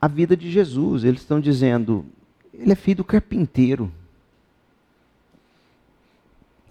a 0.00 0.08
vida 0.08 0.36
de 0.36 0.50
Jesus. 0.50 1.04
Eles 1.04 1.20
estão 1.20 1.40
dizendo: 1.40 2.06
ele 2.54 2.72
é 2.72 2.76
filho 2.76 2.98
do 2.98 3.04
carpinteiro. 3.04 3.92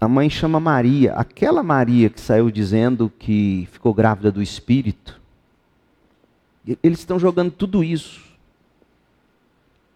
A 0.00 0.08
mãe 0.08 0.30
chama 0.30 0.58
Maria, 0.58 1.12
aquela 1.12 1.62
Maria 1.62 2.08
que 2.08 2.20
saiu 2.20 2.50
dizendo 2.50 3.12
que 3.18 3.68
ficou 3.70 3.92
grávida 3.92 4.32
do 4.32 4.40
Espírito. 4.40 5.20
Eles 6.82 7.00
estão 7.00 7.18
jogando 7.18 7.50
tudo 7.50 7.84
isso. 7.84 8.22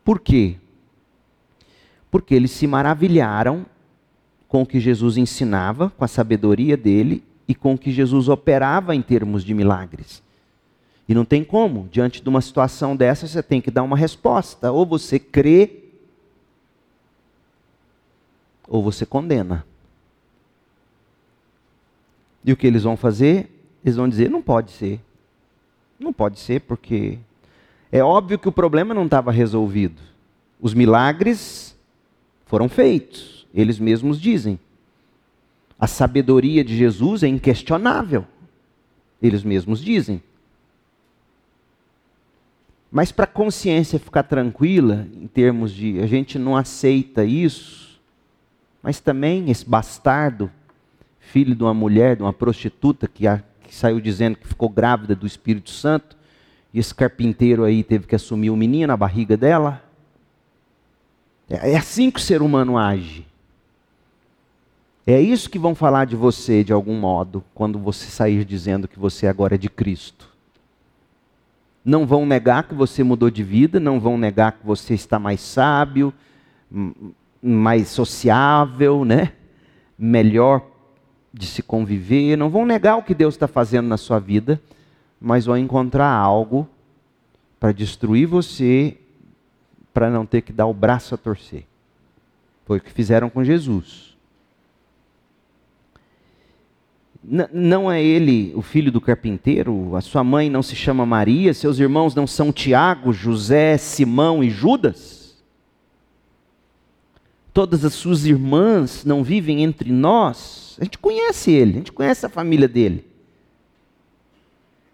Por 0.05 0.21
quê? 0.21 0.57
Porque 2.11 2.35
eles 2.35 2.51
se 2.51 2.67
maravilharam 2.67 3.65
com 4.47 4.63
o 4.63 4.67
que 4.67 4.79
Jesus 4.79 5.17
ensinava, 5.17 5.89
com 5.91 6.05
a 6.05 6.09
sabedoria 6.09 6.77
dele, 6.77 7.25
e 7.47 7.55
com 7.55 7.77
que 7.77 7.91
Jesus 7.91 8.29
operava 8.29 8.95
em 8.95 9.03
termos 9.03 9.45
de 9.45 9.55
milagres. 9.55 10.23
E 11.09 11.15
não 11.15 11.25
tem 11.25 11.45
como, 11.45 11.89
diante 11.91 12.23
de 12.23 12.29
uma 12.29 12.41
situação 12.41 12.97
dessa, 12.97 13.27
você 13.27 13.43
tem 13.43 13.61
que 13.61 13.71
dar 13.71 13.83
uma 13.83 13.97
resposta. 13.97 14.73
Ou 14.73 14.87
você 14.87 15.19
crê, 15.19 15.85
ou 18.67 18.83
você 18.83 19.05
condena. 19.05 19.67
E 22.45 22.53
o 22.53 22.57
que 22.57 22.67
eles 22.67 22.83
vão 22.83 22.97
fazer? 22.97 23.51
Eles 23.85 23.97
vão 23.97 24.09
dizer: 24.09 24.31
não 24.31 24.41
pode 24.41 24.71
ser. 24.73 25.01
Não 25.99 26.13
pode 26.13 26.41
ser, 26.41 26.61
porque 26.63 27.19
é 27.93 28.03
óbvio 28.03 28.39
que 28.39 28.49
o 28.49 28.53
problema 28.53 28.95
não 28.95 29.05
estava 29.05 29.31
resolvido. 29.31 30.01
Os 30.61 30.75
milagres 30.75 31.77
foram 32.47 32.69
feitos, 32.69 33.47
eles 33.55 33.79
mesmos 33.79 34.21
dizem. 34.21 34.59
A 35.79 35.87
sabedoria 35.87 36.65
de 36.65 36.77
Jesus 36.77 37.23
é 37.23 37.29
inquestionável. 37.29 38.27
Eles 39.21 39.43
mesmos 39.43 39.81
dizem. 39.83 40.23
Mas 42.91 43.11
para 43.11 43.25
a 43.25 43.27
consciência 43.27 43.99
ficar 43.99 44.23
tranquila, 44.23 45.09
em 45.13 45.27
termos 45.27 45.73
de 45.73 45.99
a 46.01 46.07
gente 46.07 46.39
não 46.39 46.57
aceita 46.57 47.25
isso, 47.25 48.01
Mas 48.81 49.01
também 49.01 49.51
esse 49.51 49.67
bastardo, 49.67 50.51
filho 51.19 51.55
de 51.55 51.63
uma 51.63 51.73
mulher, 51.73 52.17
de 52.17 52.23
uma 52.23 52.35
prostituta, 52.35 53.09
que, 53.09 53.27
a, 53.27 53.43
que 53.63 53.75
saiu 53.75 53.99
dizendo 53.99 54.37
que 54.37 54.47
ficou 54.47 54.69
grávida 54.69 55.15
do 55.15 55.27
Espírito 55.27 55.71
Santo, 55.71 56.15
e 56.73 56.79
esse 56.79 56.95
carpinteiro 56.95 57.65
aí 57.65 57.83
teve 57.83 58.07
que 58.07 58.15
assumir 58.15 58.51
o 58.51 58.57
menino 58.57 58.89
na 58.89 58.97
barriga 58.97 59.39
dela. 59.39 59.83
É, 61.49 61.73
é 61.73 61.77
assim 61.77 62.11
que 62.11 62.21
o 62.21 62.23
ser 62.23 62.43
humano 62.43 62.77
age. 62.77 63.27
É 65.07 65.21
isso 65.21 65.51
que 65.51 65.59
vão 65.59 65.75
falar 65.75 66.07
de 66.07 66.17
você 66.17 66.65
de 66.65 66.73
algum 66.73 66.99
modo, 66.99 67.45
quando 67.55 67.79
você 67.79 68.07
sair 68.07 68.45
dizendo 68.45 68.89
que 68.89 68.99
você 68.99 69.27
agora 69.27 69.55
é 69.55 69.59
de 69.59 69.69
Cristo. 69.69 70.29
Não 71.85 72.07
vão 72.07 72.25
negar 72.25 72.67
que 72.67 72.75
você 72.75 73.03
mudou 73.05 73.31
de 73.31 73.43
vida, 73.43 73.79
não 73.79 74.01
vão 74.01 74.17
negar 74.17 74.53
que 74.53 74.67
você 74.67 74.95
está 74.95 75.19
mais 75.19 75.41
sábio, 75.41 76.13
mais 77.43 77.89
sociável, 77.89 79.05
né? 79.05 79.33
melhor 79.99 80.63
de 81.33 81.47
se 81.47 81.63
conviver, 81.63 82.37
não 82.37 82.51
vão 82.51 82.65
negar 82.65 82.97
o 82.97 83.03
que 83.03 83.15
Deus 83.15 83.35
está 83.35 83.49
fazendo 83.49 83.89
na 83.89 83.97
sua 83.97 84.19
vida, 84.19 84.61
mas 85.21 85.47
vão 85.47 85.57
encontrar 85.57 86.11
algo 86.11 86.69
para 87.59 87.73
destruir 87.73 88.27
você, 88.27 88.97
para 89.93 90.11
não 90.11 90.27
ter 90.27 90.43
que 90.43 90.53
dar 90.53 90.67
o 90.67 90.75
braço 90.75 91.15
a 91.15 91.19
torcer. 91.19 91.67
Foi 92.67 92.79
o 92.79 92.81
que 92.81 92.91
fizeram 92.91 93.31
com 93.31 93.43
Jesus. 93.43 94.14
Não 97.53 97.91
é 97.91 98.03
ele 98.03 98.53
o 98.55 98.61
filho 98.61 98.93
do 98.93 99.01
carpinteiro? 99.01 99.97
A 99.97 100.01
sua 100.01 100.23
mãe 100.23 100.51
não 100.51 100.63
se 100.63 100.77
chama 100.77 101.07
Maria? 101.07 101.55
Seus 101.55 101.79
irmãos 101.79 102.15
não 102.15 102.27
são 102.27 102.53
Tiago, 102.53 103.13
José, 103.13 103.79
Simão 103.79 104.45
e 104.45 104.51
Judas? 104.51 105.43
Todas 107.53 107.85
as 107.85 107.95
suas 107.95 108.27
irmãs 108.27 109.05
não 109.05 109.25
vivem 109.25 109.63
entre 109.63 109.91
nós? 109.91 110.77
A 110.79 110.85
gente 110.85 110.99
conhece 110.99 111.51
ele, 111.51 111.73
a 111.73 111.77
gente 111.77 111.93
conhece 111.93 112.27
a 112.27 112.29
família 112.29 112.69
dele. 112.69 113.07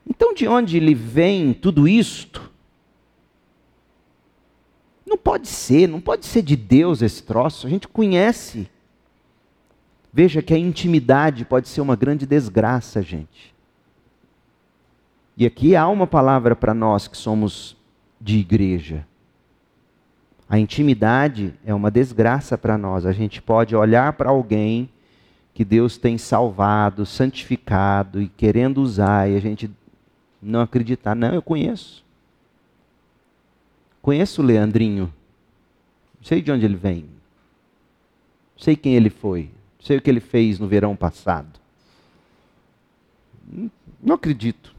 Então, 0.07 0.33
de 0.33 0.47
onde 0.47 0.77
ele 0.77 0.95
vem 0.95 1.53
tudo 1.53 1.89
isto? 1.89 2.51
Não 5.07 5.17
pode 5.17 5.49
ser, 5.49 5.89
não 5.89 6.01
pode 6.01 6.27
ser 6.27 6.43
de 6.43 6.55
Deus 6.55 7.03
esse 7.03 7.23
troço. 7.23 7.67
A 7.67 7.71
gente 7.71 7.89
conhece 7.89 8.69
Veja 10.13 10.43
que 10.43 10.53
a 10.53 10.59
intimidade 10.59 11.45
pode 11.45 11.69
ser 11.69 11.81
uma 11.81 11.95
grande 11.95 12.27
desgraça, 12.27 13.01
gente. 13.01 13.55
E 15.37 15.47
aqui 15.47 15.77
há 15.77 15.87
uma 15.89 16.07
palavra 16.07 16.57
para 16.57 16.75
nós 16.75 17.07
que 17.07 17.17
somos 17.17 17.77
de 18.21 18.39
igreja. 18.39 19.07
A 20.49 20.59
intimidade 20.59 21.55
é 21.65 21.73
uma 21.73 21.93
desgraça 21.93 22.59
para 22.59 22.77
nós. 22.77 23.07
A 23.07 23.13
gente 23.13 23.41
pode 23.41 23.77
olhar 23.77 24.13
para 24.15 24.31
alguém 24.31 24.91
que 25.55 25.65
Deus 25.65 25.97
tem 25.97 26.19
salvado, 26.19 27.07
santificado 27.07 28.21
e 28.21 28.29
querendo 28.29 28.83
usar, 28.83 29.31
e 29.31 29.37
a 29.37 29.41
gente 29.41 29.71
não 30.43 30.61
acreditar. 30.61 31.15
Não, 31.15 31.33
eu 31.33 31.43
conheço. 31.43 32.05
Conheço 34.03 34.43
o 34.43 34.45
Leandrinho. 34.45 35.13
Sei 36.21 36.43
de 36.43 36.51
onde 36.51 36.65
ele 36.65 36.77
vem. 36.77 37.07
Sei 38.57 38.75
quem 38.75 38.95
ele 38.95 39.09
foi 39.09 39.51
sei 39.81 39.97
o 39.97 40.03
que 40.03 40.11
ele 40.11 40.21
fez 40.21 40.59
no 40.59 40.69
verão 40.69 40.95
passado. 40.95 41.59
Não 44.03 44.15
acredito. 44.15 44.75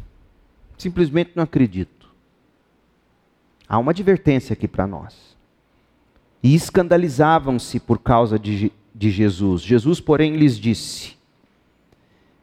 Simplesmente 0.77 1.31
não 1.35 1.43
acredito. 1.43 2.09
Há 3.67 3.77
uma 3.77 3.91
advertência 3.91 4.53
aqui 4.53 4.67
para 4.67 4.87
nós. 4.87 5.35
E 6.43 6.55
escandalizavam-se 6.55 7.79
por 7.79 7.99
causa 7.99 8.39
de, 8.39 8.71
de 8.93 9.11
Jesus. 9.11 9.61
Jesus, 9.61 9.99
porém, 9.99 10.35
lhes 10.35 10.57
disse: 10.57 11.15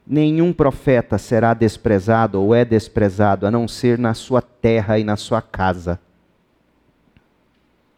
Nenhum 0.07 0.53
profeta 0.53 1.19
será 1.19 1.53
desprezado 1.53 2.41
ou 2.41 2.55
é 2.55 2.65
desprezado, 2.65 3.47
a 3.47 3.51
não 3.51 3.67
ser 3.67 3.99
na 3.99 4.15
sua 4.15 4.41
terra 4.41 4.99
e 4.99 5.05
na 5.05 5.17
sua 5.17 5.43
casa. 5.43 6.01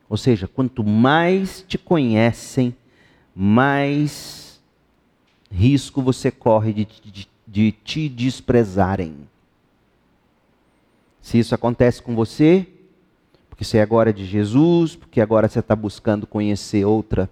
Ou 0.08 0.16
seja, 0.16 0.48
quanto 0.48 0.82
mais 0.82 1.64
te 1.68 1.78
conhecem, 1.78 2.74
mais 3.32 4.39
risco 5.50 6.00
você 6.00 6.30
corre 6.30 6.72
de, 6.72 6.88
de, 7.04 7.28
de 7.46 7.72
te 7.72 8.08
desprezarem. 8.08 9.14
Se 11.20 11.38
isso 11.38 11.54
acontece 11.54 12.00
com 12.00 12.14
você, 12.14 12.66
porque 13.48 13.64
você 13.64 13.78
é 13.78 13.82
agora 13.82 14.12
de 14.12 14.24
Jesus, 14.24 14.96
porque 14.96 15.20
agora 15.20 15.48
você 15.48 15.58
está 15.58 15.76
buscando 15.76 16.26
conhecer 16.26 16.84
outra, 16.84 17.28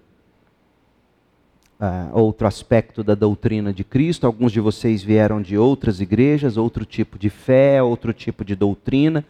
uh, 1.79 2.17
outro 2.17 2.45
aspecto 2.45 3.03
da 3.03 3.15
doutrina 3.15 3.73
de 3.73 3.83
Cristo, 3.83 4.27
alguns 4.27 4.51
de 4.51 4.59
vocês 4.59 5.01
vieram 5.01 5.41
de 5.41 5.57
outras 5.57 5.99
igrejas, 6.01 6.55
outro 6.55 6.85
tipo 6.85 7.17
de 7.17 7.29
fé, 7.29 7.81
outro 7.81 8.13
tipo 8.13 8.45
de 8.45 8.55
doutrina, 8.55 9.25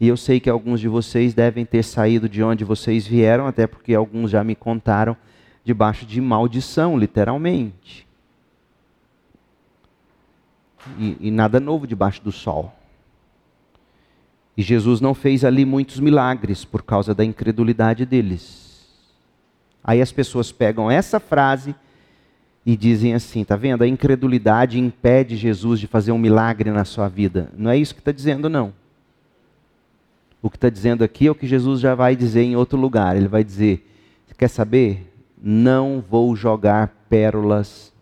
e 0.00 0.08
eu 0.08 0.16
sei 0.16 0.40
que 0.40 0.50
alguns 0.50 0.80
de 0.80 0.88
vocês 0.88 1.32
devem 1.32 1.64
ter 1.64 1.84
saído 1.84 2.28
de 2.28 2.42
onde 2.42 2.64
vocês 2.64 3.06
vieram, 3.06 3.46
até 3.46 3.68
porque 3.68 3.94
alguns 3.94 4.32
já 4.32 4.42
me 4.42 4.56
contaram, 4.56 5.16
debaixo 5.64 6.04
de 6.04 6.20
maldição, 6.20 6.98
literalmente 6.98 8.04
e, 10.98 11.16
e 11.20 11.30
nada 11.30 11.60
novo 11.60 11.86
debaixo 11.86 12.22
do 12.22 12.32
sol. 12.32 12.72
E 14.56 14.62
Jesus 14.62 15.00
não 15.00 15.14
fez 15.14 15.44
ali 15.44 15.64
muitos 15.64 15.98
milagres 15.98 16.64
por 16.64 16.82
causa 16.82 17.14
da 17.14 17.24
incredulidade 17.24 18.04
deles. 18.04 18.86
Aí 19.82 20.00
as 20.00 20.12
pessoas 20.12 20.52
pegam 20.52 20.90
essa 20.90 21.18
frase 21.18 21.74
e 22.64 22.76
dizem 22.76 23.14
assim: 23.14 23.44
tá 23.44 23.56
vendo? 23.56 23.82
A 23.82 23.88
incredulidade 23.88 24.78
impede 24.78 25.36
Jesus 25.36 25.80
de 25.80 25.86
fazer 25.86 26.12
um 26.12 26.18
milagre 26.18 26.70
na 26.70 26.84
sua 26.84 27.08
vida. 27.08 27.50
Não 27.56 27.70
é 27.70 27.76
isso 27.76 27.94
que 27.94 28.00
está 28.00 28.12
dizendo, 28.12 28.48
não. 28.48 28.72
O 30.42 30.50
que 30.50 30.56
está 30.56 30.68
dizendo 30.68 31.02
aqui 31.02 31.28
é 31.28 31.30
o 31.30 31.34
que 31.34 31.46
Jesus 31.46 31.80
já 31.80 31.94
vai 31.94 32.14
dizer 32.14 32.42
em 32.42 32.56
outro 32.56 32.78
lugar. 32.78 33.16
Ele 33.16 33.28
vai 33.28 33.42
dizer: 33.42 33.88
quer 34.36 34.48
saber? 34.48 35.08
Não 35.44 36.04
vou 36.08 36.36
jogar 36.36 36.88
pérolas 37.08 37.92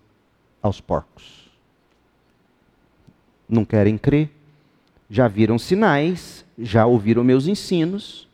aos 0.63 0.79
porcos 0.79 1.40
não 3.51 3.65
querem 3.65 3.99
crer, 3.99 4.31
já 5.09 5.27
viram 5.27 5.59
sinais, 5.59 6.45
já 6.59 6.87
ouviram 6.87 7.25
meus 7.25 7.47
ensinos. 7.47 8.29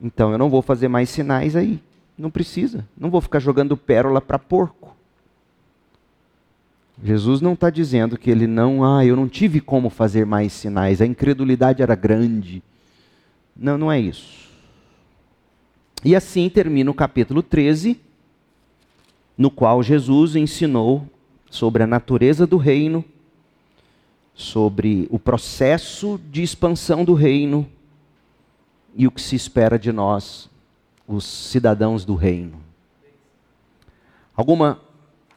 Então 0.00 0.32
eu 0.32 0.38
não 0.38 0.48
vou 0.48 0.62
fazer 0.62 0.88
mais 0.88 1.10
sinais 1.10 1.56
aí. 1.56 1.80
Não 2.16 2.30
precisa. 2.30 2.86
Não 2.96 3.10
vou 3.10 3.20
ficar 3.20 3.40
jogando 3.40 3.76
pérola 3.76 4.20
para 4.20 4.38
porco. 4.38 4.94
Jesus 7.02 7.40
não 7.40 7.54
está 7.54 7.70
dizendo 7.70 8.16
que 8.16 8.30
ele 8.30 8.46
não, 8.46 8.84
ah, 8.84 9.04
eu 9.04 9.16
não 9.16 9.28
tive 9.28 9.60
como 9.60 9.90
fazer 9.90 10.24
mais 10.24 10.52
sinais, 10.52 11.00
a 11.00 11.06
incredulidade 11.06 11.82
era 11.82 11.94
grande. 11.96 12.62
Não, 13.56 13.76
não 13.76 13.90
é 13.90 13.98
isso. 13.98 14.48
E 16.04 16.14
assim 16.14 16.48
termina 16.48 16.90
o 16.90 16.94
capítulo 16.94 17.42
13, 17.42 18.00
no 19.36 19.50
qual 19.50 19.82
Jesus 19.82 20.36
ensinou 20.36 21.08
sobre 21.50 21.82
a 21.82 21.86
natureza 21.86 22.46
do 22.46 22.56
reino 22.56 23.04
sobre 24.34 25.06
o 25.10 25.18
processo 25.18 26.20
de 26.30 26.42
expansão 26.42 27.04
do 27.04 27.14
reino 27.14 27.68
e 28.94 29.06
o 29.06 29.10
que 29.10 29.20
se 29.20 29.36
espera 29.36 29.78
de 29.78 29.92
nós, 29.92 30.50
os 31.06 31.24
cidadãos 31.24 32.04
do 32.04 32.14
reino. 32.14 32.60
Alguma 34.36 34.80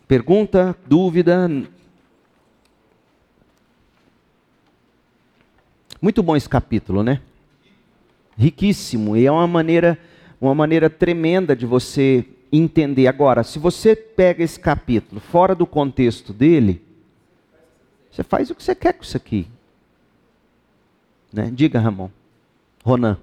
pergunta, 0.07 0.75
dúvida? 0.87 1.47
Muito 6.01 6.23
bom 6.23 6.35
esse 6.35 6.49
capítulo, 6.49 7.03
né? 7.03 7.21
Riquíssimo 8.37 9.17
e 9.17 9.25
é 9.25 9.31
uma 9.31 9.47
maneira, 9.47 9.99
uma 10.39 10.55
maneira 10.55 10.89
tremenda 10.89 11.55
de 11.55 11.65
você 11.65 12.25
entender. 12.51 13.07
Agora, 13.07 13.43
se 13.43 13.59
você 13.59 13.95
pega 13.95 14.43
esse 14.43 14.59
capítulo 14.59 15.19
fora 15.19 15.53
do 15.53 15.65
contexto 15.65 16.33
dele, 16.33 16.86
você 18.17 18.23
faz 18.23 18.49
o 18.49 18.55
que 18.55 18.63
você 18.63 18.73
quer 18.73 18.93
com 18.93 19.03
isso 19.03 19.15
aqui. 19.15 19.47
Né? 21.31 21.51
Diga, 21.53 21.79
Ramon. 21.79 22.09
Ronan. 22.83 23.19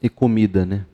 O 0.00 0.08
joio 0.08 0.64
não. 0.64 0.86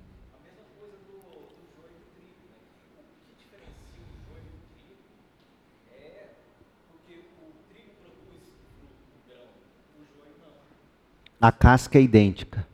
A 11.41 11.53
casca 11.53 11.99
é 11.99 12.03
idêntica. 12.03 12.67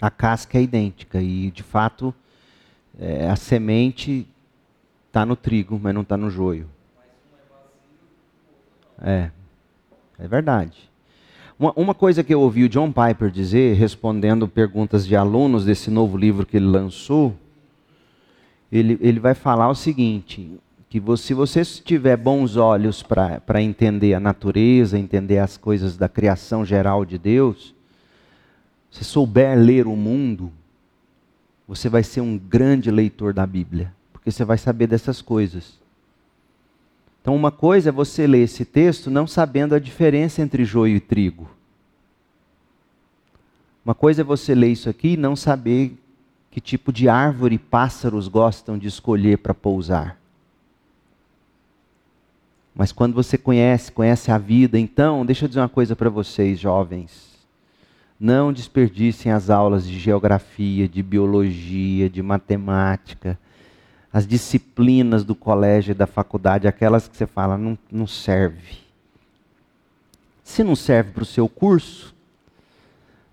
A 0.00 0.10
casca 0.10 0.58
é 0.58 0.62
idêntica 0.62 1.22
e, 1.22 1.52
de 1.52 1.62
fato, 1.62 2.12
é, 2.98 3.30
a 3.30 3.36
semente 3.36 4.28
está 5.06 5.24
no 5.24 5.36
trigo, 5.36 5.78
mas 5.80 5.94
não 5.94 6.02
está 6.02 6.16
no 6.16 6.28
joio. 6.28 6.68
É, 9.00 9.30
é 10.18 10.26
verdade. 10.26 10.90
Uma, 11.62 11.72
uma 11.76 11.94
coisa 11.94 12.24
que 12.24 12.34
eu 12.34 12.40
ouvi 12.40 12.64
o 12.64 12.68
John 12.68 12.90
Piper 12.90 13.30
dizer, 13.30 13.76
respondendo 13.76 14.48
perguntas 14.48 15.06
de 15.06 15.14
alunos 15.14 15.64
desse 15.64 15.92
novo 15.92 16.16
livro 16.16 16.44
que 16.44 16.56
ele 16.56 16.66
lançou, 16.66 17.36
ele, 18.72 18.98
ele 19.00 19.20
vai 19.20 19.32
falar 19.32 19.68
o 19.68 19.74
seguinte: 19.76 20.58
que 20.90 20.98
você, 20.98 21.28
se 21.28 21.34
você 21.34 21.64
tiver 21.64 22.16
bons 22.16 22.56
olhos 22.56 23.00
para 23.04 23.62
entender 23.62 24.12
a 24.12 24.18
natureza, 24.18 24.98
entender 24.98 25.38
as 25.38 25.56
coisas 25.56 25.96
da 25.96 26.08
criação 26.08 26.64
geral 26.64 27.04
de 27.04 27.16
Deus, 27.16 27.72
se 28.90 29.04
souber 29.04 29.56
ler 29.56 29.86
o 29.86 29.94
mundo, 29.94 30.50
você 31.68 31.88
vai 31.88 32.02
ser 32.02 32.22
um 32.22 32.36
grande 32.36 32.90
leitor 32.90 33.32
da 33.32 33.46
Bíblia, 33.46 33.94
porque 34.12 34.32
você 34.32 34.44
vai 34.44 34.58
saber 34.58 34.88
dessas 34.88 35.22
coisas. 35.22 35.80
Então, 37.22 37.36
uma 37.36 37.52
coisa 37.52 37.90
é 37.90 37.92
você 37.92 38.26
ler 38.26 38.42
esse 38.42 38.64
texto 38.64 39.08
não 39.08 39.28
sabendo 39.28 39.76
a 39.76 39.78
diferença 39.78 40.42
entre 40.42 40.64
joio 40.64 40.96
e 40.96 41.00
trigo. 41.00 41.48
Uma 43.84 43.94
coisa 43.94 44.22
é 44.22 44.24
você 44.24 44.56
ler 44.56 44.72
isso 44.72 44.90
aqui 44.90 45.12
e 45.12 45.16
não 45.16 45.36
saber 45.36 45.96
que 46.50 46.60
tipo 46.60 46.92
de 46.92 47.08
árvore 47.08 47.58
pássaros 47.58 48.26
gostam 48.26 48.76
de 48.76 48.88
escolher 48.88 49.38
para 49.38 49.54
pousar. 49.54 50.18
Mas 52.74 52.90
quando 52.90 53.14
você 53.14 53.38
conhece, 53.38 53.92
conhece 53.92 54.32
a 54.32 54.38
vida, 54.38 54.76
então, 54.76 55.24
deixa 55.24 55.44
eu 55.44 55.48
dizer 55.48 55.60
uma 55.60 55.68
coisa 55.68 55.94
para 55.94 56.10
vocês, 56.10 56.58
jovens. 56.58 57.32
Não 58.18 58.52
desperdicem 58.52 59.30
as 59.30 59.48
aulas 59.48 59.86
de 59.86 59.96
geografia, 59.98 60.88
de 60.88 61.02
biologia, 61.02 62.10
de 62.10 62.22
matemática 62.22 63.38
as 64.12 64.26
disciplinas 64.26 65.24
do 65.24 65.34
colégio 65.34 65.92
e 65.92 65.94
da 65.94 66.06
faculdade, 66.06 66.68
aquelas 66.68 67.08
que 67.08 67.16
você 67.16 67.26
fala, 67.26 67.56
não, 67.56 67.78
não 67.90 68.06
serve. 68.06 68.78
Se 70.44 70.62
não 70.62 70.76
serve 70.76 71.12
para 71.12 71.22
o 71.22 71.26
seu 71.26 71.48
curso, 71.48 72.14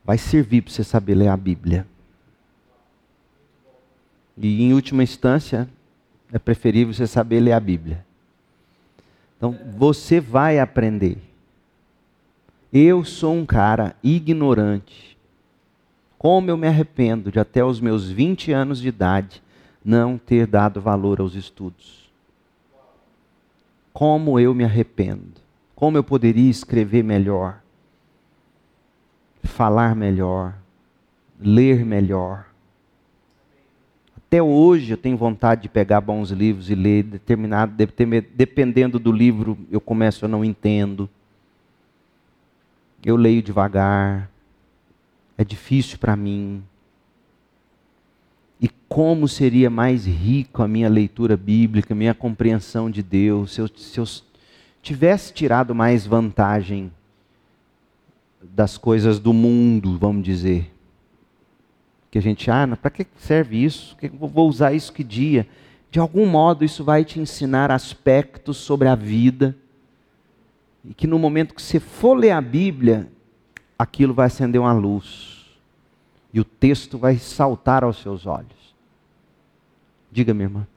vai 0.06 0.18
servir 0.18 0.62
para 0.62 0.72
você 0.72 0.84
saber 0.84 1.16
ler 1.16 1.28
a 1.28 1.36
Bíblia. 1.36 1.86
E 4.38 4.64
em 4.64 4.74
última 4.74 5.04
instância, 5.04 5.68
é 6.32 6.40
preferível 6.40 6.94
você 6.94 7.06
saber 7.06 7.42
ler 7.42 7.52
a 7.52 7.60
Bíblia. 7.60 8.06
Então, 9.36 9.58
você 9.76 10.22
vai 10.22 10.60
aprender. 10.60 11.18
Eu 12.72 13.04
sou 13.04 13.34
um 13.34 13.46
cara 13.46 13.96
ignorante. 14.02 15.18
Como 16.18 16.50
eu 16.50 16.58
me 16.58 16.68
arrependo 16.68 17.32
de 17.32 17.40
até 17.40 17.64
os 17.64 17.82
meus 17.82 18.10
20 18.10 18.52
anos 18.54 18.80
de 18.80 18.88
idade 18.88 19.42
não 19.90 20.20
ter 20.20 20.46
dado 20.46 20.80
valor 20.80 21.20
aos 21.20 21.34
estudos. 21.34 22.12
Como 23.92 24.40
eu 24.40 24.54
me 24.54 24.64
arrependo. 24.64 25.42
Como 25.76 25.98
eu 25.98 26.04
poderia 26.04 26.50
escrever 26.50 27.04
melhor, 27.04 27.62
falar 29.42 29.96
melhor, 29.96 30.54
ler 31.40 31.84
melhor. 31.86 32.46
Até 34.16 34.44
hoje 34.44 34.92
eu 34.92 34.98
tenho 34.98 35.18
vontade 35.18 35.64
de 35.64 35.70
pegar 35.70 36.02
bons 36.02 36.30
livros 36.30 36.70
e 36.70 36.76
ler, 36.76 37.04
determinado, 37.04 37.74
dependendo 38.36 39.00
do 39.00 39.12
livro, 39.12 39.58
eu 39.72 39.82
começo 39.82 40.26
eu 40.26 40.30
não 40.30 40.46
entendo. 40.46 41.10
Eu 43.04 43.16
leio 43.16 43.42
devagar. 43.42 44.30
É 45.38 45.44
difícil 45.44 45.98
para 45.98 46.16
mim. 46.16 46.62
E 48.62 48.68
como 48.90 49.28
seria 49.28 49.70
mais 49.70 50.06
rico 50.06 50.62
a 50.62 50.68
minha 50.68 50.90
leitura 50.90 51.38
bíblica, 51.38 51.94
a 51.94 51.98
minha 51.98 52.14
compreensão 52.14 52.92
de 52.92 53.02
Deus, 53.02 53.54
se 53.54 53.62
eu, 53.62 53.68
se 53.70 53.98
eu 53.98 54.06
tivesse 54.82 55.34
tirado 55.34 55.74
mais 55.74 56.06
vantagem 56.06 56.92
das 58.42 58.78
coisas 58.78 59.18
do 59.18 59.32
mundo, 59.32 59.98
vamos 59.98 60.24
dizer. 60.24 60.74
Que 62.12 62.18
a 62.18 62.22
gente, 62.22 62.52
ah, 62.52 62.68
para 62.82 62.92
que 62.92 63.08
serve 63.18 63.64
isso? 63.64 63.96
Que 63.96 64.10
vou 64.10 64.50
usar 64.50 64.74
isso 64.74 64.92
que 64.92 65.04
dia? 65.04 65.48
De 65.90 66.00
algum 66.00 66.26
modo 66.26 66.66
isso 66.66 66.84
vai 66.84 67.06
te 67.06 67.20
ensinar 67.20 67.72
aspectos 67.72 68.58
sobre 68.58 68.90
a 68.90 68.96
vida. 68.96 69.56
E 70.84 70.94
que 70.94 71.08
no 71.08 71.18
momento 71.18 71.54
que 71.54 71.62
você 71.62 71.80
for 71.80 72.16
ler 72.16 72.32
a 72.32 72.42
Bíblia, 72.42 73.10
aquilo 73.78 74.14
vai 74.14 74.28
acender 74.28 74.60
uma 74.60 74.74
luz 74.74 75.39
e 76.34 76.40
o 76.40 76.44
texto 76.44 76.98
vai 76.98 77.18
saltar 77.18 77.84
aos 77.84 78.02
seus 78.02 78.26
olhos. 78.26 78.76
Diga, 80.12 80.34
minha 80.34 80.46
irmã. 80.46 80.68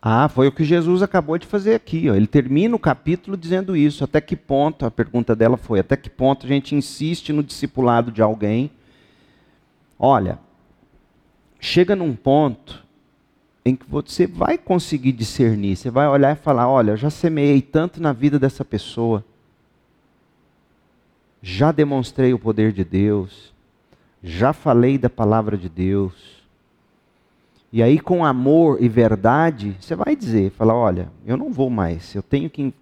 Ah, 0.00 0.28
foi 0.28 0.46
o 0.46 0.52
que 0.52 0.64
Jesus 0.64 1.02
acabou 1.02 1.36
de 1.36 1.46
fazer 1.46 1.74
aqui. 1.74 2.08
Ó. 2.08 2.14
Ele 2.14 2.26
termina 2.26 2.74
o 2.74 2.78
capítulo 2.78 3.36
dizendo 3.36 3.76
isso. 3.76 4.04
Até 4.04 4.20
que 4.20 4.36
ponto, 4.36 4.86
a 4.86 4.90
pergunta 4.90 5.34
dela 5.34 5.56
foi: 5.56 5.80
até 5.80 5.96
que 5.96 6.08
ponto 6.08 6.46
a 6.46 6.48
gente 6.48 6.74
insiste 6.74 7.32
no 7.32 7.42
discipulado 7.42 8.10
de 8.10 8.22
alguém? 8.22 8.70
Olha, 9.98 10.38
chega 11.60 11.96
num 11.96 12.14
ponto 12.14 12.86
em 13.68 13.76
que 13.76 13.86
você 13.88 14.26
vai 14.26 14.56
conseguir 14.56 15.12
discernir. 15.12 15.76
Você 15.76 15.90
vai 15.90 16.08
olhar 16.08 16.32
e 16.32 16.40
falar: 16.40 16.68
olha, 16.68 16.96
já 16.96 17.10
semeei 17.10 17.60
tanto 17.60 18.00
na 18.00 18.12
vida 18.12 18.38
dessa 18.38 18.64
pessoa, 18.64 19.24
já 21.42 21.70
demonstrei 21.70 22.32
o 22.32 22.38
poder 22.38 22.72
de 22.72 22.84
Deus, 22.84 23.52
já 24.22 24.52
falei 24.52 24.98
da 24.98 25.10
palavra 25.10 25.56
de 25.56 25.68
Deus. 25.68 26.38
E 27.70 27.82
aí, 27.82 28.00
com 28.00 28.24
amor 28.24 28.82
e 28.82 28.88
verdade, 28.88 29.76
você 29.78 29.94
vai 29.94 30.16
dizer: 30.16 30.50
falar, 30.52 30.74
olha, 30.74 31.10
eu 31.26 31.36
não 31.36 31.52
vou 31.52 31.68
mais, 31.68 32.14
eu 32.14 32.22
tenho 32.22 32.48
que 32.48 32.72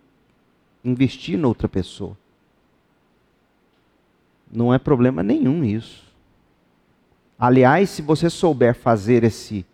investir 0.85 1.37
noutra 1.37 1.69
pessoa. 1.69 2.17
Não 4.51 4.73
é 4.73 4.79
problema 4.79 5.25
nenhum 5.25 5.65
isso. 5.65 6.07
Aliás, 7.39 7.91
se 7.91 8.01
você 8.01 8.31
souber 8.31 8.75
fazer 8.75 9.25
esse 9.25 9.67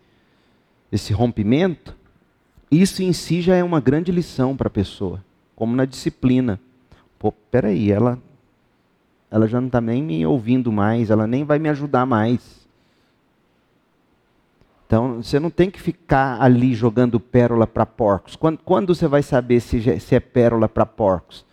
esse 0.93 1.11
rompimento, 1.11 1.97
isso 2.69 3.01
em 3.01 3.11
si 3.11 3.41
já 3.41 3.55
é 3.55 3.63
uma 3.63 3.79
grande 3.79 4.11
lição 4.11 4.55
para 4.55 4.67
a 4.67 4.71
pessoa, 4.71 5.23
como 5.55 5.75
na 5.75 5.85
disciplina. 5.85 6.59
Pô, 7.17 7.31
peraí, 7.31 7.91
ela, 7.91 8.19
ela 9.31 9.47
já 9.47 9.59
não 9.59 9.67
está 9.67 9.81
nem 9.81 10.03
me 10.03 10.23
ouvindo 10.23 10.71
mais, 10.71 11.09
ela 11.09 11.25
nem 11.25 11.43
vai 11.43 11.57
me 11.57 11.67
ajudar 11.69 12.05
mais. 12.05 12.67
Então, 14.85 15.23
você 15.23 15.39
não 15.39 15.49
tem 15.49 15.71
que 15.71 15.81
ficar 15.81 16.39
ali 16.39 16.75
jogando 16.75 17.19
pérola 17.19 17.65
para 17.65 17.87
porcos. 17.87 18.35
Quando, 18.35 18.59
quando, 18.59 18.93
você 18.93 19.07
vai 19.07 19.23
saber 19.23 19.61
se, 19.61 19.99
se 19.99 20.13
é 20.13 20.19
pérola 20.19 20.69
para 20.69 20.85
porcos? 20.85 21.43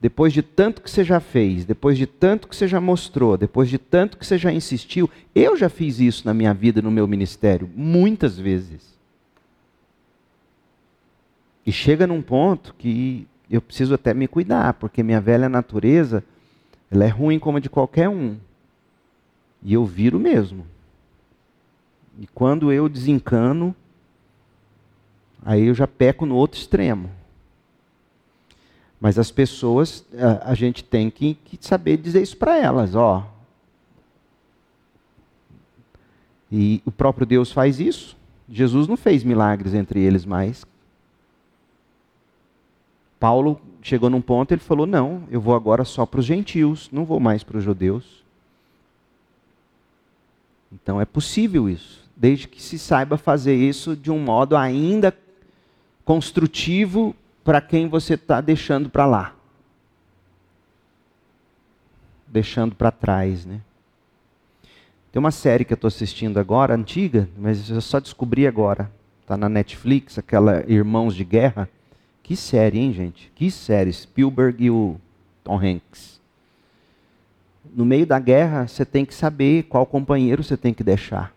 Depois 0.00 0.32
de 0.32 0.42
tanto 0.42 0.82
que 0.82 0.90
você 0.90 1.02
já 1.02 1.20
fez, 1.20 1.64
depois 1.64 1.96
de 1.96 2.06
tanto 2.06 2.46
que 2.46 2.54
você 2.54 2.68
já 2.68 2.80
mostrou, 2.80 3.36
depois 3.36 3.68
de 3.68 3.78
tanto 3.78 4.18
que 4.18 4.26
você 4.26 4.36
já 4.36 4.52
insistiu, 4.52 5.08
eu 5.34 5.56
já 5.56 5.68
fiz 5.68 5.98
isso 6.00 6.26
na 6.26 6.34
minha 6.34 6.52
vida, 6.52 6.82
no 6.82 6.90
meu 6.90 7.08
ministério, 7.08 7.68
muitas 7.74 8.38
vezes. 8.38 8.94
E 11.64 11.72
chega 11.72 12.06
num 12.06 12.20
ponto 12.20 12.74
que 12.78 13.26
eu 13.50 13.62
preciso 13.62 13.94
até 13.94 14.12
me 14.12 14.28
cuidar, 14.28 14.74
porque 14.74 15.02
minha 15.02 15.20
velha 15.20 15.48
natureza, 15.48 16.22
ela 16.90 17.04
é 17.04 17.08
ruim 17.08 17.38
como 17.38 17.56
a 17.56 17.60
de 17.60 17.70
qualquer 17.70 18.08
um. 18.08 18.36
E 19.62 19.72
eu 19.72 19.84
viro 19.84 20.18
mesmo. 20.20 20.66
E 22.20 22.26
quando 22.28 22.70
eu 22.72 22.88
desencano, 22.88 23.74
aí 25.44 25.66
eu 25.66 25.74
já 25.74 25.86
peco 25.86 26.26
no 26.26 26.36
outro 26.36 26.60
extremo. 26.60 27.10
Mas 29.00 29.18
as 29.18 29.30
pessoas, 29.30 30.04
a, 30.14 30.50
a 30.50 30.54
gente 30.54 30.82
tem 30.82 31.10
que, 31.10 31.34
que, 31.34 31.58
saber 31.60 31.98
dizer 31.98 32.22
isso 32.22 32.36
para 32.36 32.56
elas, 32.56 32.94
ó. 32.94 33.26
E 36.50 36.80
o 36.84 36.90
próprio 36.90 37.26
Deus 37.26 37.52
faz 37.52 37.78
isso. 37.78 38.16
Jesus 38.48 38.86
não 38.86 38.96
fez 38.96 39.22
milagres 39.22 39.74
entre 39.74 40.00
eles 40.00 40.24
mais. 40.24 40.64
Paulo 43.18 43.60
chegou 43.82 44.08
num 44.08 44.20
ponto, 44.20 44.52
ele 44.52 44.60
falou: 44.60 44.86
Não, 44.86 45.24
eu 45.30 45.40
vou 45.40 45.54
agora 45.54 45.84
só 45.84 46.06
para 46.06 46.20
os 46.20 46.26
gentios, 46.26 46.88
não 46.92 47.04
vou 47.04 47.20
mais 47.20 47.42
para 47.42 47.58
os 47.58 47.64
judeus. 47.64 48.24
Então 50.72 51.00
é 51.00 51.04
possível 51.04 51.68
isso, 51.68 52.04
desde 52.16 52.48
que 52.48 52.62
se 52.62 52.78
saiba 52.78 53.16
fazer 53.16 53.54
isso 53.54 53.96
de 53.96 54.10
um 54.10 54.18
modo 54.18 54.56
ainda 54.56 55.16
construtivo 56.04 57.14
para 57.46 57.60
quem 57.60 57.86
você 57.86 58.14
está 58.14 58.40
deixando 58.40 58.90
para 58.90 59.06
lá. 59.06 59.32
Deixando 62.26 62.74
para 62.74 62.90
trás, 62.90 63.46
né? 63.46 63.60
Tem 65.12 65.20
uma 65.20 65.30
série 65.30 65.64
que 65.64 65.72
eu 65.72 65.76
estou 65.76 65.86
assistindo 65.86 66.38
agora, 66.40 66.74
antiga, 66.74 67.28
mas 67.38 67.70
eu 67.70 67.80
só 67.80 68.00
descobri 68.00 68.48
agora. 68.48 68.90
Está 69.22 69.36
na 69.36 69.48
Netflix, 69.48 70.18
aquela 70.18 70.64
Irmãos 70.66 71.14
de 71.14 71.22
Guerra. 71.22 71.70
Que 72.20 72.34
série, 72.34 72.80
hein, 72.80 72.92
gente? 72.92 73.30
Que 73.36 73.48
série. 73.48 73.92
Spielberg 73.92 74.64
e 74.64 74.70
o 74.70 74.96
Tom 75.44 75.56
Hanks. 75.56 76.20
No 77.72 77.84
meio 77.84 78.06
da 78.06 78.18
guerra, 78.18 78.66
você 78.66 78.84
tem 78.84 79.04
que 79.04 79.14
saber 79.14 79.62
qual 79.68 79.86
companheiro 79.86 80.42
você 80.42 80.56
tem 80.56 80.74
que 80.74 80.82
deixar. 80.82 81.32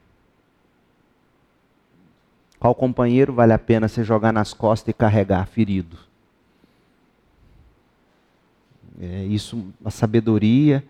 Qual 2.60 2.76
companheiro 2.76 3.34
vale 3.34 3.53
a 3.53 3.60
pena 3.60 3.88
você 3.88 4.03
jogar 4.03 4.34
nas 4.34 4.53
costas 4.53 4.90
e 4.90 4.94
carregar 4.94 5.48
ferido? 5.48 5.98
É 8.99 9.23
isso, 9.23 9.65
a 9.84 9.90
sabedoria, 9.90 10.84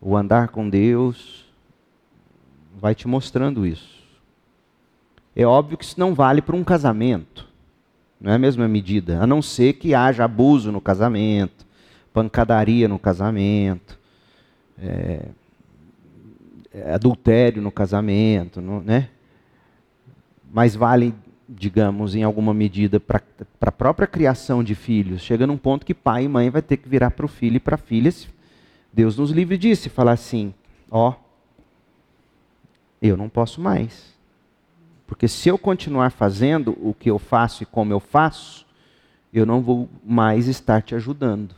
o 0.00 0.16
andar 0.16 0.48
com 0.48 0.68
Deus, 0.70 1.44
vai 2.80 2.94
te 2.94 3.06
mostrando 3.06 3.66
isso. 3.66 4.02
É 5.34 5.44
óbvio 5.44 5.76
que 5.76 5.84
isso 5.84 6.00
não 6.00 6.14
vale 6.14 6.40
para 6.40 6.56
um 6.56 6.64
casamento, 6.64 7.46
não 8.18 8.32
é 8.32 8.36
a 8.36 8.38
mesma 8.38 8.66
medida, 8.66 9.20
a 9.20 9.26
não 9.26 9.42
ser 9.42 9.74
que 9.74 9.94
haja 9.94 10.24
abuso 10.24 10.72
no 10.72 10.80
casamento, 10.80 11.66
pancadaria 12.10 12.88
no 12.88 12.98
casamento, 12.98 13.98
é, 14.78 15.28
adultério 16.94 17.60
no 17.60 17.70
casamento, 17.70 18.62
né? 18.62 19.10
Mas 20.52 20.74
vale, 20.74 21.14
digamos, 21.48 22.14
em 22.14 22.22
alguma 22.22 22.54
medida 22.54 22.98
para 22.98 23.22
a 23.60 23.72
própria 23.72 24.06
criação 24.06 24.62
de 24.62 24.74
filhos. 24.74 25.22
Chega 25.22 25.46
num 25.46 25.56
ponto 25.56 25.86
que 25.86 25.94
pai 25.94 26.24
e 26.24 26.28
mãe 26.28 26.50
vai 26.50 26.62
ter 26.62 26.76
que 26.76 26.88
virar 26.88 27.10
para 27.10 27.26
o 27.26 27.28
filho 27.28 27.56
e 27.56 27.60
para 27.60 27.74
a 27.74 27.78
filha. 27.78 28.12
Deus 28.92 29.16
nos 29.16 29.30
livre 29.30 29.58
disso 29.58 29.88
e 29.88 29.90
falar 29.90 30.12
assim: 30.12 30.54
ó, 30.90 31.14
eu 33.00 33.16
não 33.16 33.28
posso 33.28 33.60
mais. 33.60 34.14
Porque 35.06 35.28
se 35.28 35.48
eu 35.48 35.56
continuar 35.56 36.10
fazendo 36.10 36.76
o 36.80 36.92
que 36.92 37.10
eu 37.10 37.18
faço 37.18 37.62
e 37.62 37.66
como 37.66 37.92
eu 37.92 38.00
faço, 38.00 38.66
eu 39.32 39.46
não 39.46 39.60
vou 39.60 39.88
mais 40.04 40.48
estar 40.48 40.82
te 40.82 40.94
ajudando. 40.94 41.54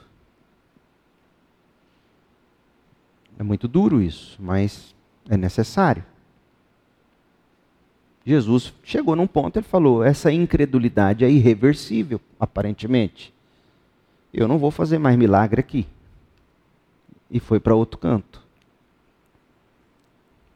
É 3.38 3.42
muito 3.42 3.68
duro 3.68 4.02
isso, 4.02 4.36
mas 4.40 4.94
é 5.28 5.36
necessário. 5.36 6.04
Jesus 8.28 8.74
chegou 8.84 9.16
num 9.16 9.26
ponto, 9.26 9.58
ele 9.58 9.64
falou: 9.64 10.04
essa 10.04 10.30
incredulidade 10.30 11.24
é 11.24 11.30
irreversível, 11.30 12.20
aparentemente. 12.38 13.32
Eu 14.34 14.46
não 14.46 14.58
vou 14.58 14.70
fazer 14.70 14.98
mais 14.98 15.16
milagre 15.16 15.60
aqui. 15.60 15.86
E 17.30 17.40
foi 17.40 17.58
para 17.58 17.74
outro 17.74 17.98
canto. 17.98 18.42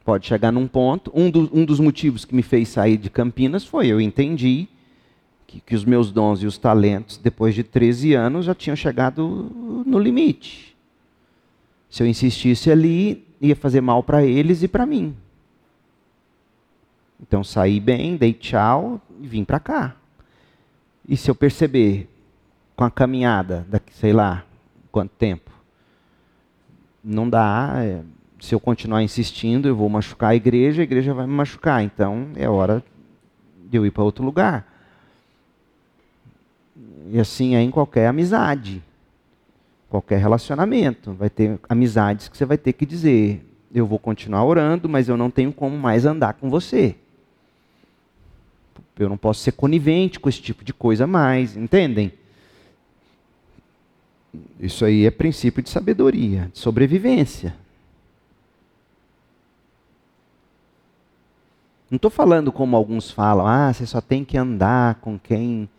Pode 0.05 0.27
chegar 0.27 0.51
num 0.51 0.67
ponto. 0.67 1.11
Um, 1.15 1.31
do, 1.31 1.49
um, 1.51 1.65
dos 1.65 1.79
motivos 1.79 2.25
que 2.25 2.35
me 2.35 2.43
fez 2.43 2.69
sair 2.69 2.95
de 2.95 3.09
Campinas 3.09 3.65
foi 3.65 3.87
eu 3.87 3.99
entendi 3.99 4.67
que, 5.47 5.59
que 5.59 5.73
os 5.73 5.83
meus 5.83 6.11
dons 6.11 6.43
e 6.43 6.45
os 6.45 6.59
talentos, 6.59 7.17
depois 7.17 7.55
de 7.55 7.63
13 7.63 8.13
anos, 8.13 8.45
já 8.45 8.53
tinham 8.53 8.75
chegado 8.75 9.51
no 9.83 9.97
limite. 9.97 10.77
Se 11.89 12.03
eu 12.03 12.07
insistisse 12.07 12.69
ali, 12.69 13.25
ia 13.41 13.55
fazer 13.55 13.81
mal 13.81 14.03
para 14.03 14.23
eles 14.23 14.61
e 14.61 14.67
para 14.67 14.85
mim. 14.85 15.15
Então 17.25 17.43
saí 17.43 17.79
bem, 17.79 18.17
dei 18.17 18.33
tchau 18.33 19.01
e 19.21 19.25
vim 19.25 19.45
para 19.45 19.59
cá. 19.59 19.95
E 21.07 21.15
se 21.15 21.31
eu 21.31 21.35
perceber 21.35 22.09
com 22.75 22.83
a 22.83 22.91
caminhada 22.91 23.65
daqui, 23.69 23.93
sei 23.93 24.11
lá, 24.11 24.43
quanto 24.91 25.11
tempo, 25.11 25.49
não 27.03 27.29
dá, 27.29 27.75
é, 27.77 28.01
se 28.39 28.53
eu 28.53 28.59
continuar 28.59 29.01
insistindo, 29.03 29.67
eu 29.67 29.75
vou 29.75 29.89
machucar 29.89 30.31
a 30.31 30.35
igreja, 30.35 30.81
a 30.81 30.83
igreja 30.83 31.13
vai 31.13 31.25
me 31.25 31.33
machucar. 31.33 31.81
Então 31.81 32.27
é 32.35 32.47
hora 32.47 32.83
de 33.69 33.77
eu 33.77 33.85
ir 33.85 33.91
para 33.91 34.03
outro 34.03 34.23
lugar. 34.23 34.67
E 37.09 37.19
assim 37.19 37.55
é 37.55 37.61
em 37.61 37.71
qualquer 37.71 38.07
amizade, 38.07 38.83
qualquer 39.89 40.19
relacionamento. 40.19 41.13
Vai 41.13 41.29
ter 41.29 41.57
amizades 41.69 42.27
que 42.27 42.37
você 42.37 42.45
vai 42.45 42.57
ter 42.57 42.73
que 42.73 42.85
dizer: 42.85 43.45
eu 43.73 43.85
vou 43.85 43.97
continuar 43.97 44.43
orando, 44.43 44.89
mas 44.89 45.07
eu 45.07 45.15
não 45.15 45.31
tenho 45.31 45.53
como 45.53 45.77
mais 45.77 46.05
andar 46.05 46.33
com 46.33 46.49
você. 46.49 46.97
Eu 48.97 49.09
não 49.09 49.17
posso 49.17 49.41
ser 49.41 49.53
conivente 49.53 50.19
com 50.19 50.29
esse 50.29 50.41
tipo 50.41 50.63
de 50.63 50.73
coisa 50.73 51.07
mais, 51.07 51.57
entendem? 51.57 52.13
Isso 54.59 54.85
aí 54.85 55.05
é 55.05 55.11
princípio 55.11 55.61
de 55.61 55.69
sabedoria, 55.69 56.49
de 56.53 56.59
sobrevivência. 56.59 57.55
Não 61.89 61.97
estou 61.97 62.09
falando 62.09 62.51
como 62.51 62.75
alguns 62.75 63.11
falam, 63.11 63.45
ah, 63.45 63.71
você 63.71 63.85
só 63.85 64.01
tem 64.01 64.25
que 64.25 64.37
andar 64.37 64.95
com 64.95 65.19
quem 65.19 65.69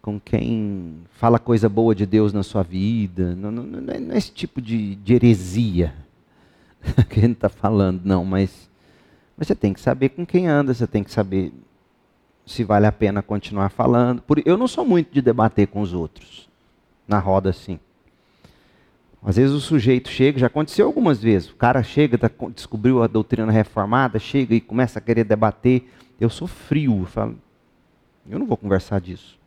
com 0.00 0.18
quem 0.18 0.96
fala 1.12 1.38
coisa 1.38 1.68
boa 1.68 1.94
de 1.94 2.04
Deus 2.04 2.32
na 2.32 2.42
sua 2.42 2.64
vida. 2.64 3.36
Não, 3.36 3.52
não, 3.52 3.62
não 3.62 4.14
é 4.14 4.18
esse 4.18 4.32
tipo 4.32 4.60
de, 4.60 4.96
de 4.96 5.14
heresia 5.14 5.94
que 7.08 7.20
a 7.20 7.22
gente 7.22 7.34
está 7.34 7.48
falando, 7.48 8.00
não, 8.04 8.24
mas, 8.24 8.68
mas 9.36 9.46
você 9.46 9.54
tem 9.54 9.72
que 9.72 9.80
saber 9.80 10.08
com 10.08 10.26
quem 10.26 10.48
anda, 10.48 10.74
você 10.74 10.88
tem 10.88 11.04
que 11.04 11.12
saber 11.12 11.52
se 12.46 12.64
vale 12.64 12.86
a 12.86 12.92
pena 12.92 13.22
continuar 13.22 13.68
falando. 13.68 14.22
Eu 14.44 14.56
não 14.56 14.68
sou 14.68 14.84
muito 14.84 15.12
de 15.12 15.22
debater 15.22 15.66
com 15.66 15.80
os 15.80 15.92
outros, 15.92 16.48
na 17.06 17.18
roda 17.18 17.50
assim. 17.50 17.78
Às 19.24 19.36
vezes 19.36 19.54
o 19.54 19.60
sujeito 19.60 20.08
chega, 20.08 20.40
já 20.40 20.48
aconteceu 20.48 20.84
algumas 20.84 21.22
vezes, 21.22 21.50
o 21.50 21.54
cara 21.54 21.80
chega, 21.82 22.18
tá, 22.18 22.28
descobriu 22.52 23.02
a 23.02 23.06
doutrina 23.06 23.52
reformada, 23.52 24.18
chega 24.18 24.54
e 24.54 24.60
começa 24.60 24.98
a 24.98 25.02
querer 25.02 25.22
debater. 25.22 25.88
Eu 26.20 26.28
sou 26.28 26.48
frio, 26.48 27.00
eu 27.00 27.06
falo, 27.06 27.38
eu 28.28 28.38
não 28.38 28.46
vou 28.46 28.56
conversar 28.56 29.00
disso. 29.00 29.38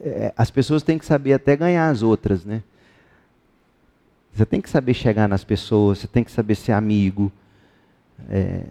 É, 0.00 0.32
as 0.36 0.50
pessoas 0.50 0.82
têm 0.82 0.98
que 0.98 1.06
saber 1.06 1.32
até 1.32 1.56
ganhar 1.56 1.88
as 1.88 2.02
outras, 2.02 2.44
né? 2.44 2.62
Você 4.32 4.44
tem 4.44 4.60
que 4.60 4.70
saber 4.70 4.94
chegar 4.94 5.28
nas 5.28 5.44
pessoas, 5.44 5.98
você 5.98 6.06
tem 6.06 6.22
que 6.22 6.30
saber 6.30 6.54
ser 6.54 6.72
amigo. 6.72 7.32
É, 8.28 8.64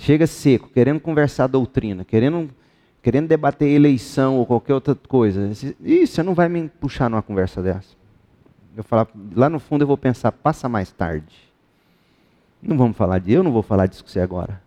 chega 0.00 0.26
seco, 0.26 0.68
querendo 0.68 1.00
conversar 1.00 1.46
doutrina, 1.46 2.04
querendo, 2.04 2.50
querendo 3.02 3.28
debater 3.28 3.68
eleição 3.68 4.36
ou 4.36 4.46
qualquer 4.46 4.74
outra 4.74 4.94
coisa. 4.94 5.50
Ih, 5.80 6.06
você 6.06 6.22
não 6.22 6.34
vai 6.34 6.48
me 6.48 6.68
puxar 6.68 7.08
numa 7.08 7.22
conversa 7.22 7.62
dessa. 7.62 7.94
Eu 8.76 8.84
falar, 8.84 9.08
lá 9.34 9.48
no 9.48 9.58
fundo 9.58 9.82
eu 9.82 9.86
vou 9.86 9.96
pensar, 9.96 10.30
passa 10.32 10.68
mais 10.68 10.90
tarde. 10.92 11.34
Não 12.60 12.76
vamos 12.76 12.96
falar 12.96 13.18
de 13.18 13.32
eu 13.32 13.42
não 13.42 13.52
vou 13.52 13.62
falar 13.62 13.86
disso 13.86 14.04
com 14.04 14.10
você 14.10 14.20
agora. 14.20 14.60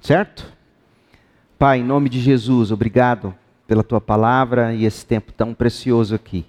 Certo? 0.00 0.52
Pai, 1.58 1.80
em 1.80 1.84
nome 1.84 2.08
de 2.08 2.20
Jesus, 2.20 2.70
obrigado 2.70 3.34
pela 3.66 3.84
tua 3.84 4.00
palavra 4.00 4.72
e 4.72 4.84
esse 4.84 5.04
tempo 5.04 5.32
tão 5.32 5.52
precioso 5.52 6.14
aqui. 6.14 6.46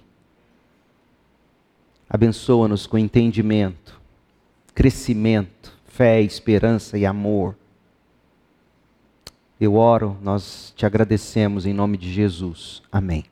Abençoa-nos 2.12 2.88
com 2.88 2.98
entendimento, 2.98 4.00
crescimento, 4.74 5.78
fé, 5.86 6.20
esperança 6.20 6.98
e 6.98 7.06
amor. 7.06 7.56
Eu 9.60 9.76
oro, 9.76 10.16
nós 10.20 10.72
te 10.76 10.84
agradecemos 10.84 11.66
em 11.66 11.72
nome 11.72 11.96
de 11.96 12.12
Jesus. 12.12 12.82
Amém. 12.90 13.24